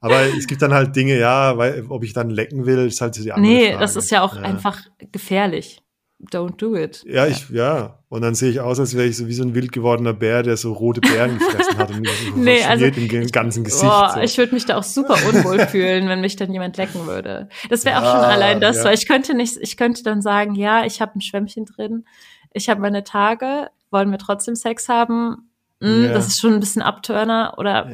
Aber 0.00 0.22
es 0.36 0.46
gibt 0.46 0.62
dann 0.62 0.72
halt 0.72 0.96
Dinge, 0.96 1.18
ja, 1.18 1.56
weil, 1.58 1.84
ob 1.88 2.02
ich 2.02 2.12
dann 2.12 2.30
lecken 2.30 2.66
will, 2.66 2.86
ist 2.86 3.00
halt 3.00 3.14
so 3.14 3.22
die 3.22 3.32
andere 3.32 3.52
Nee, 3.52 3.66
Frage. 3.68 3.80
das 3.80 3.96
ist 3.96 4.10
ja 4.10 4.22
auch 4.22 4.34
ja. 4.34 4.42
einfach 4.42 4.80
gefährlich 5.12 5.82
don't 6.30 6.56
do 6.56 6.76
it. 6.76 7.02
Ja, 7.06 7.26
ich, 7.26 7.48
ja. 7.50 7.98
Und 8.08 8.22
dann 8.22 8.34
sehe 8.34 8.50
ich 8.50 8.60
aus, 8.60 8.80
als 8.80 8.96
wäre 8.96 9.06
ich 9.06 9.16
so 9.16 9.26
wie 9.26 9.32
so 9.32 9.42
ein 9.42 9.54
wild 9.54 9.72
gewordener 9.72 10.12
Bär, 10.12 10.42
der 10.42 10.56
so 10.56 10.72
rote 10.72 11.00
Beeren 11.00 11.38
gefressen 11.38 11.78
hat 11.78 11.90
und 11.90 12.08
nee, 12.36 12.62
also, 12.64 12.84
im 12.84 13.26
ganzen 13.28 13.64
Gesicht. 13.64 13.84
Boah, 13.84 14.12
so. 14.14 14.20
Ich 14.20 14.36
würde 14.36 14.54
mich 14.54 14.66
da 14.66 14.76
auch 14.76 14.82
super 14.82 15.16
unwohl 15.28 15.60
fühlen, 15.66 16.08
wenn 16.08 16.20
mich 16.20 16.36
dann 16.36 16.52
jemand 16.52 16.76
lecken 16.76 17.06
würde. 17.06 17.48
Das 17.68 17.84
wäre 17.84 17.98
auch 17.98 18.02
ja, 18.02 18.12
schon 18.12 18.24
allein 18.24 18.60
das, 18.60 18.78
ja. 18.78 18.84
weil 18.84 18.94
ich 18.94 19.06
könnte 19.06 19.34
nicht, 19.34 19.56
ich 19.60 19.76
könnte 19.76 20.02
dann 20.02 20.22
sagen, 20.22 20.54
ja, 20.54 20.84
ich 20.84 21.00
habe 21.00 21.12
ein 21.16 21.20
Schwämmchen 21.20 21.66
drin, 21.66 22.04
ich 22.52 22.68
habe 22.68 22.80
meine 22.80 23.04
Tage, 23.04 23.68
wollen 23.90 24.10
wir 24.10 24.18
trotzdem 24.18 24.56
Sex 24.56 24.88
haben? 24.88 25.50
Mm, 25.80 26.04
ja. 26.04 26.12
Das 26.12 26.26
ist 26.26 26.40
schon 26.40 26.54
ein 26.54 26.60
bisschen 26.60 26.82
Abturner 26.82 27.54
oder 27.58 27.86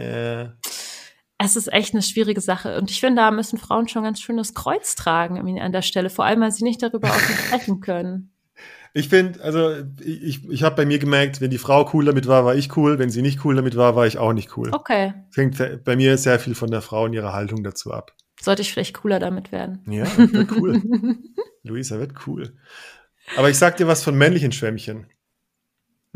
es 1.38 1.56
ist 1.56 1.72
echt 1.72 1.94
eine 1.94 2.02
schwierige 2.02 2.40
Sache. 2.40 2.78
Und 2.78 2.90
ich 2.90 3.00
finde, 3.00 3.22
da 3.22 3.30
müssen 3.30 3.58
Frauen 3.58 3.88
schon 3.88 4.04
ganz 4.04 4.20
schön 4.20 4.36
das 4.36 4.54
Kreuz 4.54 4.94
tragen 4.94 5.58
an 5.58 5.72
der 5.72 5.82
Stelle, 5.82 6.10
vor 6.10 6.24
allem, 6.24 6.40
weil 6.40 6.52
sie 6.52 6.64
nicht 6.64 6.82
darüber 6.82 7.08
auch 7.08 7.18
sprechen 7.18 7.80
können. 7.80 8.32
Ich 8.94 9.10
finde, 9.10 9.42
also 9.42 9.74
ich, 10.02 10.48
ich 10.48 10.62
habe 10.62 10.74
bei 10.74 10.86
mir 10.86 10.98
gemerkt, 10.98 11.42
wenn 11.42 11.50
die 11.50 11.58
Frau 11.58 11.90
cool 11.92 12.06
damit 12.06 12.28
war, 12.28 12.46
war 12.46 12.54
ich 12.54 12.78
cool. 12.78 12.98
Wenn 12.98 13.10
sie 13.10 13.20
nicht 13.20 13.44
cool 13.44 13.54
damit 13.54 13.76
war, 13.76 13.94
war 13.94 14.06
ich 14.06 14.16
auch 14.16 14.32
nicht 14.32 14.56
cool. 14.56 14.70
Okay. 14.72 15.12
Hängt 15.34 15.84
bei 15.84 15.96
mir 15.96 16.16
sehr 16.16 16.38
viel 16.38 16.54
von 16.54 16.70
der 16.70 16.80
Frau 16.80 17.04
und 17.04 17.12
ihrer 17.12 17.34
Haltung 17.34 17.62
dazu 17.62 17.92
ab. 17.92 18.14
Sollte 18.40 18.62
ich 18.62 18.72
vielleicht 18.72 18.94
cooler 18.94 19.18
damit 19.18 19.52
werden. 19.52 19.84
Ja, 19.86 20.06
wird 20.16 20.50
cool. 20.52 20.82
Luisa 21.62 21.98
wird 21.98 22.26
cool. 22.26 22.56
Aber 23.36 23.50
ich 23.50 23.58
sag 23.58 23.76
dir 23.76 23.86
was 23.86 24.02
von 24.02 24.16
männlichen 24.16 24.52
Schwämmchen. 24.52 25.08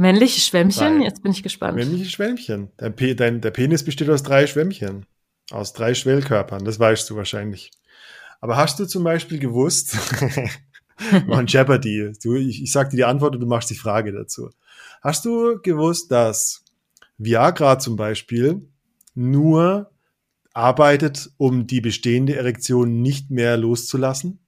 Männliche 0.00 0.40
Schwämmchen? 0.40 1.00
Drei. 1.00 1.04
Jetzt 1.04 1.22
bin 1.22 1.30
ich 1.30 1.42
gespannt. 1.42 1.76
Männliche 1.76 2.06
Schwämmchen. 2.06 2.70
Dein, 2.78 2.96
Pe 2.96 3.14
dein, 3.14 3.42
der 3.42 3.50
Penis 3.50 3.84
besteht 3.84 4.08
aus 4.08 4.22
drei 4.22 4.46
Schwämmchen. 4.46 5.04
Aus 5.50 5.74
drei 5.74 5.92
Schwellkörpern. 5.92 6.64
Das 6.64 6.80
weißt 6.80 7.10
du 7.10 7.16
wahrscheinlich. 7.16 7.70
Aber 8.40 8.56
hast 8.56 8.80
du 8.80 8.86
zum 8.86 9.04
Beispiel 9.04 9.38
gewusst, 9.38 9.98
ein 11.28 11.46
Jeopardy. 11.46 12.12
Du, 12.22 12.34
ich, 12.34 12.62
ich 12.62 12.72
sag 12.72 12.88
dir 12.88 12.96
die 12.96 13.04
Antwort 13.04 13.34
und 13.34 13.42
du 13.42 13.46
machst 13.46 13.68
die 13.68 13.74
Frage 13.74 14.12
dazu. 14.12 14.48
Hast 15.02 15.26
du 15.26 15.60
gewusst, 15.60 16.10
dass 16.10 16.64
Viagra 17.18 17.78
zum 17.78 17.96
Beispiel 17.96 18.66
nur 19.14 19.90
arbeitet, 20.54 21.30
um 21.36 21.66
die 21.66 21.82
bestehende 21.82 22.36
Erektion 22.36 23.02
nicht 23.02 23.30
mehr 23.30 23.58
loszulassen? 23.58 24.38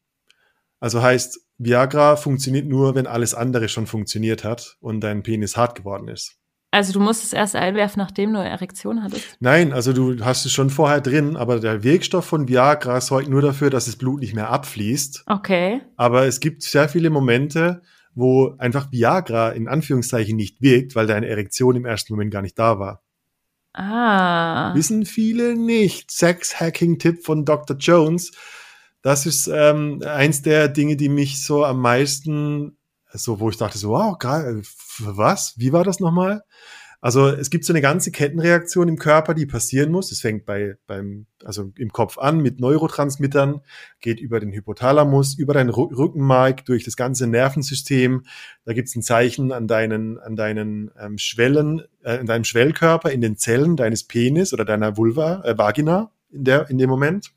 Also 0.80 1.02
heißt, 1.02 1.40
Viagra 1.64 2.16
funktioniert 2.16 2.66
nur, 2.66 2.94
wenn 2.94 3.06
alles 3.06 3.34
andere 3.34 3.68
schon 3.68 3.86
funktioniert 3.86 4.44
hat 4.44 4.76
und 4.80 5.00
dein 5.00 5.22
Penis 5.22 5.56
hart 5.56 5.76
geworden 5.76 6.08
ist. 6.08 6.36
Also 6.74 6.94
du 6.94 7.00
musst 7.00 7.22
es 7.22 7.34
erst 7.34 7.54
einwerfen, 7.54 8.00
nachdem 8.00 8.32
du 8.32 8.40
eine 8.40 8.48
Erektion 8.48 9.02
hattest? 9.02 9.36
Nein, 9.40 9.74
also 9.74 9.92
du 9.92 10.24
hast 10.24 10.46
es 10.46 10.52
schon 10.52 10.70
vorher 10.70 11.02
drin, 11.02 11.36
aber 11.36 11.60
der 11.60 11.84
Wirkstoff 11.84 12.24
von 12.24 12.48
Viagra 12.48 13.02
sorgt 13.02 13.28
nur 13.28 13.42
dafür, 13.42 13.68
dass 13.68 13.84
das 13.84 13.96
Blut 13.96 14.20
nicht 14.20 14.34
mehr 14.34 14.48
abfließt. 14.48 15.24
Okay. 15.26 15.82
Aber 15.96 16.26
es 16.26 16.40
gibt 16.40 16.62
sehr 16.62 16.88
viele 16.88 17.10
Momente, 17.10 17.82
wo 18.14 18.54
einfach 18.56 18.90
Viagra 18.90 19.50
in 19.50 19.68
Anführungszeichen 19.68 20.34
nicht 20.34 20.62
wirkt, 20.62 20.96
weil 20.96 21.06
deine 21.06 21.28
Erektion 21.28 21.76
im 21.76 21.84
ersten 21.84 22.14
Moment 22.14 22.32
gar 22.32 22.42
nicht 22.42 22.58
da 22.58 22.78
war. 22.78 23.02
Ah. 23.74 24.74
Wissen 24.74 25.04
viele 25.04 25.54
nicht. 25.56 26.10
Sex-Hacking-Tipp 26.10 27.22
von 27.22 27.44
Dr. 27.44 27.76
Jones. 27.76 28.32
Das 29.02 29.26
ist 29.26 29.48
ähm, 29.48 30.00
eins 30.06 30.42
der 30.42 30.68
Dinge, 30.68 30.96
die 30.96 31.08
mich 31.08 31.44
so 31.44 31.64
am 31.64 31.80
meisten, 31.80 32.78
so 33.12 33.40
wo 33.40 33.50
ich 33.50 33.56
dachte 33.56 33.76
so, 33.76 33.90
wow, 33.90 34.16
geil, 34.18 34.62
was? 34.98 35.54
Wie 35.56 35.72
war 35.72 35.84
das 35.84 36.00
nochmal? 36.00 36.42
Also 37.04 37.26
es 37.26 37.50
gibt 37.50 37.64
so 37.64 37.72
eine 37.72 37.80
ganze 37.80 38.12
Kettenreaktion 38.12 38.86
im 38.86 38.96
Körper, 38.96 39.34
die 39.34 39.44
passieren 39.44 39.90
muss. 39.90 40.12
Es 40.12 40.20
fängt 40.20 40.46
bei, 40.46 40.76
beim, 40.86 41.26
also 41.44 41.72
im 41.76 41.90
Kopf 41.90 42.16
an 42.16 42.38
mit 42.38 42.60
Neurotransmittern, 42.60 43.60
geht 44.00 44.20
über 44.20 44.38
den 44.38 44.52
Hypothalamus, 44.52 45.36
über 45.36 45.52
dein 45.52 45.68
Rückenmark, 45.68 46.64
durch 46.64 46.84
das 46.84 46.94
ganze 46.94 47.26
Nervensystem. 47.26 48.22
Da 48.64 48.72
gibt 48.72 48.86
es 48.86 48.94
ein 48.94 49.02
Zeichen 49.02 49.50
an 49.50 49.66
deinen, 49.66 50.20
an 50.20 50.36
deinen 50.36 50.92
ähm, 50.96 51.18
Schwellen, 51.18 51.82
äh, 52.04 52.18
in 52.18 52.26
deinem 52.26 52.44
Schwellkörper, 52.44 53.10
in 53.10 53.20
den 53.20 53.36
Zellen 53.36 53.76
deines 53.76 54.04
Penis 54.04 54.52
oder 54.52 54.64
deiner 54.64 54.96
Vulva, 54.96 55.42
äh, 55.42 55.58
Vagina 55.58 56.12
in, 56.30 56.44
der, 56.44 56.70
in 56.70 56.78
dem 56.78 56.88
Moment. 56.88 57.32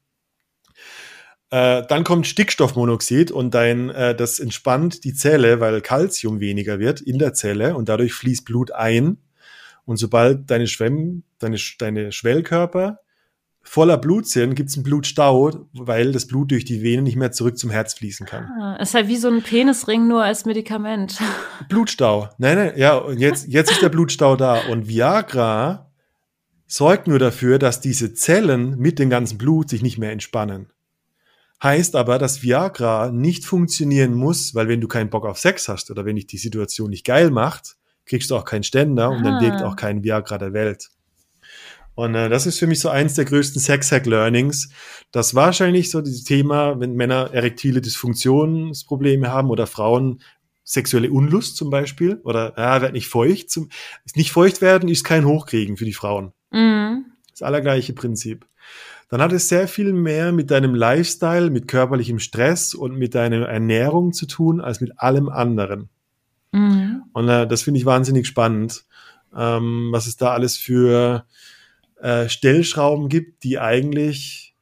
Äh, 1.51 1.83
dann 1.87 2.03
kommt 2.03 2.27
Stickstoffmonoxid 2.27 3.31
und 3.31 3.53
dein, 3.53 3.89
äh, 3.89 4.15
das 4.15 4.39
entspannt 4.39 5.03
die 5.03 5.13
Zelle, 5.13 5.59
weil 5.59 5.81
Calcium 5.81 6.39
weniger 6.39 6.79
wird 6.79 7.01
in 7.01 7.19
der 7.19 7.33
Zelle 7.33 7.75
und 7.75 7.87
dadurch 7.87 8.13
fließt 8.13 8.45
Blut 8.45 8.71
ein 8.71 9.17
und 9.85 9.97
sobald 9.97 10.49
deine 10.49 10.67
Schwemm, 10.67 11.23
deine, 11.39 11.57
deine 11.77 12.11
Schwellkörper 12.11 12.99
voller 13.61 13.97
Blut 13.97 14.27
sind, 14.27 14.55
gibt 14.55 14.69
es 14.69 14.75
einen 14.75 14.83
Blutstau, 14.83 15.67
weil 15.73 16.11
das 16.11 16.27
Blut 16.27 16.51
durch 16.51 16.65
die 16.65 16.81
Venen 16.83 17.03
nicht 17.03 17.15
mehr 17.15 17.31
zurück 17.31 17.57
zum 17.57 17.71
Herz 17.71 17.95
fließen 17.95 18.25
kann. 18.25 18.45
Ah, 18.59 18.75
ist 18.75 18.93
halt 18.93 19.07
wie 19.07 19.17
so 19.17 19.27
ein 19.27 19.41
Penisring 19.41 20.07
nur 20.07 20.23
als 20.23 20.45
Medikament. 20.45 21.19
Blutstau. 21.69 22.29
Nein, 22.37 22.57
nein, 22.57 22.73
ja, 22.77 22.95
und 22.95 23.19
jetzt, 23.19 23.47
jetzt 23.47 23.71
ist 23.71 23.81
der 23.81 23.89
Blutstau 23.89 24.35
da. 24.35 24.61
Und 24.69 24.87
Viagra 24.87 25.91
sorgt 26.67 27.07
nur 27.07 27.19
dafür, 27.19 27.59
dass 27.59 27.81
diese 27.81 28.13
Zellen 28.13 28.77
mit 28.77 28.99
dem 28.99 29.09
ganzen 29.09 29.37
Blut 29.37 29.69
sich 29.69 29.81
nicht 29.81 29.97
mehr 29.97 30.11
entspannen. 30.11 30.67
Heißt 31.63 31.95
aber, 31.95 32.19
dass 32.19 32.43
Viagra 32.43 33.11
nicht 33.11 33.45
funktionieren 33.45 34.13
muss, 34.13 34.55
weil 34.55 34.67
wenn 34.67 34.81
du 34.81 34.87
keinen 34.87 35.09
Bock 35.09 35.25
auf 35.25 35.39
Sex 35.39 35.67
hast 35.67 35.89
oder 35.89 36.05
wenn 36.05 36.17
dich 36.17 36.27
die 36.27 36.37
Situation 36.37 36.89
nicht 36.89 37.05
geil 37.05 37.31
macht, 37.31 37.77
kriegst 38.05 38.29
du 38.29 38.35
auch 38.35 38.45
keinen 38.45 38.63
Ständer 38.63 39.09
und 39.09 39.23
dann 39.23 39.41
wirkt 39.41 39.61
ah. 39.61 39.67
auch 39.67 39.75
kein 39.75 40.03
Viagra 40.03 40.37
der 40.37 40.53
Welt. 40.53 40.89
Und 41.95 42.13
äh, 42.13 42.29
das 42.29 42.45
ist 42.45 42.59
für 42.59 42.67
mich 42.67 42.81
so 42.81 42.89
eins 42.89 43.13
der 43.15 43.25
größten 43.25 43.61
Sex-Hack-Learnings, 43.61 44.69
dass 45.11 45.33
wahrscheinlich 45.33 45.89
so 45.89 46.01
dieses 46.01 46.25
Thema, 46.25 46.79
wenn 46.79 46.93
Männer 46.93 47.29
erektile 47.33 47.81
Dysfunktionsprobleme 47.81 49.31
haben 49.31 49.49
oder 49.49 49.65
Frauen 49.65 50.21
sexuelle 50.65 51.11
Unlust 51.11 51.55
zum 51.55 51.69
Beispiel 51.69 52.19
oder 52.23 52.53
ja, 52.57 52.81
wird 52.81 52.93
nicht 52.93 53.07
feucht. 53.07 53.49
Zum, 53.49 53.69
nicht 54.15 54.31
feucht 54.31 54.61
werden 54.61 54.89
ist 54.89 55.03
kein 55.03 55.25
Hochkriegen 55.25 55.77
für 55.77 55.85
die 55.85 55.93
Frauen. 55.93 56.33
Mhm. 56.51 57.05
Das 57.31 57.43
allergleiche 57.43 57.93
Prinzip. 57.93 58.45
Dann 59.09 59.21
hat 59.21 59.31
es 59.31 59.47
sehr 59.47 59.67
viel 59.67 59.93
mehr 59.93 60.31
mit 60.31 60.51
deinem 60.51 60.73
Lifestyle, 60.73 61.49
mit 61.49 61.67
körperlichem 61.67 62.19
Stress 62.19 62.73
und 62.73 62.97
mit 62.97 63.13
deiner 63.13 63.47
Ernährung 63.47 64.13
zu 64.13 64.25
tun, 64.25 64.61
als 64.61 64.81
mit 64.81 64.99
allem 64.99 65.29
anderen. 65.29 65.89
Mhm. 66.51 67.03
Und 67.13 67.29
äh, 67.29 67.47
das 67.47 67.61
finde 67.61 67.79
ich 67.79 67.85
wahnsinnig 67.85 68.25
spannend, 68.25 68.85
ähm, 69.35 69.89
was 69.91 70.07
es 70.07 70.17
da 70.17 70.31
alles 70.31 70.57
für 70.57 71.25
äh, 72.01 72.29
Stellschrauben 72.29 73.09
gibt, 73.09 73.43
die 73.43 73.59
eigentlich 73.59 74.55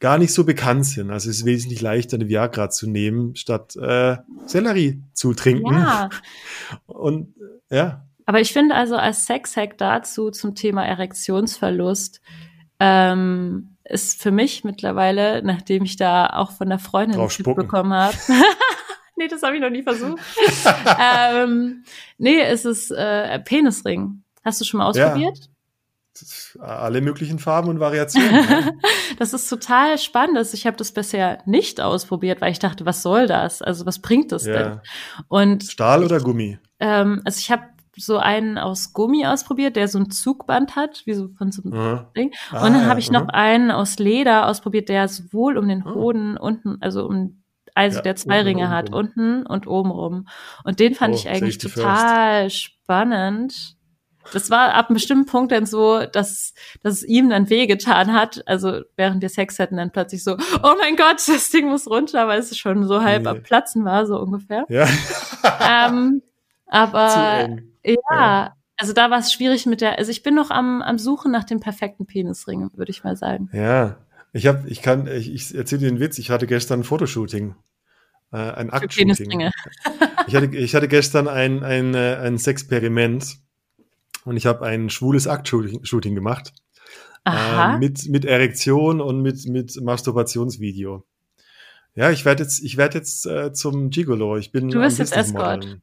gar 0.00 0.16
nicht 0.16 0.32
so 0.32 0.44
bekannt 0.44 0.86
sind. 0.86 1.10
Also 1.10 1.28
es 1.28 1.38
ist 1.38 1.44
wesentlich 1.44 1.82
leichter, 1.82 2.16
eine 2.16 2.28
Viagra 2.28 2.70
zu 2.70 2.88
nehmen, 2.88 3.36
statt 3.36 3.76
äh, 3.76 4.16
Sellerie 4.46 5.02
zu 5.12 5.34
trinken. 5.34 5.74
Ja. 5.74 6.08
Und 6.86 7.34
ja. 7.70 8.06
Aber 8.24 8.40
ich 8.40 8.52
finde 8.52 8.74
also 8.74 8.96
als 8.96 9.26
Sexhack 9.26 9.76
dazu 9.76 10.30
zum 10.30 10.54
Thema 10.54 10.84
Erektionsverlust 10.84 12.22
ähm, 12.78 13.69
ist 13.90 14.22
für 14.22 14.30
mich 14.30 14.64
mittlerweile, 14.64 15.42
nachdem 15.42 15.84
ich 15.84 15.96
da 15.96 16.26
auch 16.28 16.52
von 16.52 16.68
der 16.68 16.78
Freundin 16.78 17.20
bekommen 17.54 17.92
habe, 17.92 18.16
nee, 19.16 19.28
das 19.28 19.42
habe 19.42 19.56
ich 19.56 19.62
noch 19.62 19.70
nie 19.70 19.82
versucht. 19.82 20.20
ähm, 21.00 21.84
nee, 22.18 22.40
es 22.40 22.64
ist 22.64 22.90
äh, 22.90 23.38
Penisring. 23.40 24.22
Hast 24.44 24.60
du 24.60 24.64
schon 24.64 24.78
mal 24.78 24.86
ausprobiert? 24.86 25.38
Ja. 25.38 25.46
Alle 26.60 27.00
möglichen 27.00 27.38
Farben 27.38 27.68
und 27.68 27.80
Variationen. 27.80 28.72
das 29.18 29.32
ist 29.32 29.48
total 29.48 29.96
spannend. 29.98 30.36
Also 30.36 30.54
ich 30.54 30.66
habe 30.66 30.76
das 30.76 30.92
bisher 30.92 31.38
nicht 31.46 31.80
ausprobiert, 31.80 32.40
weil 32.40 32.52
ich 32.52 32.58
dachte, 32.58 32.84
was 32.84 33.02
soll 33.02 33.26
das? 33.26 33.62
Also 33.62 33.86
was 33.86 34.00
bringt 34.00 34.32
das 34.32 34.44
ja. 34.44 34.52
denn? 34.52 34.80
Und 35.28 35.64
Stahl 35.64 36.04
oder 36.04 36.20
Gummi? 36.20 36.58
Ähm, 36.78 37.22
also 37.24 37.38
ich 37.38 37.50
habe 37.50 37.62
so 38.00 38.18
einen 38.18 38.58
aus 38.58 38.92
Gummi 38.92 39.26
ausprobiert, 39.26 39.76
der 39.76 39.88
so 39.88 39.98
ein 39.98 40.10
Zugband 40.10 40.76
hat, 40.76 41.02
wie 41.04 41.14
so 41.14 41.28
von 41.36 41.52
so 41.52 41.62
einem 41.62 41.92
mhm. 41.92 42.00
Ding. 42.16 42.32
Ah, 42.50 42.66
und 42.66 42.72
dann 42.72 42.86
habe 42.86 43.00
ich 43.00 43.10
noch 43.10 43.28
einen 43.28 43.70
aus 43.70 43.98
Leder 43.98 44.46
ausprobiert, 44.48 44.88
der 44.88 45.08
sowohl 45.08 45.58
um 45.58 45.68
den 45.68 45.86
ah. 45.86 45.94
Hoden 45.94 46.36
unten, 46.36 46.78
also 46.80 47.06
um 47.06 47.40
also 47.74 47.98
ja, 47.98 48.02
der 48.02 48.16
zwei 48.16 48.42
Ringe 48.42 48.68
hat, 48.68 48.92
unten 48.92 49.46
und 49.46 49.66
oben 49.66 49.90
rum. 49.90 50.28
Und 50.64 50.80
den 50.80 50.94
fand 50.94 51.14
oh, 51.14 51.16
ich 51.16 51.28
eigentlich 51.28 51.58
total 51.58 52.44
first. 52.44 52.62
spannend. 52.62 53.76
Das 54.32 54.50
war 54.50 54.74
ab 54.74 54.88
einem 54.88 54.94
bestimmten 54.94 55.26
Punkt 55.26 55.50
dann 55.52 55.66
so, 55.66 56.04
dass, 56.04 56.52
dass 56.82 56.94
es 56.94 57.02
ihm 57.04 57.30
dann 57.30 57.48
wehgetan 57.48 58.12
hat. 58.12 58.42
Also 58.46 58.82
während 58.96 59.22
wir 59.22 59.28
Sex 59.28 59.58
hatten, 59.58 59.76
dann 59.76 59.92
plötzlich 59.92 60.22
so, 60.22 60.36
oh 60.62 60.74
mein 60.78 60.96
Gott, 60.96 61.26
das 61.26 61.50
Ding 61.50 61.68
muss 61.68 61.88
runter, 61.88 62.28
weil 62.28 62.40
es 62.40 62.56
schon 62.56 62.86
so 62.86 63.02
halb 63.02 63.22
nee. 63.22 63.28
am 63.28 63.42
Platzen 63.42 63.84
war, 63.84 64.06
so 64.06 64.20
ungefähr. 64.20 64.66
Ja. 64.68 64.86
ähm, 65.68 66.22
aber 66.66 67.48
ja, 67.84 67.94
ja, 68.10 68.56
also 68.76 68.92
da 68.92 69.10
war 69.10 69.18
es 69.18 69.32
schwierig 69.32 69.66
mit 69.66 69.80
der, 69.80 69.98
also 69.98 70.10
ich 70.10 70.22
bin 70.22 70.34
noch 70.34 70.50
am, 70.50 70.82
am 70.82 70.98
Suchen 70.98 71.30
nach 71.30 71.44
dem 71.44 71.60
perfekten 71.60 72.06
Penisring, 72.06 72.70
würde 72.74 72.90
ich 72.90 73.04
mal 73.04 73.16
sagen. 73.16 73.50
Ja, 73.52 73.98
ich 74.32 74.46
habe, 74.46 74.68
ich 74.68 74.80
kann, 74.80 75.06
ich, 75.06 75.32
ich 75.32 75.54
erzähle 75.54 75.82
dir 75.82 75.88
einen 75.88 76.00
Witz. 76.00 76.18
Ich 76.18 76.30
hatte 76.30 76.46
gestern 76.46 76.80
ein 76.80 76.84
Fotoshooting, 76.84 77.54
äh, 78.32 78.36
ein 78.36 78.70
Aktshooting. 78.70 79.50
ich 80.26 80.34
hatte, 80.34 80.56
ich 80.56 80.74
hatte 80.74 80.88
gestern 80.88 81.28
ein 81.28 81.62
ein 81.62 81.94
äh, 81.94 82.16
ein 82.16 82.38
Sexperiment 82.38 83.38
und 84.24 84.36
ich 84.36 84.46
habe 84.46 84.64
ein 84.64 84.88
schwules 84.88 85.26
Aktshooting 85.26 86.14
gemacht 86.14 86.52
Aha. 87.24 87.74
Äh, 87.74 87.78
mit 87.78 88.08
mit 88.08 88.24
Erektion 88.24 89.00
und 89.00 89.20
mit 89.20 89.46
mit 89.46 89.80
Masturbationsvideo. 89.80 91.04
Ja, 91.94 92.10
ich 92.10 92.24
werde 92.24 92.44
jetzt, 92.44 92.62
ich 92.62 92.76
werde 92.76 92.98
jetzt 92.98 93.26
äh, 93.26 93.52
zum 93.52 93.90
Gigolo. 93.90 94.36
Ich 94.36 94.52
bin. 94.52 94.68
Du 94.70 94.80
bist 94.80 94.98
jetzt 94.98 95.16
Escort. 95.16 95.80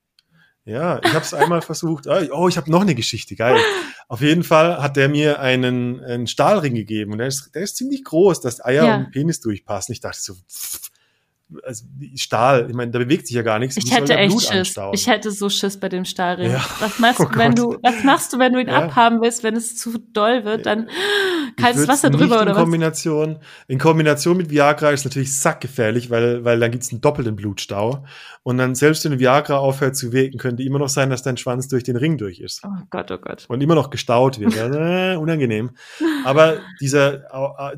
Ja, 0.67 0.99
ich 1.01 1.13
habe 1.13 1.23
es 1.23 1.33
einmal 1.33 1.61
versucht. 1.61 2.07
Ah, 2.09 2.23
oh, 2.33 2.49
ich 2.49 2.57
habe 2.57 2.69
noch 2.69 2.81
eine 2.81 2.93
Geschichte, 2.93 3.37
geil. 3.37 3.57
Auf 4.09 4.19
jeden 4.19 4.43
Fall 4.43 4.81
hat 4.81 4.97
der 4.97 5.07
mir 5.07 5.39
einen, 5.39 6.03
einen 6.03 6.27
Stahlring 6.27 6.75
gegeben 6.75 7.13
und 7.13 7.19
der 7.19 7.27
ist, 7.27 7.55
der 7.55 7.61
ist 7.61 7.77
ziemlich 7.77 8.03
groß, 8.03 8.41
dass 8.41 8.63
Eier 8.63 8.85
ja. 8.85 8.97
und 8.97 9.11
Penis 9.11 9.39
durchpassen. 9.39 9.93
Ich 9.93 10.01
dachte 10.01 10.19
so, 10.19 10.33
pff, 10.33 10.91
also 11.63 11.85
Stahl, 12.15 12.67
ich 12.69 12.75
meine, 12.75 12.91
da 12.91 12.99
bewegt 12.99 13.27
sich 13.27 13.35
ja 13.35 13.41
gar 13.41 13.57
nichts. 13.57 13.77
Ich 13.77 13.93
hätte 13.93 14.15
echt 14.15 14.31
Blut 14.31 14.41
Schiss. 14.41 14.51
Anstauen. 14.51 14.93
Ich 14.93 15.07
hätte 15.07 15.31
so 15.31 15.49
Schiss 15.49 15.79
bei 15.79 15.87
dem 15.87 16.03
Stahlring. 16.03 16.51
Ja. 16.51 16.65
Was 16.79 16.99
machst 16.99 17.21
oh 17.21 17.25
du, 17.25 17.37
wenn 17.39 17.55
du, 17.55 17.77
was 17.81 18.03
machst 18.03 18.33
du, 18.33 18.39
wenn 18.39 18.53
du 18.53 18.59
ihn 18.59 18.67
ja. 18.67 18.83
abhaben 18.83 19.21
willst, 19.21 19.43
wenn 19.43 19.55
es 19.55 19.77
zu 19.77 19.97
doll 19.97 20.43
wird, 20.43 20.65
dann 20.65 20.89
kaltes 21.55 21.87
Wasser 21.87 22.09
drüber 22.09 22.41
oder 22.41 22.51
in 22.51 22.57
Kombination, 22.57 23.35
was? 23.35 23.45
In 23.67 23.79
Kombination 23.79 24.37
mit 24.37 24.49
Viagra 24.49 24.91
ist 24.91 25.05
natürlich 25.05 25.39
sackgefährlich, 25.39 26.09
weil, 26.09 26.43
weil 26.43 26.59
dann 26.59 26.71
gibt's 26.71 26.91
einen 26.91 27.01
doppelten 27.01 27.35
Blutstau. 27.35 28.03
Und 28.43 28.57
dann, 28.57 28.75
selbst 28.75 29.03
wenn 29.03 29.19
Viagra 29.19 29.57
aufhört 29.57 29.97
zu 29.97 30.13
wirken, 30.13 30.37
könnte 30.37 30.63
immer 30.63 30.79
noch 30.79 30.87
sein, 30.87 31.09
dass 31.09 31.21
dein 31.21 31.35
Schwanz 31.35 31.67
durch 31.67 31.83
den 31.83 31.97
Ring 31.97 32.17
durch 32.17 32.39
ist. 32.39 32.61
Oh 32.65 32.69
Gott, 32.89 33.11
oh 33.11 33.17
Gott. 33.17 33.45
Und 33.49 33.61
immer 33.61 33.75
noch 33.75 33.89
gestaut 33.89 34.39
wird. 34.39 34.55
äh, 34.57 35.17
unangenehm. 35.17 35.71
Aber 36.23 36.59
dieser, 36.79 37.23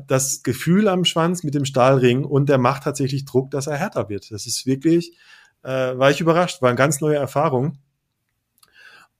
das 0.06 0.44
Gefühl 0.44 0.86
am 0.86 1.04
Schwanz 1.04 1.42
mit 1.42 1.54
dem 1.54 1.64
Stahlring 1.64 2.24
und 2.24 2.48
der 2.48 2.58
macht 2.58 2.84
tatsächlich 2.84 3.24
Druck, 3.24 3.50
dass 3.50 3.59
er 3.66 3.76
härter 3.76 4.08
wird. 4.08 4.30
Das 4.30 4.46
ist 4.46 4.66
wirklich, 4.66 5.16
äh, 5.62 5.68
war 5.68 6.10
ich 6.10 6.20
überrascht, 6.20 6.62
war 6.62 6.68
eine 6.68 6.76
ganz 6.76 7.00
neue 7.00 7.16
Erfahrung. 7.16 7.78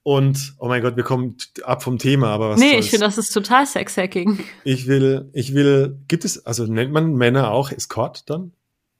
Und, 0.03 0.55
oh 0.57 0.67
mein 0.67 0.81
Gott, 0.81 0.95
wir 0.95 1.03
kommen 1.03 1.37
ab 1.63 1.83
vom 1.83 1.99
Thema, 1.99 2.29
aber 2.29 2.51
was 2.51 2.59
Nee, 2.59 2.71
soll's. 2.71 2.85
ich 2.85 2.91
finde, 2.91 3.05
das 3.05 3.19
ist 3.19 3.31
total 3.31 3.67
Sexhacking. 3.67 4.39
Ich 4.63 4.87
will, 4.87 5.29
ich 5.33 5.53
will, 5.53 5.99
gibt 6.07 6.25
es, 6.25 6.43
also 6.45 6.65
nennt 6.65 6.91
man 6.91 7.13
Männer 7.13 7.51
auch 7.51 7.71
Escort 7.71 8.27
dann? 8.29 8.51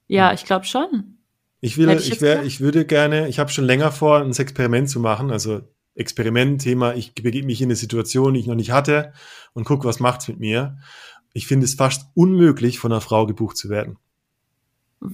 Ja, 0.06 0.32
ich 0.32 0.44
glaube 0.44 0.64
schon. 0.64 1.18
Ich 1.60 1.76
will, 1.76 1.90
ich, 1.90 2.12
ich, 2.12 2.20
wär, 2.20 2.44
ich 2.44 2.60
würde 2.60 2.84
gerne, 2.84 3.28
ich 3.28 3.40
habe 3.40 3.50
schon 3.50 3.64
länger 3.64 3.90
vor, 3.90 4.20
ein 4.20 4.30
Experiment 4.30 4.88
zu 4.90 5.00
machen, 5.00 5.32
also 5.32 5.62
Experiment-Thema, 5.94 6.94
ich 6.94 7.14
begebe 7.14 7.46
mich 7.46 7.60
in 7.60 7.66
eine 7.66 7.76
Situation, 7.76 8.34
die 8.34 8.40
ich 8.40 8.46
noch 8.46 8.54
nicht 8.54 8.70
hatte 8.70 9.12
und 9.54 9.64
gucke, 9.64 9.86
was 9.86 10.00
macht's 10.00 10.28
mit 10.28 10.38
mir. 10.40 10.78
Ich 11.32 11.46
finde 11.46 11.64
es 11.64 11.74
fast 11.74 12.06
unmöglich, 12.14 12.78
von 12.78 12.92
einer 12.92 13.00
Frau 13.00 13.26
gebucht 13.26 13.56
zu 13.56 13.68
werden. 13.68 13.98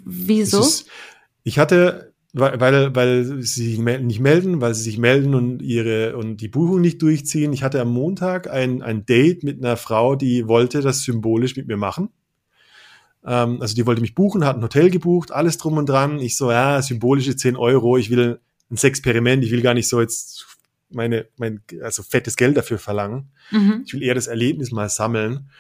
Wieso? 0.05 0.61
Ist, 0.61 0.87
ich 1.45 1.59
hatte 1.59 2.13
weil, 2.35 2.95
weil, 2.95 3.25
sie 3.43 3.77
sich 3.77 3.79
nicht 3.79 4.21
melden, 4.21 4.61
weil 4.61 4.75
sie 4.75 4.83
sich 4.83 4.99
melden 4.99 5.35
und 5.35 5.63
ihre 5.63 6.17
und 6.17 6.37
die 6.39 6.49
Buchung 6.49 6.81
nicht 6.81 7.01
durchziehen. 7.01 7.53
Ich 7.53 7.63
hatte 7.63 7.81
am 7.81 7.93
Montag 7.93 8.51
ein, 8.51 8.83
ein 8.83 9.07
Date 9.07 9.45
mit 9.45 9.59
einer 9.59 9.77
Frau, 9.77 10.15
die 10.15 10.47
wollte 10.47 10.83
das 10.83 11.03
symbolisch 11.03 11.57
mit 11.57 11.67
mir 11.69 11.79
machen. 11.79 12.11
Ähm, 13.25 13.61
also 13.61 13.75
die 13.75 13.87
wollte 13.87 14.03
mich 14.03 14.15
buchen, 14.15 14.45
hat 14.45 14.57
ein 14.57 14.63
Hotel 14.63 14.91
gebucht, 14.91 15.33
alles 15.33 15.57
drum 15.57 15.79
und 15.79 15.89
dran. 15.89 16.21
Ich 16.21 16.37
so, 16.37 16.51
ja, 16.51 16.81
symbolische 16.83 17.35
10 17.35 17.57
Euro, 17.57 17.97
ich 17.97 18.11
will 18.11 18.41
ein 18.71 18.77
Experiment, 18.77 19.43
ich 19.43 19.51
will 19.51 19.63
gar 19.63 19.75
nicht 19.75 19.89
so 19.89 20.01
jetzt 20.01 20.47
meine, 20.91 21.27
mein, 21.39 21.61
also 21.83 22.03
fettes 22.03 22.37
Geld 22.37 22.57
dafür 22.57 22.79
verlangen. 22.79 23.31
Mhm. 23.51 23.83
Ich 23.87 23.95
will 23.95 24.03
eher 24.03 24.15
das 24.15 24.27
Erlebnis 24.27 24.71
mal 24.71 24.89
sammeln. 24.89 25.51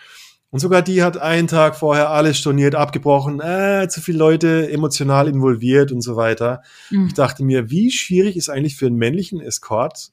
Und 0.51 0.61
sogar 0.61 0.81
die 0.81 1.03
hat 1.03 1.19
einen 1.19 1.47
Tag 1.47 1.77
vorher 1.77 2.11
alles 2.11 2.39
storniert, 2.39 2.75
abgebrochen, 2.75 3.41
äh, 3.41 3.87
zu 3.89 4.01
viele 4.01 4.19
Leute 4.19 4.71
emotional 4.71 5.29
involviert 5.29 5.93
und 5.93 6.01
so 6.01 6.17
weiter. 6.17 6.63
Mhm. 6.91 7.09
Ich 7.09 7.15
dachte 7.15 7.45
mir, 7.45 7.71
wie 7.71 7.91
schwierig 7.91 8.37
ist 8.37 8.49
eigentlich 8.49 8.77
für 8.77 8.87
einen 8.87 8.97
männlichen 8.97 9.41
Escort, 9.41 10.11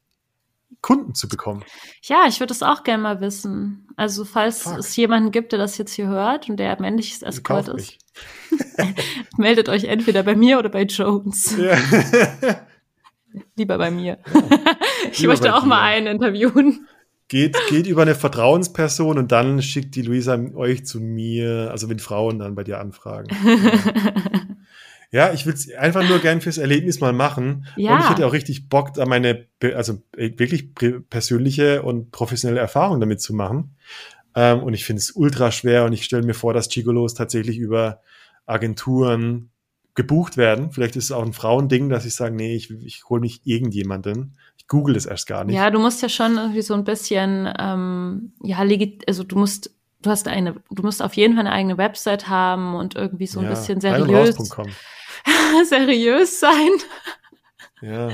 Kunden 0.82 1.16
zu 1.16 1.28
bekommen? 1.28 1.64
Ja, 2.04 2.26
ich 2.28 2.40
würde 2.40 2.54
es 2.54 2.64
auch 2.64 2.84
gerne 2.84 3.02
mal 3.02 3.22
wissen. 3.22 3.88
Also, 3.96 4.26
falls 4.26 4.64
Fuck. 4.64 4.80
es 4.80 4.96
jemanden 4.96 5.32
gibt, 5.32 5.52
der 5.52 5.60
das 5.60 5.78
jetzt 5.78 5.94
hier 5.94 6.08
hört 6.08 6.50
und 6.50 6.58
der 6.58 6.80
männliches 6.82 7.22
Escort 7.22 7.70
ist, 7.70 7.98
meldet 9.38 9.70
euch 9.70 9.86
entweder 9.86 10.24
bei 10.24 10.36
mir 10.36 10.60
oder 10.60 10.70
bei 10.70 10.84
Jones. 10.84 11.56
Ja. 11.58 11.78
Lieber 13.56 13.78
bei 13.78 13.92
mir. 13.92 14.20
Ja. 14.34 14.42
ich 15.12 15.20
Lieber 15.20 15.32
möchte 15.32 15.56
auch 15.56 15.64
dir. 15.64 15.68
mal 15.68 15.82
einen 15.82 16.08
interviewen 16.08 16.88
geht, 17.28 17.58
geht 17.70 17.88
über 17.88 18.04
eine 18.04 18.16
Vertrauensperson 18.16 19.18
und 19.18 19.32
dann 19.32 19.62
schickt 19.62 19.96
die 19.96 20.02
Luisa 20.02 20.38
euch 20.56 20.86
zu 20.86 21.00
mir, 21.00 21.70
also 21.72 21.90
wenn 21.90 22.00
Frauen 22.00 22.40
dann 22.40 22.56
bei 22.56 22.64
dir 22.64 22.80
anfragen. 22.80 23.36
ja, 25.12 25.34
ich 25.34 25.46
will 25.46 25.54
es 25.54 25.74
einfach 25.74 26.08
nur 26.08 26.20
gern 26.20 26.42
fürs 26.42 26.58
Erlebnis 26.58 27.00
mal 27.00 27.14
machen. 27.14 27.66
Ja. 27.78 27.94
Und 27.94 28.02
ich 28.02 28.10
hätte 28.10 28.28
auch 28.28 28.34
richtig 28.34 28.70
Bock, 28.70 28.94
da 28.94 29.06
meine, 29.06 29.48
also 29.74 30.02
äh, 30.16 30.32
wirklich 30.38 30.74
persönliche 31.10 31.82
und 31.82 32.12
professionelle 32.12 32.62
Erfahrung 32.62 33.00
damit 33.00 33.22
zu 33.22 33.34
machen. 33.34 33.76
Ähm, 34.36 34.62
und 34.62 34.74
ich 34.74 34.86
finde 34.86 35.00
es 35.00 35.12
ultra 35.12 35.52
schwer 35.52 35.86
und 35.86 35.94
ich 35.94 36.06
stelle 36.06 36.24
mir 36.24 36.34
vor, 36.36 36.54
dass 36.54 36.70
Gigolos 36.70 37.16
tatsächlich 37.16 37.58
über 37.58 38.02
Agenturen 38.46 39.50
gebucht 39.96 40.38
werden. 40.38 40.72
Vielleicht 40.72 40.96
ist 40.98 41.06
es 41.06 41.12
auch 41.12 41.26
ein 41.26 41.34
Frauending, 41.34 41.90
dass 41.90 42.06
ich 42.06 42.14
sage, 42.14 42.36
nee, 42.36 42.54
ich, 42.54 42.70
ich 42.70 43.06
hole 43.10 43.22
nicht 43.22 43.48
irgendjemanden 43.48 44.36
google 44.68 44.96
es 44.96 45.06
erst 45.06 45.28
gar 45.28 45.44
nicht. 45.44 45.56
Ja, 45.56 45.70
du 45.70 45.80
musst 45.80 46.02
ja 46.02 46.10
schon 46.10 46.38
irgendwie 46.38 46.62
so 46.62 46.74
ein 46.74 46.84
bisschen, 46.84 47.52
ähm, 47.60 48.34
ja, 48.42 48.64
also 49.08 49.24
du 49.24 49.38
musst, 49.38 49.72
du 50.02 50.10
hast 50.10 50.28
eine, 50.28 50.56
du 50.72 50.84
musst 50.84 51.02
auf 51.02 51.14
jeden 51.14 51.36
Fall 51.36 51.46
eine 51.46 51.56
eigene 51.56 51.78
Website 51.78 52.28
haben 52.28 52.76
und 52.76 52.96
irgendwie 52.96 53.28
so 53.28 53.40
ein 53.40 53.46
ja, 53.46 53.52
bisschen 53.52 53.80
seriös, 53.82 54.36
seriös 55.70 56.40
sein. 56.40 56.70
Ja. 57.82 58.10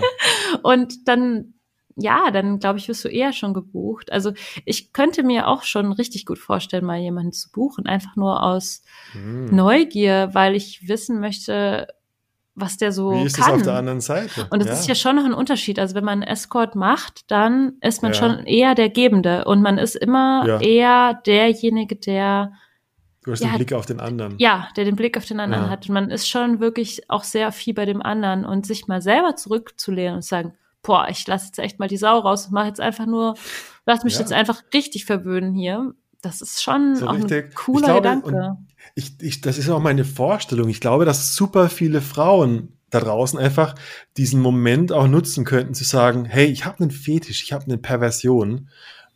Und 0.64 1.08
dann, 1.08 1.54
ja, 1.95 2.32
dann 2.32 2.60
glaube 2.60 2.80
ich, 2.80 2.88
wirst 2.89 3.06
du 3.06 3.10
eher 3.10 3.32
schon 3.32 3.54
gebucht. 3.54 4.12
Also 4.12 4.34
ich 4.66 4.91
könnte 4.91 5.24
mir 5.24 5.47
auch 5.47 5.64
schon 5.64 5.93
richtig 5.93 6.26
gut 6.26 6.39
vorstellen, 6.39 6.86
mal 6.86 6.99
jemanden 6.99 7.32
zu 7.32 7.49
buchen, 7.52 7.86
einfach 7.86 8.16
nur 8.16 8.43
aus 8.43 8.84
hm. 9.14 9.56
Neugier, 9.56 10.30
weil 10.34 10.56
ich 10.56 10.88
wissen 10.89 11.20
möchte, 11.22 11.88
was 12.62 12.78
der 12.78 12.91
so 12.91 13.12
Wie 13.12 13.24
ist 13.24 13.36
kann. 13.36 13.47
das 13.47 13.55
auf 13.55 13.62
der 13.64 13.74
anderen 13.74 14.01
Seite? 14.01 14.47
Und 14.49 14.59
das 14.59 14.68
ja. 14.68 14.74
ist 14.74 14.88
ja 14.88 14.95
schon 14.95 15.16
noch 15.16 15.26
ein 15.26 15.34
Unterschied. 15.34 15.80
Also 15.80 15.95
wenn 15.95 16.05
man 16.05 16.22
Escort 16.22 16.76
macht, 16.76 17.30
dann 17.30 17.74
ist 17.82 18.01
man 18.01 18.14
ja. 18.14 18.18
schon 18.20 18.45
eher 18.45 18.76
der 18.76 18.89
Gebende 18.89 19.45
und 19.45 19.62
man 19.62 19.78
ist 19.78 19.95
immer 19.95 20.45
ja. 20.47 20.62
eher 20.62 21.22
derjenige, 21.26 21.95
der 21.95 22.53
Du 23.24 23.32
hast 23.32 23.43
den 23.43 23.53
Blick 23.53 23.74
auf 23.74 23.86
den 23.86 23.99
anderen. 23.99 24.36
Ja, 24.39 24.70
der 24.76 24.84
den 24.84 24.95
Blick 24.95 25.16
auf 25.16 25.26
den 25.26 25.39
anderen 25.39 25.70
hat. 25.70 25.88
Und 25.88 25.93
man 25.93 26.09
ist 26.09 26.28
schon 26.28 26.59
wirklich 26.59 27.07
auch 27.07 27.24
sehr 27.24 27.51
viel 27.51 27.76
bei 27.76 27.86
dem 27.86 28.01
anderen 28.01 28.45
und 28.45 28.66
sich 28.66 28.88
mal 28.88 29.01
selber 29.01 29.36
zurückzulehnen 29.36 30.16
und 30.16 30.26
sagen, 30.26 30.55
boah, 30.82 31.07
ich 31.07 31.28
lasse 31.28 31.47
jetzt 31.47 31.59
echt 31.59 31.78
mal 31.78 31.88
die 31.88 31.97
Sau 31.97 32.18
raus 32.18 32.47
und 32.47 32.53
mache 32.53 32.68
jetzt 32.68 32.82
einfach 32.82 33.05
nur, 33.05 33.36
lass 33.86 34.03
mich 34.03 34.18
jetzt 34.18 34.34
einfach 34.34 34.64
richtig 34.74 35.05
verwöhnen 35.05 35.53
hier. 35.53 35.93
Das 36.22 36.42
ist 36.42 36.62
schon 36.62 36.96
so 36.96 37.08
auch 37.08 37.16
richtig. 37.16 37.46
ein 37.46 37.54
cooler 37.54 37.88
glaube, 37.88 38.02
Gedanke 38.02 38.58
ich, 38.96 39.14
ich, 39.22 39.42
das 39.42 39.58
ist 39.58 39.70
auch 39.70 39.80
meine 39.80 40.06
Vorstellung. 40.06 40.70
Ich 40.70 40.82
glaube, 40.82 41.06
dass 41.06 41.36
super 41.36 41.70
viele 41.70 42.02
Frauen 42.02 42.78
da 42.90 43.00
draußen 43.00 43.40
einfach 43.40 43.76
diesen 44.18 44.42
Moment 44.42 44.92
auch 44.92 45.08
nutzen 45.08 45.46
könnten, 45.46 45.74
zu 45.74 45.86
sagen, 45.86 46.26
hey, 46.26 46.48
ich 46.48 46.66
habe 46.66 46.82
einen 46.82 46.92
Fetisch, 46.92 47.42
ich 47.44 47.54
habe 47.54 47.66
eine 47.66 47.78
Perversion 47.78 48.70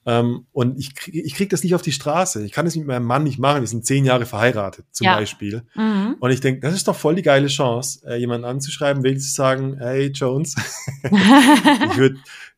ähm, 0.06 0.46
und 0.54 0.80
ich, 0.80 0.96
krieg, 0.96 1.14
ich 1.14 1.36
krieg 1.36 1.50
das 1.50 1.62
nicht 1.62 1.76
auf 1.76 1.82
die 1.82 1.92
Straße. 1.92 2.46
Ich 2.46 2.54
kann 2.54 2.66
es 2.66 2.76
mit 2.78 2.88
meinem 2.88 3.06
Mann 3.06 3.24
nicht 3.24 3.38
machen, 3.38 3.62
wir 3.62 3.68
sind 3.68 3.86
zehn 3.86 4.06
Jahre 4.06 4.26
verheiratet 4.26 4.86
zum 4.92 5.06
ja. 5.06 5.18
Beispiel. 5.18 5.64
Mhm. 5.76 6.16
Und 6.20 6.32
ich 6.32 6.40
denke, 6.40 6.62
das 6.62 6.74
ist 6.74 6.88
doch 6.88 6.96
voll 6.96 7.16
die 7.16 7.22
geile 7.22 7.48
Chance, 7.48 8.00
äh, 8.08 8.16
jemanden 8.16 8.46
anzuschreiben, 8.46 9.04
wirklich 9.04 9.24
zu 9.24 9.34
sagen, 9.34 9.76
hey 9.78 10.08
Jones, 10.08 10.56
ich 11.04 11.98
würde 11.98 12.16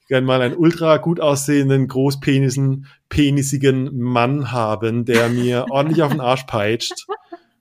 gerne 0.07 0.25
mal 0.25 0.41
einen 0.41 0.55
ultra 0.55 0.97
gut 0.97 1.19
aussehenden, 1.19 1.87
großpenisen, 1.87 2.87
penisigen 3.09 3.97
Mann 3.97 4.51
haben, 4.51 5.05
der 5.05 5.29
mir 5.29 5.65
ordentlich 5.71 6.01
auf 6.03 6.11
den 6.11 6.21
Arsch 6.21 6.43
peitscht. 6.43 7.05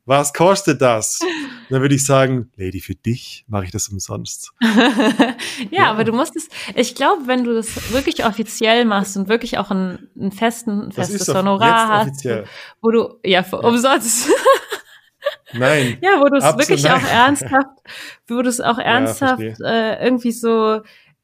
Was 0.05 0.32
kostet 0.32 0.80
das? 0.80 1.18
Und 1.20 1.30
dann 1.70 1.80
würde 1.82 1.97
ich 1.97 2.07
sagen, 2.07 2.53
Lady, 2.55 2.80
für 2.80 2.94
dich 2.94 3.44
mache 3.49 3.64
ich 3.64 3.72
das 3.72 3.88
umsonst. 3.88 4.53
ja, 4.62 5.34
ja, 5.72 5.90
aber 5.90 6.05
du 6.05 6.12
musst 6.12 6.36
es, 6.36 6.49
ich 6.76 6.94
glaube, 6.94 7.26
wenn 7.26 7.42
du 7.42 7.55
das 7.55 7.92
wirklich 7.92 8.24
offiziell 8.24 8.84
machst 8.84 9.16
und 9.16 9.28
wirklich 9.28 9.59
auch 9.59 9.72
einen, 9.72 10.09
einen 10.16 10.30
festen, 10.30 10.86
ein 10.86 10.92
festes 10.92 11.26
Honorar 11.26 11.88
hast, 11.88 12.07
offiziell. 12.07 12.44
wo 12.80 12.92
du, 12.92 13.18
ja, 13.24 13.42
für 13.42 13.61
ja. 13.61 13.68
umsonst. 13.68 14.30
Nein. 15.53 15.99
Ja, 16.03 16.20
wo 16.20 16.28
du 16.28 16.36
es 16.36 16.44
wirklich 16.57 16.84
nein. 16.84 16.92
auch 16.92 17.09
ernsthaft, 17.09 17.78
wo 18.28 18.42
du 18.42 18.49
es 18.49 18.61
auch 18.61 18.78
ernsthaft 18.78 19.42
ja, 19.42 19.66
äh, 19.66 20.05
irgendwie 20.05 20.30
so 20.30 20.82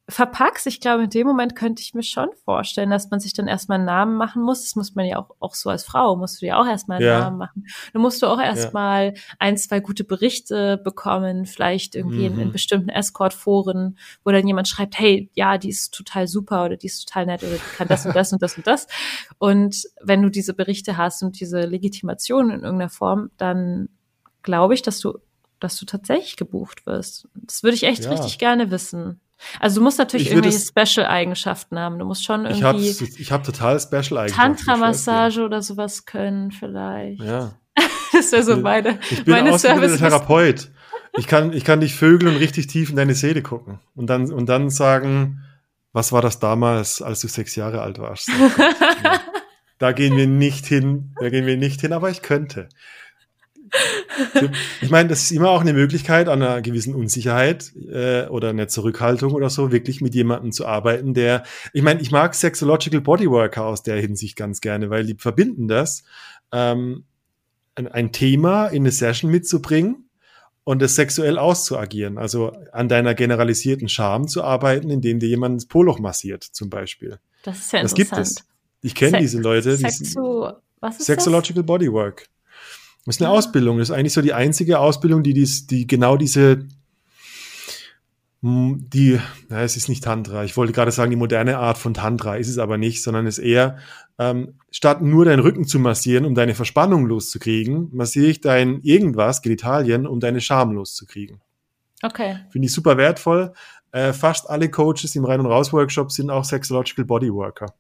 verpackst, 0.09 0.67
ich 0.67 0.81
glaube, 0.81 1.05
in 1.05 1.11
dem 1.11 1.27
Moment 1.27 1.55
könnte 1.55 1.81
ich 1.81 1.95
mir 1.95 2.03
schon 2.03 2.29
vorstellen, 2.45 2.91
dass 2.91 3.11
man 3.11 3.21
sich 3.21 3.35
dann 3.35 3.47
erstmal 3.47 3.77
einen 3.77 3.87
Namen 3.87 4.17
machen 4.17 4.43
muss. 4.43 4.63
Das 4.63 4.75
muss 4.75 4.95
man 4.95 5.07
ja 5.07 5.19
auch, 5.19 5.31
auch 5.39 5.55
so 5.55 5.71
als 5.71 5.85
Frau, 5.85 6.17
musst 6.17 6.43
du 6.43 6.47
ja 6.47 6.61
auch 6.61 6.67
erstmal 6.67 6.99
einen 6.99 7.07
ja. 7.07 7.21
Namen 7.21 7.39
machen. 7.39 7.67
Dann 7.93 8.03
musst 8.03 8.21
du 8.21 8.27
auch 8.27 8.41
erstmal 8.41 9.15
ja. 9.15 9.21
ein, 9.39 9.57
zwei 9.57 9.79
gute 9.79 10.03
Berichte 10.03 10.77
bekommen, 10.77 11.47
vielleicht 11.47 11.95
irgendwie 11.95 12.29
mhm. 12.29 12.35
in, 12.35 12.41
in, 12.41 12.49
mhm. 12.49 12.53
bestimmten 12.53 12.89
Escort-Foren, 12.89 13.97
wo 14.25 14.33
dann 14.33 14.47
jemand 14.47 14.67
schreibt, 14.67 14.99
hey, 14.99 15.31
ja, 15.35 15.57
die 15.57 15.69
ist 15.69 15.95
total 15.95 16.27
super 16.27 16.65
oder 16.65 16.77
die 16.77 16.89
ist 16.89 17.07
total 17.07 17.27
nett 17.27 17.43
oder 17.45 17.55
die 17.55 17.77
kann 17.77 17.89
das 17.89 18.05
und 18.05 18.17
das 18.17 18.33
und 18.33 18.43
das 18.43 18.57
und 18.57 18.67
das. 18.67 18.89
Und 19.39 19.85
wenn 20.03 20.21
du 20.21 20.31
diese 20.31 20.53
Berichte 20.53 20.97
hast 20.97 21.23
und 21.23 21.39
diese 21.39 21.61
Legitimation 21.61 22.51
in 22.51 22.63
irgendeiner 22.63 22.91
Form, 22.91 23.31
dann 23.37 23.89
glaube 24.43 24.75
ich, 24.75 24.83
dass 24.83 24.99
du 24.99 25.19
dass 25.61 25.79
du 25.79 25.87
tatsächlich 25.87 26.35
gebucht 26.35 26.87
wirst. 26.87 27.29
Das 27.35 27.63
würde 27.63 27.77
ich 27.77 27.85
echt 27.85 28.05
ja. 28.05 28.11
richtig 28.11 28.39
gerne 28.39 28.73
wissen. 28.73 29.21
Also 29.61 29.81
du 29.81 29.85
musst 29.85 29.99
natürlich 29.99 30.27
ich 30.27 30.33
irgendwelche 30.33 30.59
Special-Eigenschaften 30.59 31.79
haben. 31.79 31.99
Du 31.99 32.05
musst 32.05 32.25
schon 32.25 32.45
irgendwie. 32.45 32.59
Ich 32.59 33.01
habe 33.01 33.13
ich 33.19 33.33
hab 33.33 33.45
total 33.45 33.81
Special-Eigenschaften. 33.81 34.57
Tantra-Massage 34.57 35.43
oder 35.43 35.63
sowas 35.63 36.05
können 36.05 36.51
vielleicht. 36.51 37.23
Ja. 37.23 37.53
das 38.13 38.33
wäre 38.33 38.43
so 38.43 38.57
meine, 38.57 38.99
ich 39.11 39.25
bin 39.25 39.35
meine 39.35 39.59
Service. 39.59 39.99
Therapeut. 39.99 40.71
Ich 41.17 41.27
kann, 41.27 41.53
ich 41.53 41.65
kann 41.65 41.81
dich 41.81 41.95
vögeln 41.95 42.35
und 42.35 42.41
richtig 42.41 42.69
tief 42.69 42.91
in 42.91 42.97
deine 42.97 43.15
Seele 43.15 43.43
gucken. 43.43 43.81
Und 43.95 44.09
dann, 44.09 44.33
und 44.33 44.49
dann 44.49 44.71
sagen, 44.71 45.43
was 45.93 46.13
war 46.13 46.23
das 46.23 46.39
damals, 46.39 47.03
als 47.03 47.21
du 47.21 47.29
sechs 47.29 47.55
Jahre 47.55 47.83
alt 47.83 47.99
warst? 47.99 48.31
da 49.79 49.93
gehen 49.93 50.17
wir 50.17 50.27
nicht 50.27 50.67
hin, 50.67 51.15
da 51.21 51.29
gehen 51.29 51.45
wir 51.45 51.59
nicht 51.59 51.83
hin, 51.83 51.93
aber 51.93 52.09
ich 52.09 52.23
könnte. 52.23 52.69
Ich 54.81 54.91
meine, 54.91 55.09
das 55.09 55.23
ist 55.23 55.31
immer 55.31 55.51
auch 55.51 55.63
eine 55.63 55.73
Möglichkeit, 55.73 56.29
an 56.29 56.43
einer 56.43 56.61
gewissen 56.61 56.95
Unsicherheit 56.95 57.73
äh, 57.91 58.27
oder 58.27 58.51
einer 58.51 58.69
Zurückhaltung 58.69 59.33
oder 59.33 59.49
so, 59.49 59.73
wirklich 59.73 60.01
mit 60.01 60.15
jemandem 60.15 60.53
zu 60.53 60.67
arbeiten, 60.67 61.15
der, 61.15 61.45
ich 61.73 61.83
meine, 61.83 62.01
ich 62.01 62.11
mag 62.11 62.35
Sexological 62.35 63.01
Bodyworker 63.01 63.65
aus 63.65 63.83
der 63.83 64.01
Hinsicht 64.01 64.37
ganz 64.37 64.61
gerne, 64.61 64.91
weil 64.91 65.07
die 65.07 65.15
verbinden 65.15 65.69
das, 65.69 66.05
ähm, 66.53 67.05
ein, 67.75 68.13
Thema 68.13 68.67
in 68.67 68.83
eine 68.83 68.91
Session 68.91 69.31
mitzubringen 69.31 70.09
und 70.65 70.83
es 70.83 70.95
sexuell 70.95 71.39
auszuagieren, 71.39 72.19
also 72.19 72.53
an 72.73 72.89
deiner 72.89 73.15
generalisierten 73.15 73.89
Scham 73.89 74.29
zu 74.29 74.45
arbeiten, 74.45 74.91
indem 74.91 75.19
dir 75.19 75.29
jemand 75.29 75.57
das 75.57 75.67
Poloch 75.67 75.99
massiert, 75.99 76.45
zum 76.45 76.69
Beispiel. 76.69 77.19
Das 77.43 77.59
ist 77.59 77.73
ja 77.73 77.83
das 77.83 77.93
interessant. 77.93 78.21
Das 78.21 78.35
gibt 78.35 78.45
es. 78.45 78.53
Ich 78.83 78.95
kenne 78.95 79.19
diese 79.19 79.41
Leute. 79.41 79.77
Sexu 79.77 80.49
was 80.81 80.99
ist 80.99 81.07
Sexological 81.07 81.63
das? 81.63 81.67
Bodywork. 81.67 82.27
Das 83.05 83.17
ist 83.17 83.23
eine 83.23 83.31
ja. 83.31 83.37
Ausbildung. 83.37 83.79
Das 83.79 83.91
ist 83.91 83.95
eigentlich 83.95 84.13
so 84.13 84.23
die 84.23 84.33
einzige 84.33 84.79
Ausbildung, 84.79 85.23
die, 85.23 85.35
dies, 85.35 85.67
die 85.67 85.87
genau 85.87 86.17
diese, 86.17 86.67
hm, 88.43 88.89
die, 88.93 89.21
na, 89.49 89.63
es 89.63 89.77
ist 89.77 89.89
nicht 89.89 90.05
Tantra. 90.05 90.45
Ich 90.45 90.57
wollte 90.57 90.73
gerade 90.73 90.93
sagen, 90.93 91.11
die 91.11 91.17
moderne 91.17 91.59
Art 91.59 91.79
von 91.79 91.95
Tantra 91.95 92.37
ist 92.37 92.49
es 92.49 92.59
aber 92.59 92.79
nicht, 92.79 93.03
sondern 93.03 93.27
es 93.27 93.39
ist 93.39 93.45
eher, 93.45 93.79
ähm, 94.19 94.55
statt 94.71 95.03
nur 95.03 95.25
deinen 95.25 95.41
Rücken 95.41 95.65
zu 95.65 95.79
massieren, 95.79 96.25
um 96.25 96.35
deine 96.35 96.55
Verspannung 96.55 97.07
loszukriegen, 97.07 97.89
massiere 97.93 98.27
ich 98.27 98.41
dein 98.41 98.81
irgendwas, 98.83 99.43
Genitalien, 99.43 100.07
um 100.07 100.21
deine 100.21 100.41
Scham 100.41 100.73
loszukriegen. 100.73 101.41
Okay. 102.03 102.39
Finde 102.51 102.67
ich 102.67 102.73
super 102.73 102.97
wertvoll. 102.97 103.53
Äh, 103.93 104.13
fast 104.13 104.49
alle 104.49 104.71
Coaches 104.71 105.15
im 105.17 105.25
Rein- 105.25 105.41
und 105.41 105.47
Raus-Workshop 105.47 106.11
sind 106.11 106.31
auch 106.31 106.45
Sexological 106.45 107.05
Bodyworker. 107.05 107.75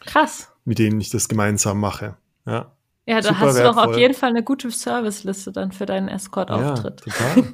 Krass. 0.00 0.48
Mit 0.64 0.78
denen 0.78 1.00
ich 1.00 1.10
das 1.10 1.28
gemeinsam 1.28 1.78
mache. 1.78 2.16
Ja. 2.46 2.72
Ja, 3.08 3.22
da 3.22 3.30
hast 3.38 3.56
wertvoll. 3.56 3.62
du 3.62 3.68
doch 3.68 3.88
auf 3.88 3.96
jeden 3.96 4.12
Fall 4.12 4.28
eine 4.28 4.42
gute 4.42 4.70
Serviceliste 4.70 5.50
dann 5.50 5.72
für 5.72 5.86
deinen 5.86 6.08
Escort-Auftritt. 6.08 7.02
Ja, 7.06 7.12
total. 7.12 7.52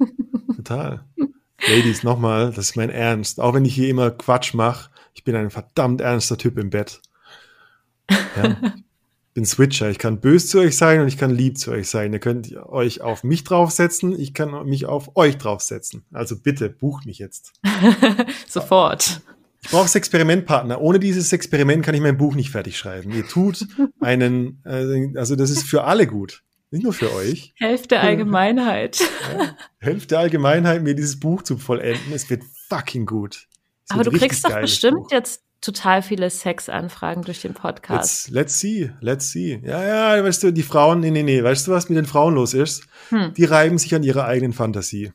Total. 0.56 1.04
Ladies, 1.68 2.02
nochmal, 2.02 2.46
das 2.48 2.70
ist 2.70 2.76
mein 2.76 2.90
Ernst. 2.90 3.38
Auch 3.38 3.54
wenn 3.54 3.64
ich 3.64 3.72
hier 3.72 3.88
immer 3.88 4.10
Quatsch 4.10 4.52
mache, 4.54 4.90
ich 5.14 5.22
bin 5.22 5.36
ein 5.36 5.50
verdammt 5.50 6.00
ernster 6.00 6.36
Typ 6.36 6.58
im 6.58 6.70
Bett. 6.70 7.00
Ja. 8.10 8.56
bin 9.34 9.46
Switcher. 9.46 9.90
Ich 9.90 9.98
kann 9.98 10.20
böse 10.20 10.48
zu 10.48 10.58
euch 10.58 10.76
sein 10.76 11.00
und 11.00 11.06
ich 11.06 11.18
kann 11.18 11.30
lieb 11.30 11.56
zu 11.56 11.70
euch 11.70 11.88
sein. 11.88 12.12
Ihr 12.12 12.18
könnt 12.18 12.52
euch 12.56 13.00
auf 13.00 13.22
mich 13.22 13.44
draufsetzen, 13.44 14.18
ich 14.18 14.34
kann 14.34 14.66
mich 14.66 14.86
auf 14.86 15.16
euch 15.16 15.38
draufsetzen. 15.38 16.04
Also 16.12 16.36
bitte, 16.36 16.68
bucht 16.68 17.06
mich 17.06 17.20
jetzt. 17.20 17.52
Sofort. 18.48 19.20
Ich 19.64 19.70
brauche 19.70 19.96
Experimentpartner. 19.96 20.80
Ohne 20.80 20.98
dieses 20.98 21.32
Experiment 21.32 21.84
kann 21.84 21.94
ich 21.94 22.02
mein 22.02 22.18
Buch 22.18 22.34
nicht 22.34 22.50
fertig 22.50 22.76
schreiben. 22.76 23.12
Ihr 23.12 23.26
tut 23.26 23.66
einen, 24.00 24.62
äh, 24.64 25.18
also 25.18 25.36
das 25.36 25.50
ist 25.50 25.62
für 25.62 25.84
alle 25.84 26.06
gut. 26.06 26.42
Nicht 26.70 26.82
nur 26.82 26.92
für 26.92 27.12
euch. 27.14 27.54
Helft 27.56 27.90
der 27.90 28.02
Allgemeinheit. 28.02 29.00
Ja, 29.00 29.56
helft 29.78 30.10
der 30.10 30.18
Allgemeinheit, 30.18 30.82
mir 30.82 30.94
dieses 30.94 31.18
Buch 31.18 31.42
zu 31.42 31.56
vollenden. 31.56 32.12
Es 32.12 32.28
wird 32.28 32.42
fucking 32.68 33.06
gut. 33.06 33.46
Aber 33.88 34.04
du 34.04 34.10
kriegst 34.10 34.44
doch 34.44 34.60
bestimmt 34.60 35.04
Buch. 35.04 35.10
jetzt 35.10 35.42
total 35.62 36.02
viele 36.02 36.28
Sexanfragen 36.28 37.22
durch 37.22 37.40
den 37.40 37.54
Podcast. 37.54 38.28
Let's, 38.28 38.30
let's, 38.30 38.60
see, 38.60 38.90
let's 39.00 39.30
see. 39.30 39.62
Ja, 39.64 40.16
ja, 40.16 40.24
weißt 40.24 40.42
du, 40.42 40.52
die 40.52 40.62
Frauen, 40.62 41.00
nee, 41.00 41.10
nee, 41.10 41.22
nee, 41.22 41.42
weißt 41.42 41.66
du, 41.66 41.70
was 41.70 41.88
mit 41.88 41.96
den 41.96 42.06
Frauen 42.06 42.34
los 42.34 42.52
ist? 42.52 42.84
Hm. 43.08 43.32
Die 43.34 43.44
reiben 43.44 43.78
sich 43.78 43.94
an 43.94 44.02
ihrer 44.02 44.26
eigenen 44.26 44.52
Fantasie. 44.52 45.12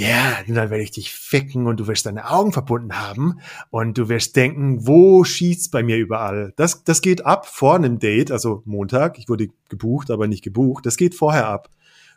Ja, 0.00 0.38
dann 0.46 0.70
werde 0.70 0.82
ich 0.82 0.92
dich 0.92 1.12
ficken 1.12 1.66
und 1.66 1.80
du 1.80 1.88
wirst 1.88 2.06
deine 2.06 2.30
Augen 2.30 2.52
verbunden 2.52 3.00
haben 3.00 3.40
und 3.70 3.98
du 3.98 4.08
wirst 4.08 4.36
denken, 4.36 4.86
wo 4.86 5.24
schießt's 5.24 5.70
bei 5.70 5.82
mir 5.82 5.96
überall? 5.96 6.52
Das, 6.54 6.84
das 6.84 7.00
geht 7.00 7.26
ab 7.26 7.46
vor 7.46 7.74
einem 7.74 7.98
Date, 7.98 8.30
also 8.30 8.62
Montag. 8.64 9.18
Ich 9.18 9.28
wurde 9.28 9.48
gebucht, 9.68 10.12
aber 10.12 10.28
nicht 10.28 10.44
gebucht. 10.44 10.86
Das 10.86 10.96
geht 10.96 11.16
vorher 11.16 11.48
ab. 11.48 11.68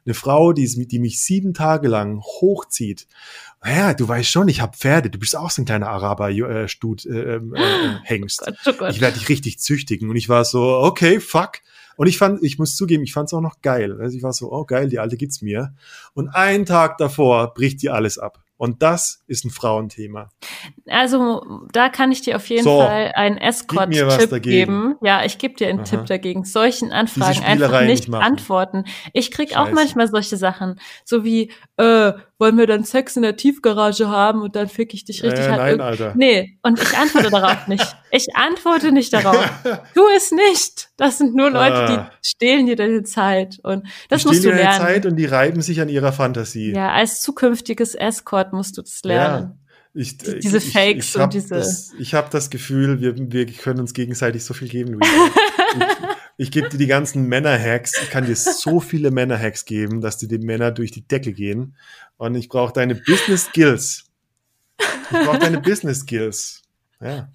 Eine 0.05 0.13
Frau, 0.13 0.53
die, 0.53 0.87
die 0.87 0.99
mich 0.99 1.23
sieben 1.23 1.55
Tage 1.55 1.87
lang 1.87 2.21
hochzieht 2.21 3.07
ja, 3.65 3.93
du 3.93 4.07
weißt 4.07 4.29
schon, 4.29 4.47
ich 4.47 4.59
habe 4.59 4.75
Pferde, 4.75 5.09
du 5.09 5.19
bist 5.19 5.35
auch 5.35 5.51
so 5.51 5.61
ein 5.61 5.65
kleiner 5.65 5.89
Araber-Stud, 5.89 7.05
äh, 7.05 7.35
ähm, 7.35 7.53
äh, 7.53 7.59
äh, 7.61 7.99
Hengst. 8.03 8.41
Oh 8.41 8.45
Gott, 8.45 8.57
oh 8.65 8.73
Gott. 8.73 8.91
Ich 8.91 9.01
werde 9.01 9.19
dich 9.19 9.29
richtig 9.29 9.59
züchtigen. 9.59 10.09
Und 10.09 10.15
ich 10.15 10.29
war 10.29 10.45
so, 10.45 10.79
okay, 10.79 11.19
fuck. 11.19 11.59
Und 11.97 12.07
ich 12.07 12.17
fand, 12.17 12.43
ich 12.43 12.57
muss 12.57 12.75
zugeben, 12.75 13.03
ich 13.03 13.13
fand 13.13 13.29
es 13.29 13.33
auch 13.33 13.41
noch 13.41 13.61
geil. 13.61 13.99
Also 13.99 14.17
ich 14.17 14.23
war 14.23 14.33
so, 14.33 14.51
oh 14.51 14.65
geil, 14.65 14.89
die 14.89 14.99
alte 14.99 15.17
gibt's 15.17 15.41
mir. 15.41 15.73
Und 16.13 16.29
einen 16.29 16.65
Tag 16.65 16.97
davor 16.97 17.53
bricht 17.53 17.81
die 17.81 17.89
alles 17.89 18.17
ab. 18.17 18.43
Und 18.61 18.83
das 18.83 19.23
ist 19.25 19.43
ein 19.43 19.49
Frauenthema. 19.49 20.29
Also 20.85 21.65
da 21.73 21.89
kann 21.89 22.11
ich 22.11 22.21
dir 22.21 22.35
auf 22.35 22.47
jeden 22.47 22.63
so, 22.63 22.79
Fall 22.79 23.11
einen 23.15 23.39
Escort-Tipp 23.39 24.43
geben. 24.43 24.97
Ja, 25.01 25.25
ich 25.25 25.39
gebe 25.39 25.55
dir 25.55 25.67
einen 25.67 25.79
Aha. 25.79 25.85
Tipp 25.87 26.05
dagegen. 26.05 26.45
Solchen 26.45 26.91
Anfragen 26.91 27.43
einfach 27.43 27.81
nicht, 27.81 28.07
nicht 28.07 28.13
antworten. 28.13 28.85
Ich 29.13 29.31
krieg 29.31 29.53
Scheiße. 29.53 29.59
auch 29.59 29.71
manchmal 29.71 30.07
solche 30.09 30.37
Sachen, 30.37 30.79
so 31.05 31.23
wie 31.23 31.51
äh, 31.77 32.13
wollen 32.41 32.57
wir 32.57 32.65
dann 32.65 32.83
Sex 32.83 33.15
in 33.15 33.21
der 33.21 33.35
Tiefgarage 33.35 34.09
haben 34.09 34.41
und 34.41 34.55
dann 34.55 34.67
fick 34.67 34.93
ich 34.93 35.05
dich 35.05 35.23
richtig 35.23 35.45
äh, 35.45 35.49
hart. 35.49 35.59
Nein, 35.59 35.81
Alter. 35.81 36.13
Nee, 36.15 36.57
und 36.63 36.81
ich 36.81 36.97
antworte 36.97 37.29
darauf 37.29 37.67
nicht. 37.67 37.95
Ich 38.09 38.35
antworte 38.35 38.91
nicht 38.91 39.13
darauf. 39.13 39.47
Tu 39.93 40.01
es 40.17 40.31
nicht. 40.31 40.89
Das 40.97 41.19
sind 41.19 41.35
nur 41.35 41.51
Leute, 41.51 41.85
die 41.87 41.93
ah. 41.93 42.11
stehlen 42.23 42.65
dir 42.65 42.75
deine 42.75 43.03
Zeit 43.03 43.59
und 43.63 43.87
das 44.09 44.23
die 44.23 44.27
musst 44.27 44.43
du 44.43 44.49
lernen. 44.49 44.63
Deine 44.63 44.93
Zeit 44.93 45.05
und 45.05 45.15
die 45.15 45.25
reiben 45.25 45.61
sich 45.61 45.79
an 45.81 45.87
ihrer 45.87 46.11
Fantasie. 46.11 46.73
Ja, 46.73 46.91
als 46.91 47.21
zukünftiges 47.21 47.93
Escort 47.95 48.50
musst 48.51 48.77
du 48.77 48.81
das 48.81 49.01
lernen. 49.03 49.43
Ja. 49.43 49.57
Ich, 49.93 50.17
die, 50.17 50.39
diese 50.39 50.57
ich, 50.57 50.71
Fakes 50.71 51.09
ich, 51.09 51.15
ich 51.15 51.21
und 51.21 51.33
diese. 51.33 51.55
Das, 51.55 51.91
ich 51.99 52.13
habe 52.13 52.29
das 52.31 52.49
Gefühl, 52.49 53.01
wir, 53.01 53.15
wir 53.17 53.45
können 53.45 53.81
uns 53.81 53.93
gegenseitig 53.93 54.43
so 54.45 54.53
viel 54.53 54.69
geben, 54.69 54.99
ich 56.37 56.49
gebe 56.51 56.69
dir 56.69 56.77
die 56.77 56.87
ganzen 56.87 57.27
Männer-Hacks. 57.27 58.01
Ich 58.01 58.09
kann 58.09 58.25
dir 58.25 58.35
so 58.35 58.79
viele 58.79 59.11
Männer-Hacks 59.11 59.65
geben, 59.65 60.01
dass 60.01 60.17
dir 60.17 60.27
die 60.27 60.39
Männer 60.39 60.71
durch 60.71 60.91
die 60.91 61.07
Decke 61.07 61.33
gehen. 61.33 61.75
Und 62.17 62.35
ich 62.35 62.49
brauche 62.49 62.73
deine 62.73 62.95
Business 62.95 63.45
Skills. 63.45 64.05
Ich 64.79 65.25
brauche 65.25 65.39
deine 65.39 65.59
Business 65.61 65.99
Skills. 65.99 66.61
Ja. 66.99 67.29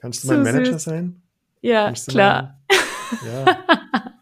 Kannst 0.00 0.22
du 0.22 0.28
so 0.28 0.34
mein 0.34 0.42
Manager 0.42 0.74
süß. 0.74 0.84
sein? 0.84 1.22
Ja, 1.60 1.92
klar. 1.92 2.60
Mein, 2.68 3.46
ja. 3.46 4.12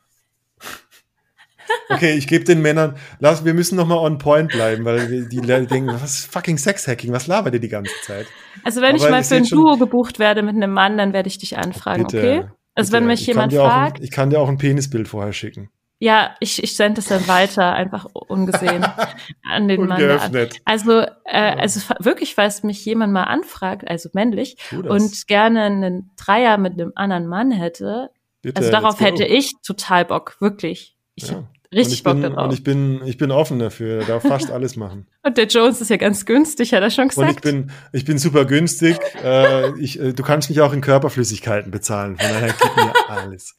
Okay, 1.89 2.15
ich 2.15 2.27
gebe 2.27 2.45
den 2.45 2.63
Männern, 2.63 2.97
lass, 3.21 3.45
wir 3.45 3.55
müssen 3.55 3.77
noch 3.77 3.87
mal 3.87 3.99
on 3.99 4.19
point 4.19 4.51
bleiben, 4.51 4.85
weil 4.85 5.07
die, 5.07 5.29
die 5.29 5.41
denken, 5.41 5.87
was 5.89 6.03
ist 6.03 6.33
fucking 6.33 6.59
Sexhacking? 6.59 7.13
Was 7.13 7.27
labert 7.27 7.55
ihr 7.55 7.61
die 7.61 7.69
ganze 7.69 7.95
Zeit? 8.03 8.27
Also 8.65 8.81
wenn 8.81 8.97
Aber 8.97 9.05
ich 9.05 9.11
mal 9.11 9.23
für 9.23 9.37
ein 9.37 9.45
Duo 9.45 9.77
gebucht 9.77 10.19
werde 10.19 10.43
mit 10.43 10.57
einem 10.57 10.73
Mann, 10.73 10.99
dann 10.99 11.13
werde 11.13 11.29
ich 11.29 11.39
dich 11.39 11.59
anfragen, 11.59 12.05
bitte, 12.05 12.19
okay? 12.19 12.45
Also 12.75 12.91
bitte. 12.91 12.93
wenn 12.93 13.07
mich 13.07 13.21
ich 13.21 13.27
jemand 13.29 13.53
fragt. 13.53 13.99
Ein, 13.99 14.05
ich 14.05 14.11
kann 14.11 14.31
dir 14.31 14.41
auch 14.41 14.49
ein 14.49 14.59
Penisbild 14.59 15.09
vorher 15.09 15.33
schicken. 15.33 15.71
Ja, 15.99 16.35
ich, 16.41 16.63
ich 16.63 16.77
sende 16.77 17.01
es 17.01 17.07
dann 17.07 17.27
weiter, 17.27 17.73
einfach 17.73 18.07
ungesehen 18.13 18.85
an 19.51 19.67
den 19.67 19.87
Mann. 19.87 20.21
Also, 20.67 21.01
äh, 21.25 21.57
also 21.57 21.81
wirklich, 22.01 22.35
falls 22.35 22.63
mich 22.63 22.85
jemand 22.85 23.15
mal 23.15 23.25
anfragt, 23.25 23.89
also 23.89 24.11
männlich, 24.13 24.57
und 24.73 25.27
gerne 25.27 25.63
einen 25.63 26.11
Dreier 26.17 26.59
mit 26.59 26.75
einem 26.75 26.93
anderen 26.97 27.27
Mann 27.27 27.51
hätte, 27.51 28.11
Bitte, 28.43 28.59
also 28.59 28.71
darauf 28.71 29.01
hätte 29.01 29.25
ich 29.25 29.55
total 29.67 30.05
Bock, 30.05 30.37
wirklich. 30.41 30.97
Ich 31.15 31.31
ja. 31.31 31.49
Richtig 31.73 32.03
Bock 32.03 32.15
bin, 32.15 32.23
darauf. 32.23 32.49
Und 32.49 32.55
ich 32.55 32.63
bin, 32.63 33.01
ich 33.05 33.19
bin 33.19 33.31
offen 33.31 33.59
dafür, 33.59 34.05
darf 34.05 34.23
fast 34.23 34.51
alles 34.51 34.77
machen. 34.77 35.07
und 35.23 35.37
der 35.37 35.47
Jones 35.47 35.81
ist 35.81 35.91
ja 35.91 35.97
ganz 35.97 36.27
günstig, 36.27 36.73
hat 36.73 36.83
er 36.83 36.91
schon 36.91 37.09
gesagt. 37.09 37.29
Und 37.29 37.35
ich 37.35 37.41
bin, 37.41 37.71
ich 37.93 38.05
bin 38.05 38.19
super 38.19 38.45
günstig. 38.45 38.99
äh, 39.23 39.79
ich, 39.79 40.01
äh, 40.01 40.13
du 40.13 40.23
kannst 40.23 40.49
mich 40.49 40.61
auch 40.61 40.73
in 40.73 40.81
Körperflüssigkeiten 40.81 41.71
bezahlen, 41.71 42.17
von 42.17 42.29
daher 42.29 42.55
gib 42.61 42.77
mir 42.77 42.93
alles. 43.09 43.57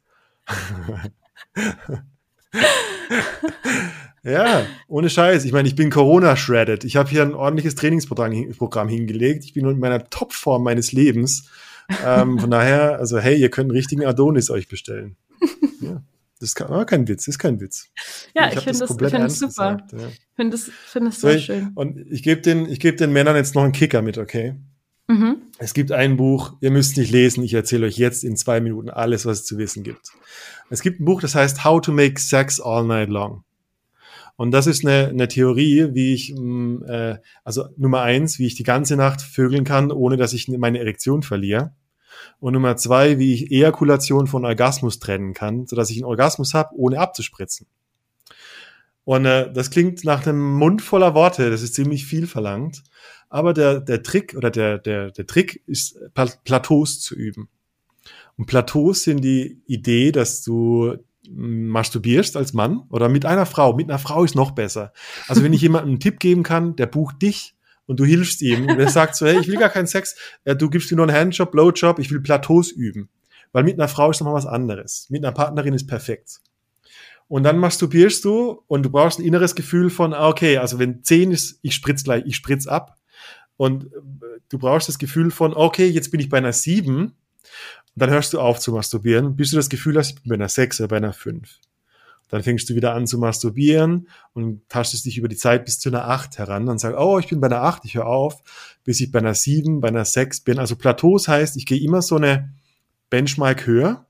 ja, 4.24 4.66
ohne 4.88 5.10
Scheiß. 5.10 5.46
Ich 5.46 5.52
meine, 5.52 5.68
ich 5.68 5.76
bin 5.76 5.90
Corona-shredded. 5.90 6.84
Ich 6.84 6.96
habe 6.96 7.10
hier 7.10 7.22
ein 7.22 7.34
ordentliches 7.34 7.76
Trainingsprogramm 7.76 8.88
hingelegt. 8.88 9.44
Ich 9.44 9.54
bin 9.54 9.68
in 9.68 9.80
meiner 9.80 10.10
Topform 10.10 10.64
meines 10.64 10.92
Lebens. 10.92 11.50
Ähm, 12.06 12.40
von 12.40 12.52
daher, 12.52 13.00
also 13.00 13.20
hey, 13.20 13.38
ihr 13.38 13.50
könnt 13.50 13.70
einen 13.70 13.78
richtigen 13.78 14.06
Adonis 14.06 14.50
euch 14.50 14.68
bestellen. 14.68 15.16
Ja. 15.82 16.02
Das 16.40 16.50
ist 16.50 16.56
kein, 16.56 16.86
kein 16.86 17.08
Witz, 17.08 17.28
ist 17.28 17.40
kein 17.40 17.60
Witz. 17.60 17.90
Ja, 18.36 18.48
ich, 18.48 18.58
ich 18.58 18.64
finde 18.64 18.80
das, 18.80 18.96
find 18.96 19.14
das 19.14 19.40
super. 19.40 19.78
Ich 19.92 20.00
ja. 20.00 20.08
finde 20.36 20.52
das, 20.52 20.64
find 20.86 21.08
das 21.08 21.22
so, 21.22 21.32
so 21.32 21.40
schön. 21.40 21.72
Und 21.76 21.98
ich 22.12 22.22
gebe 22.22 22.42
den, 22.42 22.70
ich 22.70 22.80
geb 22.80 22.98
den 22.98 23.12
Männern 23.12 23.36
jetzt 23.36 23.56
noch 23.56 23.64
einen 23.64 23.72
Kicker 23.72 24.02
mit, 24.02 24.18
okay? 24.18 24.56
Mhm. 25.08 25.38
Es 25.58 25.74
gibt 25.74 25.92
ein 25.92 26.18
Buch, 26.18 26.58
ihr 26.62 26.70
müsst 26.70 26.98
nicht 26.98 27.12
lesen, 27.12 27.44
ich 27.44 27.54
erzähle 27.54 27.88
euch 27.88 27.98
jetzt 27.98 28.24
in 28.24 28.36
zwei 28.36 28.60
Minuten 28.60 28.90
alles, 28.90 29.26
was 29.26 29.40
es 29.40 29.46
zu 29.46 29.58
wissen 29.58 29.84
gibt. 29.84 30.12
Es 30.70 30.82
gibt 30.82 31.00
ein 31.00 31.06
Buch, 31.06 31.22
das 31.22 31.34
heißt 31.34 31.64
How 31.64 31.82
to 31.82 31.94
Make 31.94 32.20
Sex 32.20 32.60
All 32.60 32.86
Night 32.86 33.10
Long. 33.10 33.44
Und 34.36 34.52
das 34.52 34.68
ist 34.68 34.86
eine, 34.86 35.08
eine 35.08 35.28
Theorie, 35.28 35.90
wie 35.94 36.14
ich, 36.14 36.34
mm, 36.38 36.84
äh, 36.84 37.18
also 37.44 37.70
Nummer 37.78 38.02
eins, 38.02 38.38
wie 38.38 38.46
ich 38.46 38.56
die 38.56 38.64
ganze 38.64 38.96
Nacht 38.96 39.22
vögeln 39.22 39.64
kann, 39.64 39.92
ohne 39.92 40.18
dass 40.18 40.34
ich 40.34 40.48
meine 40.48 40.80
Erektion 40.80 41.24
verliere. 41.24 41.74
Und 42.40 42.54
Nummer 42.54 42.78
zwei, 42.78 43.18
wie 43.18 43.34
ich 43.34 43.52
Ejakulation 43.52 44.28
von 44.28 44.46
Orgasmus 44.46 45.00
trennen 45.00 45.34
kann, 45.34 45.66
sodass 45.66 45.90
ich 45.90 45.98
einen 45.98 46.06
Orgasmus 46.06 46.54
habe, 46.54 46.76
ohne 46.76 47.00
abzuspritzen. 47.00 47.68
Und 49.06 49.26
äh, 49.26 49.52
das 49.52 49.72
klingt 49.72 50.04
nach 50.04 50.26
einem 50.28 50.56
Mund 50.56 50.82
voller 50.82 51.16
Worte, 51.16 51.50
das 51.50 51.62
ist 51.62 51.74
ziemlich 51.74 52.06
viel 52.06 52.28
verlangt. 52.28 52.84
Aber 53.30 53.54
der, 53.54 53.80
der 53.80 54.04
Trick 54.04 54.36
oder 54.36 54.52
der, 54.52 54.78
der, 54.78 55.12
der 55.12 55.26
Trick 55.26 55.64
ist, 55.66 56.00
Plateaus 56.14 57.00
zu 57.00 57.16
üben. 57.16 57.50
Und 58.38 58.46
Plateaus 58.46 59.04
sind 59.04 59.24
die 59.24 59.62
Idee, 59.66 60.12
dass 60.12 60.44
du 60.44 60.98
masturbierst 61.30 62.38
als 62.38 62.54
Mann 62.54 62.84
oder 62.90 63.10
mit 63.10 63.26
einer 63.26 63.46
Frau. 63.46 63.76
Mit 63.76 63.90
einer 63.90 64.00
Frau 64.00 64.24
ist 64.24 64.36
noch 64.36 64.52
besser. 64.52 64.94
Also 65.28 65.44
wenn 65.44 65.54
ich 65.54 65.62
jemandem 65.62 65.92
einen 65.92 66.00
Tipp 66.00 66.20
geben 66.20 66.44
kann, 66.44 66.76
der 66.76 66.86
bucht 66.86 67.22
dich 67.22 67.57
und 67.88 68.00
du 68.00 68.06
hilfst 68.06 68.42
ihm 68.42 68.70
und 68.70 68.80
er 68.80 68.90
sagt 68.90 69.16
so, 69.16 69.26
hey, 69.26 69.40
ich 69.40 69.48
will 69.48 69.58
gar 69.58 69.70
keinen 69.70 69.88
Sex, 69.88 70.16
du 70.46 70.70
gibst 70.70 70.92
mir 70.92 70.98
nur 70.98 71.08
einen 71.08 71.18
Handjob, 71.18 71.52
Blowjob, 71.52 72.00
ich 72.00 72.12
will 72.12 72.22
Plateaus 72.22 72.72
üben. 72.72 73.10
Weil 73.54 73.64
mit 73.64 73.80
einer 73.80 73.88
Frau 73.88 74.12
ist 74.12 74.20
nochmal 74.20 74.36
was 74.36 74.46
anderes. 74.46 75.08
Mit 75.10 75.24
einer 75.24 75.34
Partnerin 75.34 75.74
ist 75.74 75.88
perfekt. 75.88 76.42
Und 77.30 77.44
dann 77.44 77.58
masturbierst 77.58 78.24
du 78.24 78.62
und 78.68 78.84
du 78.84 78.90
brauchst 78.90 79.20
ein 79.20 79.26
inneres 79.26 79.56
Gefühl 79.56 79.90
von, 79.90 80.14
ah, 80.14 80.28
okay, 80.28 80.58
also 80.58 80.80
wenn 80.80 81.04
10 81.04 81.32
ist, 81.32 81.60
ich 81.62 81.76
spritz 81.76 82.04
gleich, 82.04 82.24
ich 82.26 82.36
spritz 82.36 82.68
ab. 82.68 82.98
Und 83.58 83.86
äh, 83.86 83.90
du 84.50 84.60
brauchst 84.60 84.88
das 84.88 85.00
Gefühl 85.00 85.32
von, 85.32 85.54
okay, 85.54 85.88
jetzt 85.88 86.12
bin 86.12 86.20
ich 86.20 86.30
bei 86.30 86.38
einer 86.38 86.54
7 86.54 87.08
und 87.08 87.14
dann 87.96 88.10
hörst 88.10 88.34
du 88.34 88.40
auf 88.40 88.60
zu 88.60 88.72
masturbieren, 88.72 89.36
bis 89.36 89.52
du 89.52 89.58
das 89.58 89.70
Gefühl 89.70 89.98
hast, 89.98 90.10
ich 90.10 90.24
bin 90.24 90.30
bei 90.30 90.36
einer 90.36 90.50
6 90.50 90.80
oder 90.80 90.90
bei 90.90 90.98
einer 90.98 91.14
5. 91.14 91.60
Dann 92.30 92.44
fängst 92.44 92.70
du 92.70 92.76
wieder 92.76 92.94
an 92.94 93.08
zu 93.08 93.18
masturbieren 93.18 94.10
und 94.34 94.68
tastest 94.70 95.06
dich 95.06 95.18
über 95.18 95.28
die 95.28 95.38
Zeit 95.38 95.66
bis 95.66 95.80
zu 95.80 95.90
einer 95.90 96.08
8 96.08 96.38
heran 96.38 96.68
und 96.68 96.80
sagst, 96.80 97.00
oh, 97.00 97.20
ich 97.20 97.28
bin 97.28 97.40
bei 97.40 97.48
einer 97.48 97.64
8, 97.64 97.86
ich 97.86 97.96
höre 97.96 98.08
auf, 98.08 98.42
bis 98.84 99.00
ich 99.00 99.12
bei 99.12 99.20
einer 99.20 99.34
7, 99.34 99.80
bei 99.80 99.88
einer 99.88 100.06
6 100.06 100.42
bin. 100.42 100.60
Also 100.60 100.76
Plateaus 100.76 101.28
heißt, 101.28 101.56
ich 101.58 101.66
gehe 101.66 101.82
immer 101.82 102.02
so 102.02 102.16
eine 102.18 102.54
Benchmark 103.10 103.66
höher 103.66 104.06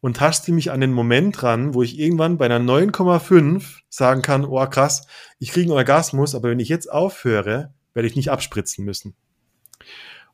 und 0.00 0.16
taste 0.16 0.52
mich 0.52 0.70
an 0.70 0.80
den 0.80 0.92
Moment 0.92 1.42
ran, 1.42 1.74
wo 1.74 1.82
ich 1.82 1.98
irgendwann 1.98 2.38
bei 2.38 2.46
einer 2.46 2.58
9,5 2.58 3.62
sagen 3.88 4.22
kann, 4.22 4.44
oh 4.44 4.66
krass, 4.66 5.06
ich 5.38 5.52
kriege 5.52 5.66
einen 5.66 5.78
Orgasmus, 5.78 6.34
aber 6.34 6.50
wenn 6.50 6.60
ich 6.60 6.68
jetzt 6.68 6.90
aufhöre, 6.90 7.72
werde 7.94 8.08
ich 8.08 8.16
nicht 8.16 8.30
abspritzen 8.30 8.84
müssen. 8.84 9.14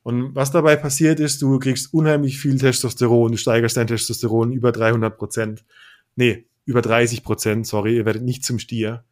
Und 0.03 0.37
was 0.37 0.53
dabei 0.53 0.77
passiert 0.77 1.19
ist, 1.19 1.43
du 1.43 1.59
kriegst 1.59 1.93
unheimlich 1.93 2.39
viel 2.39 2.59
Testosteron, 2.59 3.33
du 3.33 3.39
steigerst 3.39 3.77
dein 3.77 3.89
Testosteron 3.89 4.53
über 4.53 4.71
300 4.71 5.19
Prozent. 5.19 5.65
Nee, 6.15 6.47
über 6.67 6.83
30 6.83 7.23
Prozent, 7.23 7.67
sorry, 7.67 7.97
ihr 7.97 8.05
werdet 8.05 8.23
nicht 8.23 8.45
zum 8.45 8.59
Stier. 8.59 9.05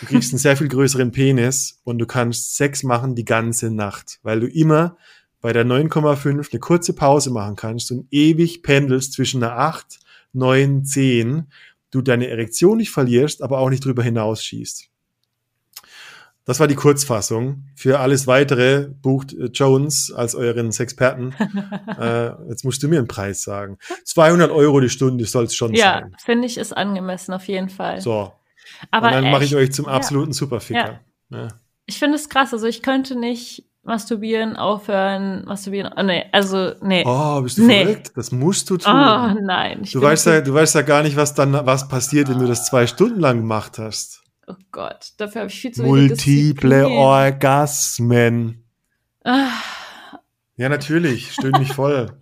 du 0.00 0.06
kriegst 0.06 0.32
einen 0.32 0.38
sehr 0.38 0.56
viel 0.56 0.68
größeren 0.68 1.12
Penis 1.12 1.80
und 1.84 1.98
du 1.98 2.06
kannst 2.06 2.56
Sex 2.56 2.82
machen 2.82 3.14
die 3.14 3.24
ganze 3.24 3.70
Nacht, 3.70 4.18
weil 4.22 4.40
du 4.40 4.48
immer 4.48 4.96
bei 5.40 5.52
der 5.52 5.66
9,5 5.66 6.50
eine 6.50 6.60
kurze 6.60 6.94
Pause 6.94 7.30
machen 7.30 7.56
kannst 7.56 7.92
und 7.92 8.06
ewig 8.10 8.62
pendelst 8.62 9.12
zwischen 9.12 9.42
einer 9.42 9.58
8, 9.58 10.00
9, 10.32 10.84
10, 10.84 11.46
du 11.90 12.00
deine 12.00 12.28
Erektion 12.28 12.78
nicht 12.78 12.90
verlierst, 12.90 13.42
aber 13.42 13.58
auch 13.58 13.68
nicht 13.68 13.84
drüber 13.84 14.02
hinausschießt. 14.02 14.91
Das 16.44 16.58
war 16.58 16.66
die 16.66 16.74
Kurzfassung. 16.74 17.64
Für 17.76 18.00
alles 18.00 18.26
weitere 18.26 18.88
bucht 18.88 19.32
äh, 19.32 19.46
Jones 19.46 20.12
als 20.12 20.34
euren 20.34 20.72
Sexperten. 20.72 21.34
äh, 22.00 22.30
jetzt 22.48 22.64
musst 22.64 22.82
du 22.82 22.88
mir 22.88 22.98
einen 22.98 23.08
Preis 23.08 23.42
sagen. 23.42 23.78
200 24.04 24.50
Euro 24.50 24.80
die 24.80 24.88
Stunde 24.88 25.24
soll 25.24 25.44
es 25.44 25.54
schon 25.54 25.72
ja, 25.74 26.00
sein. 26.00 26.10
Ja, 26.10 26.16
finde 26.24 26.46
ich, 26.46 26.58
ist 26.58 26.76
angemessen 26.76 27.32
auf 27.32 27.46
jeden 27.46 27.68
Fall. 27.68 28.00
So. 28.00 28.32
Aber 28.90 29.08
Und 29.08 29.12
dann 29.12 29.30
mache 29.30 29.44
ich 29.44 29.54
euch 29.54 29.72
zum 29.72 29.86
absoluten 29.86 30.32
ja. 30.32 30.34
Superficker. 30.34 31.00
Ja. 31.30 31.38
ja. 31.38 31.48
Ich 31.86 31.98
finde 31.98 32.16
es 32.16 32.28
krass. 32.28 32.52
Also 32.52 32.66
ich 32.66 32.82
könnte 32.82 33.16
nicht 33.16 33.64
masturbieren, 33.84 34.56
aufhören, 34.56 35.44
masturbieren. 35.44 35.92
Oh, 35.96 36.02
nee, 36.02 36.24
also 36.32 36.72
nee. 36.82 37.04
Oh, 37.06 37.40
bist 37.42 37.58
du 37.58 37.66
nee. 37.66 37.84
verrückt? 37.84 38.12
Das 38.16 38.32
musst 38.32 38.70
du 38.70 38.78
tun. 38.78 38.92
Oh 38.92 39.34
nein. 39.40 39.82
Du 39.92 40.00
weißt, 40.00 40.26
ja, 40.26 40.40
du 40.40 40.54
weißt 40.54 40.74
ja 40.74 40.82
gar 40.82 41.02
nicht, 41.02 41.16
was 41.16 41.34
dann 41.34 41.52
was 41.52 41.88
passiert, 41.88 42.28
wenn 42.28 42.38
du 42.38 42.46
das 42.46 42.66
zwei 42.66 42.86
Stunden 42.86 43.20
lang 43.20 43.38
gemacht 43.38 43.78
hast. 43.78 44.22
Oh 44.46 44.56
Gott, 44.72 45.12
dafür 45.18 45.42
habe 45.42 45.50
ich 45.50 45.60
viel 45.60 45.72
zu 45.72 45.84
Multiple 45.84 46.88
Orgasmen. 46.88 48.64
Ah. 49.24 49.50
Ja, 50.56 50.68
natürlich, 50.68 51.32
stöhn 51.32 51.58
mich 51.58 51.72
voll. 51.72 52.20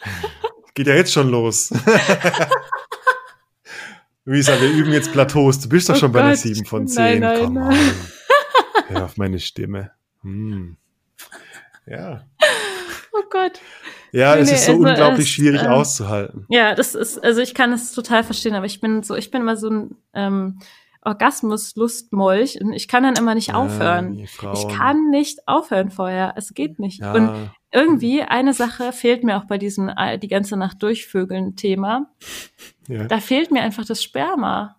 Geht 0.74 0.86
ja 0.86 0.94
jetzt 0.94 1.12
schon 1.12 1.28
los. 1.28 1.70
Luisa, 4.24 4.60
wir 4.60 4.70
üben 4.70 4.92
jetzt 4.92 5.12
Plateaus. 5.12 5.58
Du 5.58 5.68
bist 5.68 5.88
doch 5.88 5.96
oh 5.96 5.98
schon 5.98 6.12
Gott. 6.12 6.22
bei 6.22 6.28
der 6.28 6.36
7 6.36 6.64
von 6.64 6.86
10. 6.86 7.20
Nein, 7.20 7.20
nein, 7.20 7.52
nein. 7.52 7.94
Hör 8.88 9.04
auf 9.04 9.16
meine 9.16 9.40
Stimme. 9.40 9.90
Hm. 10.22 10.76
Ja. 11.86 12.24
Oh 13.12 13.22
Gott. 13.28 13.60
Ja, 14.12 14.36
nee, 14.36 14.42
es 14.42 14.52
ist 14.52 14.66
so 14.66 14.72
also 14.72 14.84
unglaublich 14.84 15.26
es, 15.26 15.32
schwierig 15.32 15.62
äh, 15.62 15.66
auszuhalten. 15.66 16.46
Ja, 16.48 16.74
das 16.74 16.94
ist, 16.94 17.18
also 17.18 17.40
ich 17.40 17.54
kann 17.54 17.72
es 17.72 17.92
total 17.92 18.22
verstehen, 18.22 18.54
aber 18.54 18.66
ich 18.66 18.80
bin 18.80 19.02
so, 19.02 19.16
ich 19.16 19.30
bin 19.30 19.42
immer 19.42 19.56
so 19.56 19.68
ein 19.68 19.96
ähm, 20.14 20.60
Orgasmus-Lustmolch 21.02 22.60
und 22.60 22.72
ich 22.72 22.86
kann 22.88 23.02
dann 23.02 23.16
immer 23.16 23.34
nicht 23.34 23.54
aufhören. 23.54 24.14
Ja, 24.14 24.52
ich 24.52 24.68
kann 24.68 25.10
nicht 25.10 25.46
aufhören 25.46 25.90
vorher. 25.90 26.34
Es 26.36 26.52
geht 26.52 26.78
nicht. 26.78 27.00
Ja. 27.00 27.14
Und 27.14 27.50
irgendwie 27.72 28.22
eine 28.22 28.52
Sache 28.52 28.92
fehlt 28.92 29.24
mir 29.24 29.38
auch 29.38 29.44
bei 29.44 29.56
diesem 29.56 29.88
äh, 29.88 30.18
die 30.18 30.28
ganze 30.28 30.56
Nacht 30.56 30.82
durchvögeln 30.82 31.56
Thema. 31.56 32.10
Ja. 32.88 33.04
Da 33.04 33.18
fehlt 33.20 33.50
mir 33.50 33.62
einfach 33.62 33.86
das 33.86 34.02
Sperma. 34.02 34.76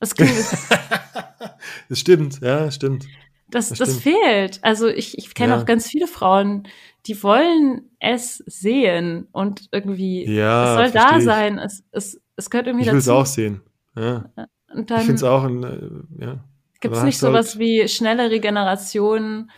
Das, 0.00 0.14
das 1.88 1.98
stimmt, 1.98 2.40
ja, 2.40 2.70
stimmt. 2.70 3.06
Das, 3.50 3.70
das, 3.70 3.78
das 3.78 3.96
fehlt. 3.98 4.60
Also 4.62 4.88
ich, 4.88 5.18
ich 5.18 5.34
kenne 5.34 5.54
ja. 5.54 5.60
auch 5.60 5.64
ganz 5.64 5.88
viele 5.88 6.06
Frauen, 6.06 6.68
die 7.06 7.22
wollen 7.22 7.90
es 7.98 8.36
sehen 8.46 9.26
und 9.32 9.68
irgendwie, 9.72 10.30
ja, 10.30 10.82
es 10.84 10.92
soll 10.92 11.02
da 11.02 11.20
sein. 11.20 11.58
Es, 11.58 11.82
es, 11.90 12.20
es 12.36 12.50
gehört 12.50 12.68
irgendwie 12.68 12.84
ich 12.84 12.90
dazu. 12.90 12.98
Ich 12.98 13.06
will 13.06 13.12
es 13.12 13.20
auch 13.20 13.26
sehen. 13.26 13.62
Ja. 13.96 14.30
Und 14.72 14.90
dann, 14.90 15.00
ich 15.00 15.06
finde 15.06 15.16
es 15.16 15.22
auch, 15.22 15.44
ein, 15.44 15.62
äh, 15.62 16.24
ja. 16.24 16.44
Gibt 16.80 16.94
es 16.94 17.02
nicht 17.02 17.18
sowas 17.18 17.50
halt 17.50 17.58
wie 17.58 17.88
schnelle 17.88 18.30
Regeneration, 18.30 19.50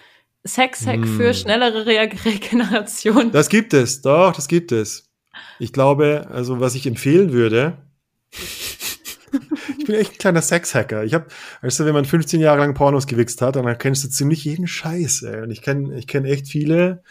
Sex-Hack 0.45 1.03
hm. 1.03 1.17
für 1.17 1.35
schnellere 1.35 1.85
Re 1.87 2.09
Regeneration? 2.25 3.31
Das 3.33 3.49
gibt 3.49 3.75
es, 3.75 4.01
doch, 4.01 4.35
das 4.35 4.49
gibt 4.49 4.73
es. 4.73 5.11
Ich 5.59 5.73
glaube, 5.73 6.29
also 6.31 6.61
was 6.61 6.75
ich 6.75 6.87
empfehlen 6.87 7.33
würde, 7.33 7.77
ich 9.79 9.85
bin 9.85 9.95
echt 9.95 10.13
ein 10.13 10.19
kleiner 10.19 10.43
Sex-Hacker. 10.43 11.05
Ich 11.05 11.15
habe, 11.15 11.27
weißt 11.63 11.81
du, 11.81 11.85
wenn 11.85 11.95
man 11.95 12.05
15 12.05 12.41
Jahre 12.41 12.61
lang 12.61 12.75
Pornos 12.75 13.07
gewichst 13.07 13.43
hat, 13.43 13.57
dann 13.57 13.67
erkennst 13.67 14.05
du 14.05 14.09
ziemlich 14.09 14.45
jeden 14.45 14.67
Scheiß. 14.67 15.23
Ey. 15.23 15.43
Und 15.43 15.51
ich 15.51 15.63
kenne 15.63 15.97
ich 15.99 16.07
kenn 16.07 16.25
echt 16.25 16.49
viele 16.49 17.03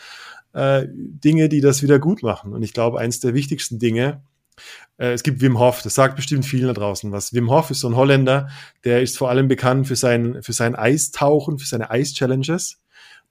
äh, 0.53 0.87
Dinge, 0.89 1.49
die 1.49 1.61
das 1.61 1.83
wieder 1.83 1.99
gut 1.99 2.23
machen. 2.23 2.53
Und 2.53 2.63
ich 2.63 2.73
glaube, 2.73 2.99
eins 2.99 3.19
der 3.19 3.33
wichtigsten 3.33 3.79
Dinge 3.79 4.23
es 5.07 5.23
gibt 5.23 5.41
Wim 5.41 5.57
Hof, 5.59 5.81
das 5.81 5.95
sagt 5.95 6.17
bestimmt 6.17 6.45
vielen 6.45 6.67
da 6.67 6.73
draußen 6.73 7.11
was. 7.11 7.33
Wim 7.33 7.49
Hof 7.49 7.71
ist 7.71 7.79
so 7.79 7.87
ein 7.87 7.95
Holländer, 7.95 8.49
der 8.83 9.01
ist 9.01 9.17
vor 9.17 9.29
allem 9.29 9.47
bekannt 9.47 9.87
für 9.87 9.95
sein, 9.95 10.39
für 10.41 10.53
sein 10.53 10.75
Eistauchen, 10.75 11.57
für 11.57 11.65
seine 11.65 11.89
Eis-Challenges. 11.89 12.81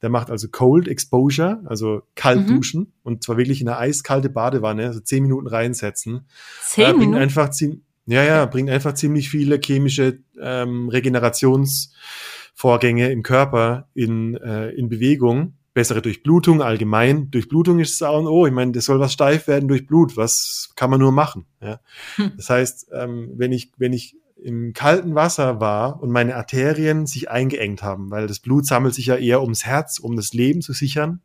Der 0.01 0.09
macht 0.09 0.31
also 0.31 0.49
Cold 0.49 0.89
Exposure, 0.89 1.61
also 1.67 2.01
kalt 2.15 2.49
mhm. 2.49 2.55
duschen 2.55 2.95
und 3.03 3.23
zwar 3.23 3.37
wirklich 3.37 3.61
in 3.61 3.69
eine 3.69 3.77
eiskalte 3.79 4.31
Badewanne, 4.31 4.87
also 4.87 5.01
zehn 5.01 5.25
Minuten 5.25 5.47
reinsetzen. 5.47 6.27
Zehn 6.63 6.87
äh, 6.87 6.95
bringt 6.95 7.17
einfach 7.17 7.51
ziemlich, 7.51 7.81
ja, 8.07 8.25
ja, 8.25 8.47
bringt 8.47 8.71
einfach 8.71 8.95
ziemlich 8.95 9.29
viele 9.29 9.61
chemische 9.63 10.21
ähm, 10.41 10.89
Regenerationsvorgänge 10.89 13.11
im 13.11 13.23
Körper 13.23 13.91
in, 13.93 14.37
äh, 14.37 14.71
in 14.71 14.89
Bewegung 14.89 15.58
bessere 15.79 16.03
Durchblutung 16.03 16.61
allgemein. 16.61 17.31
Durchblutung 17.31 17.79
ist 17.79 18.01
das 18.01 18.09
A 18.09 18.11
und 18.11 18.27
O. 18.27 18.47
Ich 18.49 18.53
meine, 18.53 18.73
das 18.73 18.87
soll 18.87 18.99
was 18.99 19.13
steif 19.13 19.47
werden 19.47 19.69
durch 19.69 19.87
Blut. 19.87 20.17
Was 20.17 20.73
kann 20.75 20.91
man 20.91 20.99
nur 20.99 21.13
machen? 21.13 21.47
Ja? 21.63 21.79
Hm. 22.17 22.33
Das 22.37 22.51
heißt, 22.51 22.89
ähm, 22.93 23.31
wenn 23.37 23.53
ich, 23.53 23.71
wenn 23.77 23.93
ich 23.93 24.17
im 24.43 24.73
kalten 24.73 25.15
Wasser 25.15 25.61
war 25.61 26.03
und 26.03 26.11
meine 26.11 26.35
Arterien 26.35 27.07
sich 27.07 27.31
eingeengt 27.31 27.85
haben, 27.85 28.11
weil 28.11 28.27
das 28.27 28.41
Blut 28.41 28.67
sammelt 28.67 28.93
sich 28.93 29.07
ja 29.07 29.15
eher 29.15 29.41
ums 29.41 29.65
Herz, 29.67 30.01
um 30.01 30.17
das 30.17 30.33
Leben 30.33 30.63
zu 30.63 30.73
sichern, 30.73 31.21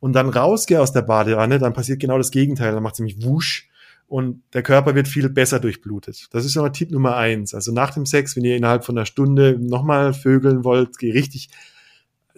und 0.00 0.12
dann 0.12 0.28
rausgehe 0.28 0.80
aus 0.80 0.92
der 0.92 1.02
Badewanne, 1.02 1.60
dann 1.60 1.72
passiert 1.72 2.00
genau 2.00 2.18
das 2.18 2.32
Gegenteil. 2.32 2.72
Dann 2.72 2.82
macht 2.82 2.94
es 2.94 2.98
nämlich 2.98 3.22
wusch 3.22 3.68
und 4.08 4.42
der 4.54 4.64
Körper 4.64 4.96
wird 4.96 5.06
viel 5.06 5.28
besser 5.28 5.60
durchblutet. 5.60 6.26
Das 6.32 6.44
ist 6.44 6.56
aber 6.56 6.72
Tipp 6.72 6.90
Nummer 6.90 7.16
eins. 7.16 7.54
Also 7.54 7.70
nach 7.70 7.92
dem 7.94 8.06
Sex, 8.06 8.34
wenn 8.34 8.44
ihr 8.44 8.56
innerhalb 8.56 8.84
von 8.84 8.98
einer 8.98 9.06
Stunde 9.06 9.56
nochmal 9.60 10.14
vögeln 10.14 10.64
wollt, 10.64 10.98
geh 10.98 11.12
richtig 11.12 11.50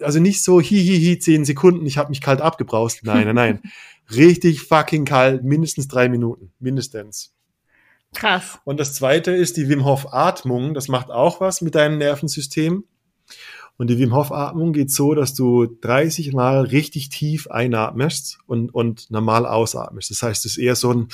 also 0.03 0.19
nicht 0.19 0.43
so 0.43 0.61
hihihi 0.61 1.19
zehn 1.19 1.45
Sekunden, 1.45 1.85
ich 1.85 1.97
habe 1.97 2.09
mich 2.09 2.21
kalt 2.21 2.41
abgebraust. 2.41 3.01
Nein, 3.03 3.25
nein, 3.25 3.35
nein. 3.35 3.61
Richtig 4.15 4.61
fucking 4.61 5.05
kalt, 5.05 5.43
mindestens 5.43 5.87
drei 5.87 6.09
Minuten, 6.09 6.51
mindestens. 6.59 7.33
Krass. 8.13 8.59
Und 8.65 8.79
das 8.79 8.93
zweite 8.93 9.31
ist 9.31 9.57
die 9.57 9.69
Wim 9.69 9.85
Hof 9.85 10.13
Atmung. 10.13 10.73
Das 10.73 10.89
macht 10.89 11.09
auch 11.09 11.39
was 11.39 11.61
mit 11.61 11.75
deinem 11.75 11.97
Nervensystem. 11.97 12.83
Und 13.77 13.89
die 13.89 13.97
Wim 13.97 14.13
Hof 14.13 14.31
Atmung 14.31 14.73
geht 14.73 14.91
so, 14.91 15.15
dass 15.15 15.33
du 15.33 15.65
30 15.65 16.33
Mal 16.33 16.61
richtig 16.61 17.09
tief 17.09 17.47
einatmest 17.47 18.39
und, 18.45 18.73
und 18.75 19.09
normal 19.09 19.45
ausatmest. 19.45 20.11
Das 20.11 20.21
heißt, 20.21 20.45
es 20.45 20.53
ist 20.53 20.57
eher 20.57 20.75
so 20.75 20.91
ein 20.91 21.07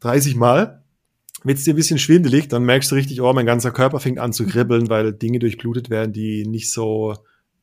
30 0.00 0.36
Mal 0.36 0.82
wird 1.42 1.58
es 1.58 1.64
dir 1.64 1.74
ein 1.74 1.76
bisschen 1.76 1.98
schwindelig, 1.98 2.48
dann 2.48 2.64
merkst 2.64 2.90
du 2.90 2.94
richtig, 2.94 3.20
oh, 3.20 3.32
mein 3.32 3.46
ganzer 3.46 3.70
Körper 3.70 4.00
fängt 4.00 4.18
an 4.18 4.32
zu 4.32 4.46
kribbeln, 4.46 4.88
weil 4.88 5.12
Dinge 5.12 5.38
durchblutet 5.38 5.90
werden, 5.90 6.12
die 6.12 6.46
nicht 6.46 6.70
so 6.70 7.16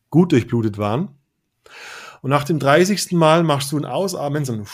gut 0.09 0.31
durchblutet 0.31 0.77
waren. 0.77 1.09
Und 2.21 2.31
nach 2.31 2.43
dem 2.43 2.59
30. 2.59 3.11
Mal 3.11 3.43
machst 3.43 3.71
du 3.71 3.77
ein 3.77 3.85
Ausatmen, 3.85 4.45
so 4.45 4.53
ein 4.53 4.65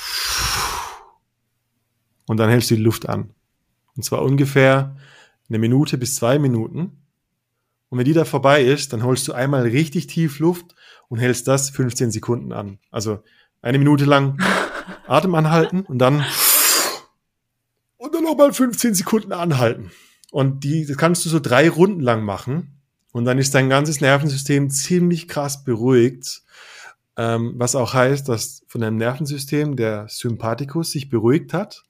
und 2.27 2.37
dann 2.37 2.49
hältst 2.49 2.71
du 2.71 2.75
die 2.75 2.81
Luft 2.81 3.09
an. 3.09 3.31
Und 3.95 4.03
zwar 4.03 4.21
ungefähr 4.21 4.95
eine 5.49 5.59
Minute 5.59 5.97
bis 5.97 6.15
zwei 6.15 6.39
Minuten. 6.39 7.03
Und 7.89 7.97
wenn 7.97 8.05
die 8.05 8.13
da 8.13 8.25
vorbei 8.25 8.63
ist, 8.63 8.93
dann 8.93 9.03
holst 9.03 9.27
du 9.27 9.33
einmal 9.33 9.63
richtig 9.63 10.07
tief 10.07 10.39
Luft 10.39 10.73
und 11.09 11.19
hältst 11.19 11.47
das 11.47 11.69
15 11.69 12.11
Sekunden 12.11 12.51
an. 12.51 12.79
Also 12.91 13.19
eine 13.61 13.77
Minute 13.77 14.05
lang 14.05 14.39
Atem 15.07 15.35
anhalten 15.35 15.81
und 15.81 15.99
dann 15.99 16.25
und 18.03 18.13
dann 18.13 18.23
nochmal 18.23 18.51
15 18.51 18.95
Sekunden 18.95 19.31
anhalten. 19.31 19.91
Und 20.31 20.65
die 20.65 20.85
das 20.85 20.97
kannst 20.97 21.25
du 21.25 21.29
so 21.29 21.39
drei 21.39 21.69
Runden 21.69 22.01
lang 22.01 22.23
machen. 22.23 22.81
Und 23.13 23.23
dann 23.25 23.37
ist 23.37 23.55
dein 23.55 23.69
ganzes 23.69 24.01
Nervensystem 24.01 24.69
ziemlich 24.69 25.29
krass 25.29 25.63
beruhigt. 25.63 26.41
Ähm, 27.15 27.53
was 27.57 27.75
auch 27.75 27.93
heißt, 27.93 28.27
dass 28.27 28.63
von 28.67 28.81
deinem 28.81 28.97
Nervensystem 28.97 29.77
der 29.77 30.07
Sympathikus 30.09 30.91
sich 30.91 31.09
beruhigt 31.09 31.53
hat 31.53 31.83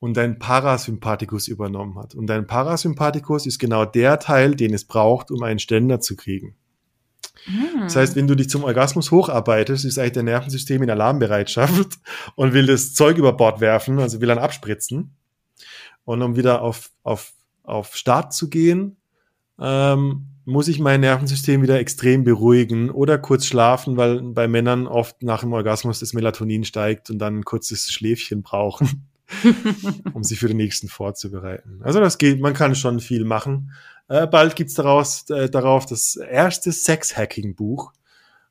und 0.00 0.16
dein 0.16 0.38
Parasympathikus 0.38 1.46
übernommen 1.46 1.98
hat. 1.98 2.14
Und 2.14 2.26
dein 2.26 2.46
Parasympathikus 2.46 3.46
ist 3.46 3.58
genau 3.58 3.84
der 3.84 4.18
Teil, 4.18 4.56
den 4.56 4.74
es 4.74 4.86
braucht, 4.86 5.30
um 5.30 5.42
einen 5.42 5.58
Ständer 5.60 6.00
zu 6.00 6.16
kriegen. 6.16 6.56
Hm. 7.44 7.82
Das 7.82 7.94
heißt, 7.94 8.16
wenn 8.16 8.26
du 8.26 8.34
dich 8.34 8.50
zum 8.50 8.64
Orgasmus 8.64 9.12
hocharbeitest, 9.12 9.84
ist 9.84 9.98
eigentlich 9.98 10.12
dein 10.12 10.24
Nervensystem 10.24 10.82
in 10.82 10.90
Alarmbereitschaft 10.90 11.98
und 12.34 12.54
will 12.54 12.66
das 12.66 12.94
Zeug 12.94 13.18
über 13.18 13.34
Bord 13.34 13.60
werfen, 13.60 14.00
also 14.00 14.20
will 14.20 14.28
dann 14.28 14.38
abspritzen. 14.38 15.14
Und 16.04 16.22
um 16.22 16.36
wieder 16.36 16.62
auf, 16.62 16.90
auf, 17.02 17.32
auf 17.62 17.96
Start 17.96 18.32
zu 18.32 18.48
gehen, 18.48 18.96
ähm, 19.58 20.26
muss 20.44 20.68
ich 20.68 20.80
mein 20.80 21.00
Nervensystem 21.00 21.62
wieder 21.62 21.78
extrem 21.78 22.24
beruhigen 22.24 22.90
oder 22.90 23.18
kurz 23.18 23.46
schlafen, 23.46 23.96
weil 23.96 24.20
bei 24.22 24.48
Männern 24.48 24.86
oft 24.86 25.22
nach 25.22 25.40
dem 25.40 25.52
Orgasmus 25.52 26.00
das 26.00 26.12
Melatonin 26.12 26.64
steigt 26.64 27.10
und 27.10 27.18
dann 27.18 27.38
ein 27.38 27.44
kurzes 27.44 27.90
Schläfchen 27.90 28.42
brauchen, 28.42 29.06
um 30.14 30.24
sich 30.24 30.40
für 30.40 30.48
den 30.48 30.56
nächsten 30.56 30.88
vorzubereiten. 30.88 31.80
Also 31.82 32.00
das 32.00 32.18
geht, 32.18 32.40
man 32.40 32.54
kann 32.54 32.74
schon 32.74 33.00
viel 33.00 33.24
machen. 33.24 33.72
Äh, 34.08 34.26
bald 34.26 34.56
gibt's 34.56 34.74
daraus, 34.74 35.28
äh, 35.30 35.48
darauf 35.48 35.86
das 35.86 36.16
erste 36.16 36.72
Sex-Hacking-Buch. 36.72 37.92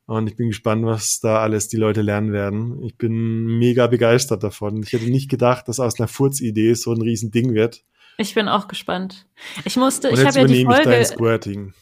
Und 0.10 0.28
ich 0.28 0.36
bin 0.36 0.48
gespannt, 0.48 0.84
was 0.88 1.20
da 1.20 1.40
alles 1.40 1.68
die 1.68 1.78
Leute 1.78 2.02
lernen 2.02 2.34
werden. 2.34 2.82
Ich 2.82 2.98
bin 2.98 3.46
mega 3.60 3.86
begeistert 3.86 4.42
davon. 4.42 4.82
Ich 4.82 4.92
hätte 4.92 5.08
nicht 5.08 5.30
gedacht, 5.30 5.68
dass 5.68 5.80
aus 5.80 6.00
einer 6.00 6.08
Furzidee 6.08 6.74
so 6.74 6.92
ein 6.92 7.02
riesen 7.04 7.30
Ding 7.30 7.54
wird. 7.54 7.84
Ich 8.18 8.34
bin 8.34 8.48
auch 8.48 8.68
gespannt. 8.68 9.28
Ich 9.66 9.78
musste, 9.78 10.10
Und 10.10 10.18
ich 10.18 10.26
habe 10.26 10.40
ja 10.40 10.46
die 10.46 10.66
Folge. 10.66 10.80
Ich 10.80 10.88
deinen 10.88 11.06
Squirting-Tipp. 11.06 11.74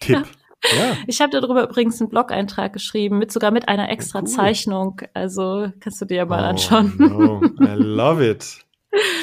ja. 0.76 0.96
Ich 1.08 1.20
habe 1.20 1.32
darüber 1.32 1.64
übrigens 1.64 2.00
einen 2.00 2.08
Blog-Eintrag 2.08 2.72
geschrieben, 2.72 3.18
mit 3.18 3.32
sogar 3.32 3.50
mit 3.50 3.68
einer 3.68 3.90
extra 3.90 4.20
cool. 4.20 4.26
Zeichnung. 4.26 5.00
Also 5.12 5.72
kannst 5.80 6.00
du 6.00 6.04
dir 6.04 6.18
ja 6.18 6.24
mal 6.24 6.44
oh, 6.44 6.50
anschauen. 6.50 6.94
No. 6.98 7.42
I 7.60 7.74
love 7.74 8.24
it. 8.24 8.64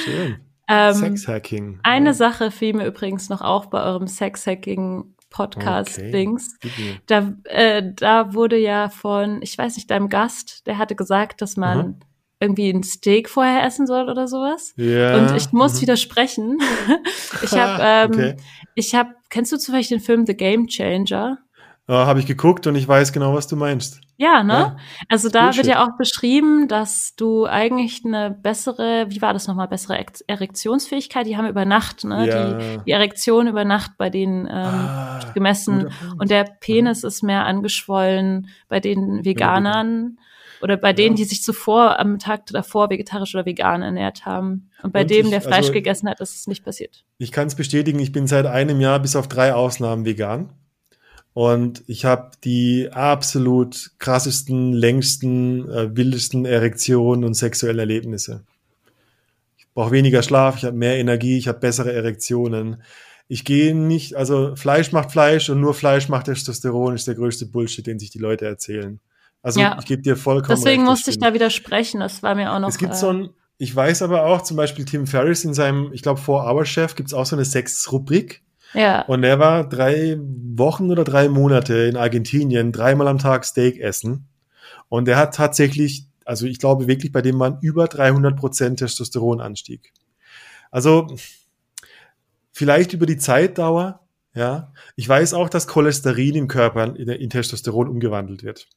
Schön. 0.04 0.42
Ähm, 0.68 0.96
Sexhacking. 0.96 1.80
Eine 1.84 2.08
ja. 2.08 2.14
Sache 2.16 2.50
fiel 2.50 2.74
mir 2.74 2.88
übrigens 2.88 3.30
noch 3.30 3.42
auf 3.42 3.70
bei 3.70 3.84
eurem 3.84 4.08
Sexhacking 4.08 5.15
Podcast-Dings. 5.36 6.58
Okay. 6.64 7.00
Da, 7.08 7.34
äh, 7.44 7.84
da 7.94 8.34
wurde 8.34 8.58
ja 8.58 8.88
von, 8.88 9.42
ich 9.42 9.58
weiß 9.58 9.76
nicht, 9.76 9.92
deinem 9.92 10.08
Gast, 10.08 10.66
der 10.66 10.78
hatte 10.78 10.96
gesagt, 10.96 11.42
dass 11.42 11.58
man 11.58 11.78
mhm. 11.78 11.96
irgendwie 12.40 12.70
ein 12.70 12.84
Steak 12.84 13.30
vorher 13.30 13.66
essen 13.66 13.86
soll 13.86 14.10
oder 14.10 14.30
sowas. 14.30 14.74
Ja. 14.78 15.18
Und 15.18 15.36
ich 15.36 15.52
muss 15.52 15.76
mhm. 15.76 15.82
widersprechen. 15.82 16.58
ich 17.44 17.52
habe, 17.52 17.84
ähm, 17.84 18.12
okay. 18.12 18.36
ich 18.76 18.96
habe, 18.96 19.10
kennst 19.30 19.52
du 19.52 19.58
zufällig 19.58 19.90
den 19.90 20.00
Film 20.00 20.26
The 20.26 20.36
Game 20.38 20.68
Changer? 20.68 21.40
Ja, 21.88 22.08
habe 22.08 22.20
ich 22.20 22.26
geguckt 22.26 22.66
und 22.66 22.76
ich 22.76 22.88
weiß 22.88 23.14
genau, 23.14 23.36
was 23.36 23.48
du 23.48 23.56
meinst. 23.56 24.02
Ja, 24.18 24.44
ne? 24.44 24.54
Ja. 24.54 24.78
Also 25.08 25.30
da 25.30 25.44
Bullshit. 25.44 25.66
wird 25.66 25.76
ja 25.76 25.86
auch 25.86 25.98
beschrieben, 25.98 26.68
dass 26.68 27.16
du 27.16 27.46
eigentlich 27.46 28.04
eine 28.04 28.32
bessere, 28.32 29.06
wie 29.10 29.22
war 29.22 29.34
das 29.34 29.48
nochmal, 29.48 29.68
bessere 29.68 30.04
Erektionsfähigkeit, 30.26 31.28
die 31.28 31.38
haben 31.38 31.48
über 31.48 31.66
Nacht, 31.66 32.04
ne? 32.04 32.28
Ja. 32.28 32.54
Die, 32.54 32.84
die 32.86 32.92
Erektion 32.92 33.48
über 33.48 33.66
Nacht 33.66 33.92
bei 33.98 34.10
denen 34.10 34.48
ähm, 34.48 34.54
ah, 34.54 35.20
gemessen 35.36 35.92
und 36.18 36.32
der 36.32 36.46
Penis 36.60 37.04
mhm. 37.04 37.08
ist 37.08 37.24
mehr 37.24 37.46
angeschwollen 37.46 38.48
bei 38.68 38.80
den 38.80 39.24
Veganern 39.24 40.18
oder 40.62 40.78
bei 40.78 40.94
denen, 40.94 41.16
die 41.16 41.26
sich 41.26 41.44
zuvor 41.44 42.00
am 42.00 42.18
Tag 42.18 42.48
davor 42.48 42.90
vegetarisch 42.90 43.36
oder 43.36 43.46
vegan 43.46 43.84
ernährt 43.84 44.26
haben. 44.26 44.72
Und 44.82 44.92
bei 44.94 45.02
und 45.02 45.12
dem, 45.12 45.26
ich, 45.26 45.32
der 45.32 45.42
Fleisch 45.42 45.58
also, 45.58 45.74
gegessen 45.74 46.10
hat, 46.10 46.20
ist 46.22 46.36
es 46.36 46.48
nicht 46.48 46.66
passiert. 46.66 47.04
Ich 47.20 47.32
kann 47.32 47.46
es 47.46 47.56
bestätigen, 47.56 48.00
ich 48.00 48.12
bin 48.12 48.26
seit 48.26 48.48
einem 48.48 48.82
Jahr 48.82 49.00
bis 49.00 49.16
auf 49.16 49.28
drei 49.28 49.54
Ausnahmen 49.54 50.06
vegan. 50.06 50.50
Und 51.36 51.84
ich 51.88 52.06
habe 52.06 52.32
die 52.46 52.88
absolut 52.94 53.92
krassesten, 54.00 54.72
längsten, 54.72 55.70
äh, 55.70 55.94
wildesten 55.94 56.46
Erektionen 56.46 57.26
und 57.26 57.34
sexuellen 57.34 57.78
Erlebnisse. 57.78 58.46
Ich 59.58 59.68
brauche 59.74 59.92
weniger 59.92 60.24
Schlaf, 60.24 60.56
ich 60.56 60.64
habe 60.64 60.78
mehr 60.78 60.96
Energie, 60.96 61.38
ich 61.38 61.50
habe 61.50 61.60
bessere 61.60 61.92
Erektionen. 61.92 62.82
Ich 63.28 63.44
gehe 63.44 63.76
nicht, 63.76 64.16
also 64.16 64.56
Fleisch 64.56 64.94
macht 64.94 65.12
Fleisch 65.12 65.50
und 65.50 65.60
nur 65.60 65.74
Fleisch 65.74 66.08
macht 66.08 66.28
Testosteron 66.28 66.96
ist 66.96 67.06
der 67.06 67.16
größte 67.16 67.48
Bullshit, 67.48 67.86
den 67.86 68.00
sich 68.00 68.12
die 68.12 68.20
Leute 68.20 68.46
erzählen. 68.46 69.02
Also 69.42 69.60
ja. 69.60 69.78
ich 69.78 69.86
gebe 69.86 70.02
dir 70.02 70.16
vollkommen 70.16 70.58
Deswegen 70.58 70.84
recht, 70.84 70.90
musste 70.90 71.12
ich 71.12 71.20
da 71.20 71.34
widersprechen, 71.34 72.00
das 72.00 72.24
war 72.24 72.36
mir 72.36 72.54
auch 72.54 72.60
noch. 72.60 72.70
Es 72.70 72.78
gibt 72.78 72.94
äh, 72.94 72.96
so 72.96 73.10
ein, 73.10 73.30
ich 73.58 73.76
weiß 73.76 74.04
aber 74.04 74.24
auch, 74.24 74.42
zum 74.44 74.56
Beispiel 74.56 74.86
Tim 74.86 75.06
Ferriss 75.06 75.44
in 75.44 75.54
seinem, 75.54 75.92
ich 75.92 76.02
glaube, 76.02 76.22
Four 76.22 76.50
Hour 76.50 76.64
Chef 76.64 76.96
gibt 76.96 77.10
es 77.10 77.14
auch 77.14 77.26
so 77.26 77.36
eine 77.36 77.44
Sex-Rubrik. 77.44 78.45
Ja. 78.76 79.04
Und 79.06 79.24
er 79.24 79.40
war 79.40 79.68
drei 79.68 80.18
Wochen 80.20 80.92
oder 80.92 81.04
drei 81.04 81.30
Monate 81.30 81.76
in 81.76 81.98
Argentinien, 81.98 82.72
dreimal 82.72 83.08
am 83.08 83.18
Tag 83.18 83.46
Steak 83.46 83.80
essen. 83.80 84.28
Und 84.90 85.08
er 85.08 85.18
hat 85.18 85.36
tatsächlich, 85.36 86.08
also 86.26 86.46
ich 86.46 86.60
glaube 86.60 86.88
wirklich, 86.88 87.12
bei 87.12 87.22
dem 87.22 87.38
Mann 87.38 87.58
über 87.62 87.88
300 87.88 88.36
Prozent 88.38 88.80
Testosteronanstieg. 88.80 89.94
Also 90.72 91.08
vielleicht 92.52 92.94
über 92.94 93.06
die 93.06 93.18
Zeitdauer, 93.18 94.02
ja. 94.34 94.74
Ich 94.98 95.08
weiß 95.08 95.34
auch, 95.34 95.50
dass 95.50 95.68
Cholesterin 95.68 96.36
im 96.36 96.48
Körper 96.48 96.96
in, 96.96 97.08
in 97.08 97.30
Testosteron 97.30 97.88
umgewandelt 97.88 98.44
wird. 98.44 98.68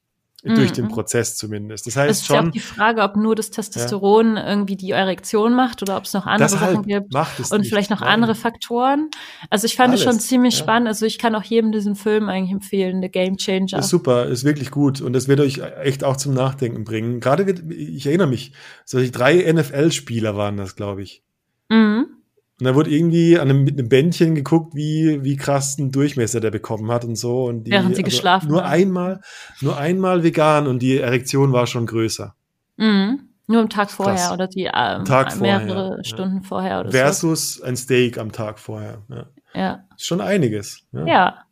Durch 0.44 0.70
den 0.70 0.84
mhm. 0.84 0.90
Prozess 0.90 1.34
zumindest. 1.34 1.88
Das 1.88 1.96
heißt 1.96 2.10
es 2.12 2.18
ist 2.18 2.26
schon. 2.26 2.36
Ja 2.36 2.42
auch 2.42 2.50
die 2.50 2.60
Frage, 2.60 3.02
ob 3.02 3.16
nur 3.16 3.34
das 3.34 3.50
Testosteron 3.50 4.36
ja. 4.36 4.48
irgendwie 4.48 4.76
die 4.76 4.92
Erektion 4.92 5.52
macht 5.52 5.82
oder 5.82 5.96
ob 5.96 6.04
es 6.04 6.12
noch 6.12 6.26
andere 6.26 6.48
Deshalb 6.48 6.76
Sachen 6.76 6.86
gibt 6.86 7.12
und 7.12 7.58
nicht. 7.58 7.68
vielleicht 7.68 7.90
noch 7.90 8.02
Nein. 8.02 8.10
andere 8.10 8.36
Faktoren. 8.36 9.10
Also 9.50 9.64
ich 9.64 9.74
fand 9.74 9.94
es 9.94 10.02
schon 10.02 10.20
ziemlich 10.20 10.54
ja. 10.54 10.60
spannend. 10.60 10.86
Also 10.86 11.06
ich 11.06 11.18
kann 11.18 11.34
auch 11.34 11.42
jedem 11.42 11.72
diesen 11.72 11.96
Film 11.96 12.28
eigentlich 12.28 12.52
empfehlen, 12.52 13.02
The 13.02 13.08
Game 13.08 13.36
Changer. 13.36 13.80
Ist 13.80 13.88
super, 13.88 14.26
ist 14.26 14.44
wirklich 14.44 14.70
gut 14.70 15.00
und 15.00 15.12
das 15.12 15.26
wird 15.26 15.40
euch 15.40 15.60
echt 15.82 16.04
auch 16.04 16.16
zum 16.16 16.34
Nachdenken 16.34 16.84
bringen. 16.84 17.18
Gerade 17.18 17.48
wird, 17.48 17.64
ich 17.72 18.06
erinnere 18.06 18.28
mich, 18.28 18.52
solche 18.84 19.10
drei 19.10 19.52
NFL-Spieler 19.52 20.36
waren 20.36 20.56
das, 20.56 20.76
glaube 20.76 21.02
ich. 21.02 21.24
Mhm. 21.68 22.06
Und 22.60 22.64
da 22.64 22.74
wurde 22.74 22.90
irgendwie 22.90 23.38
an 23.38 23.50
einem, 23.50 23.64
mit 23.64 23.78
einem 23.78 23.88
Bändchen 23.88 24.34
geguckt, 24.34 24.74
wie, 24.74 25.22
wie 25.22 25.36
krass 25.36 25.78
ein 25.78 25.92
Durchmesser 25.92 26.40
der 26.40 26.50
bekommen 26.50 26.90
hat 26.90 27.04
und 27.04 27.14
so. 27.14 27.44
Und 27.44 27.64
die, 27.64 27.70
Während 27.70 27.94
sie 27.94 28.02
also 28.02 28.10
geschlafen 28.10 28.48
Nur 28.48 28.64
haben. 28.64 28.72
einmal, 28.72 29.20
nur 29.60 29.76
einmal 29.76 30.24
vegan 30.24 30.66
und 30.66 30.80
die 30.80 30.98
Erektion 30.98 31.52
war 31.52 31.68
schon 31.68 31.86
größer. 31.86 32.34
Mhm. 32.76 33.20
Nur 33.46 33.62
am 33.62 33.68
Tag 33.70 33.90
vorher 33.90 34.16
krass. 34.16 34.32
oder 34.32 34.46
die 34.48 34.70
ähm, 34.72 35.04
Tag 35.04 35.40
mehrere 35.40 35.66
vorher, 35.66 36.04
Stunden 36.04 36.36
ja. 36.36 36.42
vorher 36.42 36.80
oder 36.80 36.90
Versus 36.90 37.54
so. 37.54 37.64
ein 37.64 37.76
Steak 37.76 38.18
am 38.18 38.32
Tag 38.32 38.58
vorher. 38.58 39.02
Ja. 39.08 39.26
ja. 39.54 39.84
Ist 39.96 40.06
schon 40.06 40.20
einiges. 40.20 40.82
Ja. 40.92 41.06
ja. 41.06 41.44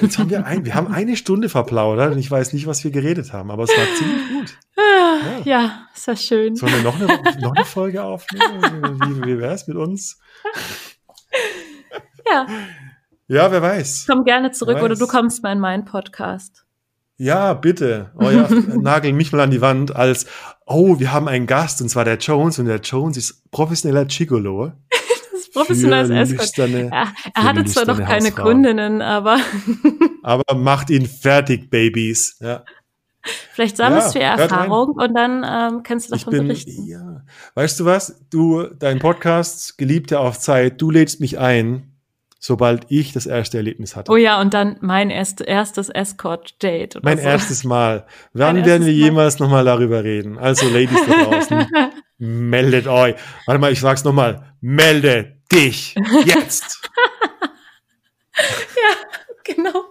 Jetzt 0.00 0.18
haben 0.18 0.28
wir 0.28 0.44
ein, 0.44 0.64
wir 0.64 0.74
haben 0.74 0.88
eine 0.88 1.16
Stunde 1.16 1.48
verplaudert 1.48 2.12
und 2.12 2.18
ich 2.18 2.28
weiß 2.28 2.52
nicht, 2.52 2.66
was 2.66 2.82
wir 2.82 2.90
geredet 2.90 3.32
haben, 3.32 3.50
aber 3.50 3.62
es 3.62 3.70
war 3.70 3.84
ziemlich 3.96 4.28
gut. 4.28 4.58
Ah, 4.76 5.40
ja, 5.44 5.44
ja 5.44 5.86
ist 5.94 6.06
ja 6.06 6.16
schön. 6.16 6.56
Sollen 6.56 6.72
wir 6.74 6.82
noch 6.82 6.96
eine, 6.96 7.40
noch 7.40 7.54
eine 7.54 7.64
Folge 7.64 8.02
aufnehmen? 8.02 8.98
Wie, 9.00 9.24
wie 9.24 9.38
wäre 9.38 9.54
es 9.54 9.68
mit 9.68 9.76
uns? 9.76 10.18
Ja. 12.28 12.46
Ja, 13.28 13.52
wer 13.52 13.62
weiß. 13.62 14.06
Komm 14.08 14.24
gerne 14.24 14.50
zurück 14.50 14.82
oder 14.82 14.96
du 14.96 15.06
kommst 15.06 15.42
mal 15.42 15.52
in 15.52 15.60
meinen 15.60 15.84
Podcast. 15.84 16.64
Ja, 17.16 17.54
bitte. 17.54 18.12
Oh 18.18 18.30
ja, 18.30 18.48
nagel 18.80 19.12
mich 19.12 19.32
mal 19.32 19.40
an 19.40 19.50
die 19.50 19.60
Wand 19.60 19.94
als, 19.94 20.26
oh, 20.66 20.98
wir 20.98 21.12
haben 21.12 21.28
einen 21.28 21.46
Gast 21.46 21.82
und 21.82 21.88
zwar 21.88 22.04
der 22.04 22.16
Jones 22.18 22.58
und 22.58 22.66
der 22.66 22.80
Jones 22.80 23.16
ist 23.16 23.50
professioneller 23.50 24.04
Gigolo 24.04 24.72
professionelles 25.54 26.10
Escort. 26.10 26.68
Ja, 26.68 27.12
er 27.34 27.42
hatte 27.42 27.64
zwar 27.64 27.86
noch 27.86 27.98
keine 27.98 28.28
Hausfrau. 28.28 28.44
Kundinnen, 28.44 29.02
aber. 29.02 29.38
aber 30.22 30.54
macht 30.54 30.90
ihn 30.90 31.06
fertig, 31.06 31.70
Babys. 31.70 32.36
Ja. 32.40 32.64
Vielleicht 33.52 33.76
sammelst 33.76 34.14
ja, 34.14 34.36
du 34.36 34.40
ja 34.40 34.44
Erfahrung 34.44 34.90
und 34.90 35.14
dann 35.14 35.44
ähm, 35.44 35.82
kannst 35.82 36.08
du 36.08 36.14
davon 36.14 36.32
bin, 36.32 36.46
berichten. 36.46 36.86
Ja. 36.86 37.22
Weißt 37.54 37.78
du 37.80 37.84
was? 37.84 38.24
Du, 38.30 38.64
dein 38.78 38.98
Podcast, 38.98 39.76
Geliebte 39.76 40.20
auf 40.20 40.38
Zeit, 40.38 40.80
du 40.80 40.90
lädst 40.90 41.20
mich 41.20 41.38
ein, 41.38 41.92
sobald 42.38 42.86
ich 42.88 43.12
das 43.12 43.26
erste 43.26 43.56
Erlebnis 43.58 43.96
hatte. 43.96 44.10
Oh 44.10 44.16
ja, 44.16 44.40
und 44.40 44.54
dann 44.54 44.76
mein 44.80 45.10
erst, 45.10 45.40
erstes 45.40 45.88
Escort-Date. 45.88 47.00
Mein 47.02 47.18
so. 47.18 47.24
erstes 47.24 47.64
Mal. 47.64 48.06
Wann 48.32 48.64
werden 48.64 48.86
wir 48.86 48.92
jemals 48.92 49.38
nochmal 49.40 49.64
darüber 49.64 50.04
reden? 50.04 50.38
Also, 50.38 50.68
Ladies 50.68 51.00
da 51.06 51.24
draußen, 51.24 51.66
meldet 52.18 52.86
euch. 52.86 53.14
Warte 53.46 53.60
mal, 53.60 53.72
ich 53.72 53.80
sag's 53.80 54.04
nochmal. 54.04 54.54
Meldet 54.60 55.50
dich 55.52 55.94
jetzt. 56.24 56.90
ja, 58.36 59.54
genau. 59.54 59.84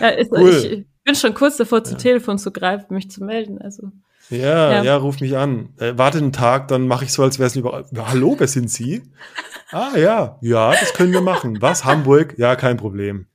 Ja, 0.00 0.08
ist, 0.08 0.32
cool. 0.32 0.50
Ich 0.50 1.04
bin 1.04 1.14
schon 1.14 1.34
kurz 1.34 1.56
davor, 1.56 1.84
zum 1.84 1.96
ja. 1.96 2.02
Telefon 2.02 2.38
zu 2.38 2.50
greifen, 2.50 2.94
mich 2.94 3.10
zu 3.10 3.24
melden. 3.24 3.60
Also. 3.60 3.92
Ja, 4.30 4.72
ja, 4.72 4.82
ja, 4.82 4.96
ruf 4.96 5.20
mich 5.20 5.36
an. 5.36 5.70
Äh, 5.78 5.94
warte 5.96 6.18
einen 6.18 6.32
Tag, 6.32 6.68
dann 6.68 6.86
mache 6.86 7.04
ich 7.04 7.12
so, 7.12 7.22
als 7.22 7.38
wäre 7.38 7.48
es 7.48 7.56
überall. 7.56 7.84
Hallo, 7.96 8.34
wer 8.38 8.48
sind 8.48 8.70
Sie? 8.70 9.02
ah, 9.72 9.96
ja, 9.96 10.38
ja, 10.40 10.70
das 10.72 10.94
können 10.94 11.12
wir 11.12 11.20
machen. 11.20 11.60
Was? 11.60 11.84
Hamburg? 11.84 12.34
Ja, 12.38 12.56
kein 12.56 12.76
Problem. 12.76 13.26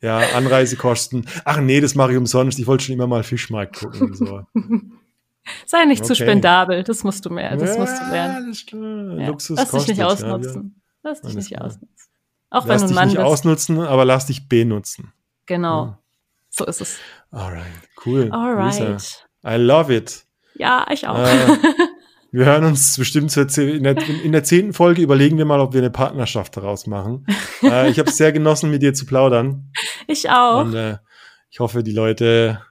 Ja, 0.00 0.18
Anreisekosten. 0.36 1.26
Ach 1.44 1.60
nee, 1.60 1.80
das 1.80 1.96
mache 1.96 2.12
ich 2.12 2.18
umsonst. 2.18 2.58
Ich 2.58 2.66
wollte 2.68 2.84
schon 2.84 2.94
immer 2.94 3.08
mal 3.08 3.24
Fischmarkt 3.24 3.80
gucken. 3.80 4.14
So. 4.14 4.42
Sei 5.66 5.84
nicht 5.84 6.00
okay. 6.00 6.08
zu 6.08 6.14
spendabel, 6.16 6.82
das 6.84 7.04
musst 7.04 7.24
du 7.26 7.30
mehr, 7.30 7.56
das 7.56 7.74
ja, 7.74 7.80
musst 7.80 8.00
du 8.00 8.10
lernen. 8.10 8.48
Das 8.50 8.64
Ja. 9.20 9.26
Luxus 9.28 9.58
lass 9.58 9.70
dich 9.70 9.88
nicht 9.88 10.02
ausnutzen. 10.02 10.80
Ja, 11.04 11.10
lass 11.10 11.20
dich 11.22 11.34
nicht 11.34 11.48
klar. 11.48 11.64
ausnutzen. 11.66 12.08
Auch 12.50 12.66
lass 12.66 12.82
wenn 12.82 12.88
du 12.88 12.92
ein 12.92 12.94
Mann 12.94 13.08
dich 13.08 13.18
nicht 13.18 13.24
bist. 13.24 13.32
ausnutzen, 13.32 13.80
aber 13.80 14.04
lass 14.04 14.26
dich 14.26 14.48
benutzen. 14.48 15.12
Genau. 15.46 15.96
So 16.50 16.64
ist 16.64 16.80
es. 16.80 16.98
Alright, 17.30 17.64
cool. 18.06 18.30
Alright. 18.32 18.78
Lisa, 18.78 18.96
I 19.46 19.56
love 19.56 19.94
it. 19.94 20.24
Ja, 20.54 20.86
ich 20.90 21.06
auch. 21.06 21.18
Äh, 21.18 21.56
wir 22.32 22.46
hören 22.46 22.64
uns 22.64 22.96
bestimmt 22.96 23.34
in 23.36 23.82
der, 23.84 23.96
in 23.98 24.32
der 24.32 24.44
zehnten 24.44 24.72
Folge 24.72 25.02
überlegen 25.02 25.38
wir 25.38 25.44
mal, 25.44 25.60
ob 25.60 25.72
wir 25.72 25.80
eine 25.80 25.90
Partnerschaft 25.90 26.56
daraus 26.56 26.86
machen. 26.86 27.26
äh, 27.62 27.90
ich 27.90 27.98
habe 27.98 28.10
es 28.10 28.16
sehr 28.16 28.32
genossen, 28.32 28.70
mit 28.70 28.82
dir 28.82 28.94
zu 28.94 29.06
plaudern. 29.06 29.70
Ich 30.10 30.30
auch. 30.30 30.62
Und 30.62 30.74
äh, 30.74 30.96
ich 31.50 31.60
hoffe, 31.60 31.82
die 31.82 31.92
Leute 31.92 32.62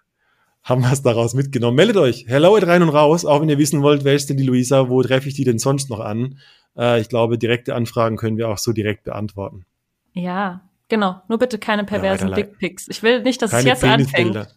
haben 0.67 0.83
was 0.83 1.01
daraus 1.01 1.33
mitgenommen. 1.33 1.77
Meldet 1.77 1.95
euch. 1.95 2.25
Hello 2.27 2.55
at 2.57 2.67
rein 2.67 2.83
und 2.83 2.89
raus, 2.89 3.23
auch 3.23 3.41
wenn 3.41 3.47
ihr 3.47 3.57
wissen 3.57 3.81
wollt, 3.81 4.03
wer 4.03 4.13
ist 4.13 4.29
denn 4.29 4.35
die 4.35 4.43
Luisa, 4.43 4.89
wo 4.89 5.01
treffe 5.01 5.29
ich 5.29 5.33
die 5.33 5.45
denn 5.45 5.59
sonst 5.59 5.89
noch 5.89 6.01
an? 6.01 6.39
Äh, 6.77 6.99
ich 6.99 7.07
glaube, 7.07 7.37
direkte 7.37 7.73
Anfragen 7.73 8.17
können 8.17 8.37
wir 8.37 8.49
auch 8.49 8.57
so 8.57 8.73
direkt 8.73 9.05
beantworten. 9.05 9.65
Ja, 10.11 10.61
genau. 10.89 11.21
Nur 11.29 11.37
bitte 11.37 11.57
keine 11.57 11.85
perversen 11.85 12.29
ja, 12.29 12.35
Dickpics. 12.35 12.89
Ich 12.89 13.01
will 13.01 13.23
nicht, 13.23 13.41
dass 13.41 13.51
keine 13.51 13.71
es 13.71 13.81
jetzt 13.81 13.83
anfängt. 13.85 14.55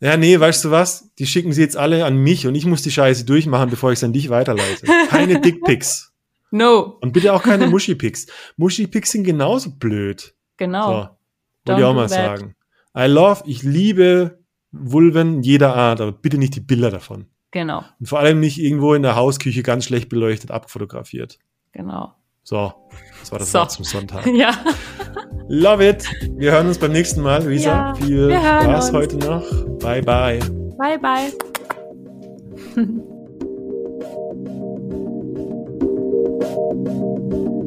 Ja, 0.00 0.16
nee, 0.16 0.40
weißt 0.40 0.64
du 0.64 0.70
was? 0.70 1.12
Die 1.18 1.26
schicken 1.26 1.52
sie 1.52 1.60
jetzt 1.60 1.76
alle 1.76 2.06
an 2.06 2.16
mich 2.16 2.46
und 2.46 2.54
ich 2.54 2.64
muss 2.64 2.82
die 2.82 2.90
Scheiße 2.90 3.26
durchmachen, 3.26 3.68
bevor 3.68 3.92
ich 3.92 3.98
es 3.98 4.04
an 4.04 4.14
dich 4.14 4.30
weiterleite. 4.30 4.86
Keine 5.10 5.38
Dickpics. 5.42 6.12
No. 6.50 6.98
Und 7.00 7.12
bitte 7.12 7.32
auch 7.32 7.42
keine 7.42 7.66
Muschi-Pics. 7.66 8.26
Muschi-Pics 8.56 9.12
sind 9.12 9.24
genauso 9.24 9.70
blöd. 9.70 10.34
Genau. 10.56 10.86
So, 10.86 11.08
wollte 11.66 11.80
ich 11.80 11.86
auch 11.86 11.94
mal 11.94 12.08
sagen. 12.08 12.56
I 12.96 13.06
love, 13.06 13.42
ich 13.46 13.62
liebe 13.62 14.41
Vulven 14.72 15.42
jeder 15.42 15.76
Art, 15.76 16.00
aber 16.00 16.12
bitte 16.12 16.38
nicht 16.38 16.56
die 16.56 16.60
Bilder 16.60 16.90
davon. 16.90 17.26
Genau. 17.50 17.84
Und 18.00 18.06
vor 18.08 18.18
allem 18.18 18.40
nicht 18.40 18.58
irgendwo 18.58 18.94
in 18.94 19.02
der 19.02 19.14
Hausküche 19.14 19.62
ganz 19.62 19.84
schlecht 19.84 20.08
beleuchtet 20.08 20.50
abfotografiert. 20.50 21.38
Genau. 21.72 22.14
So, 22.42 22.72
das 23.20 23.30
war 23.30 23.38
das 23.38 23.52
so. 23.52 23.58
Wort 23.58 23.70
zum 23.70 23.84
Sonntag. 23.84 24.26
Ja. 24.34 24.52
Love 25.48 25.86
it. 25.86 26.10
Wir 26.38 26.52
hören 26.52 26.68
uns 26.68 26.78
beim 26.78 26.92
nächsten 26.92 27.20
Mal, 27.20 27.44
Luisa. 27.44 27.68
Ja, 27.68 27.94
Viel 27.94 28.30
Spaß 28.32 28.86
uns. 28.86 28.92
heute 28.96 29.16
noch. 29.18 29.44
Bye, 29.80 30.00
bye. 30.02 30.38
Bye, 30.78 30.98
bye. 30.98 31.30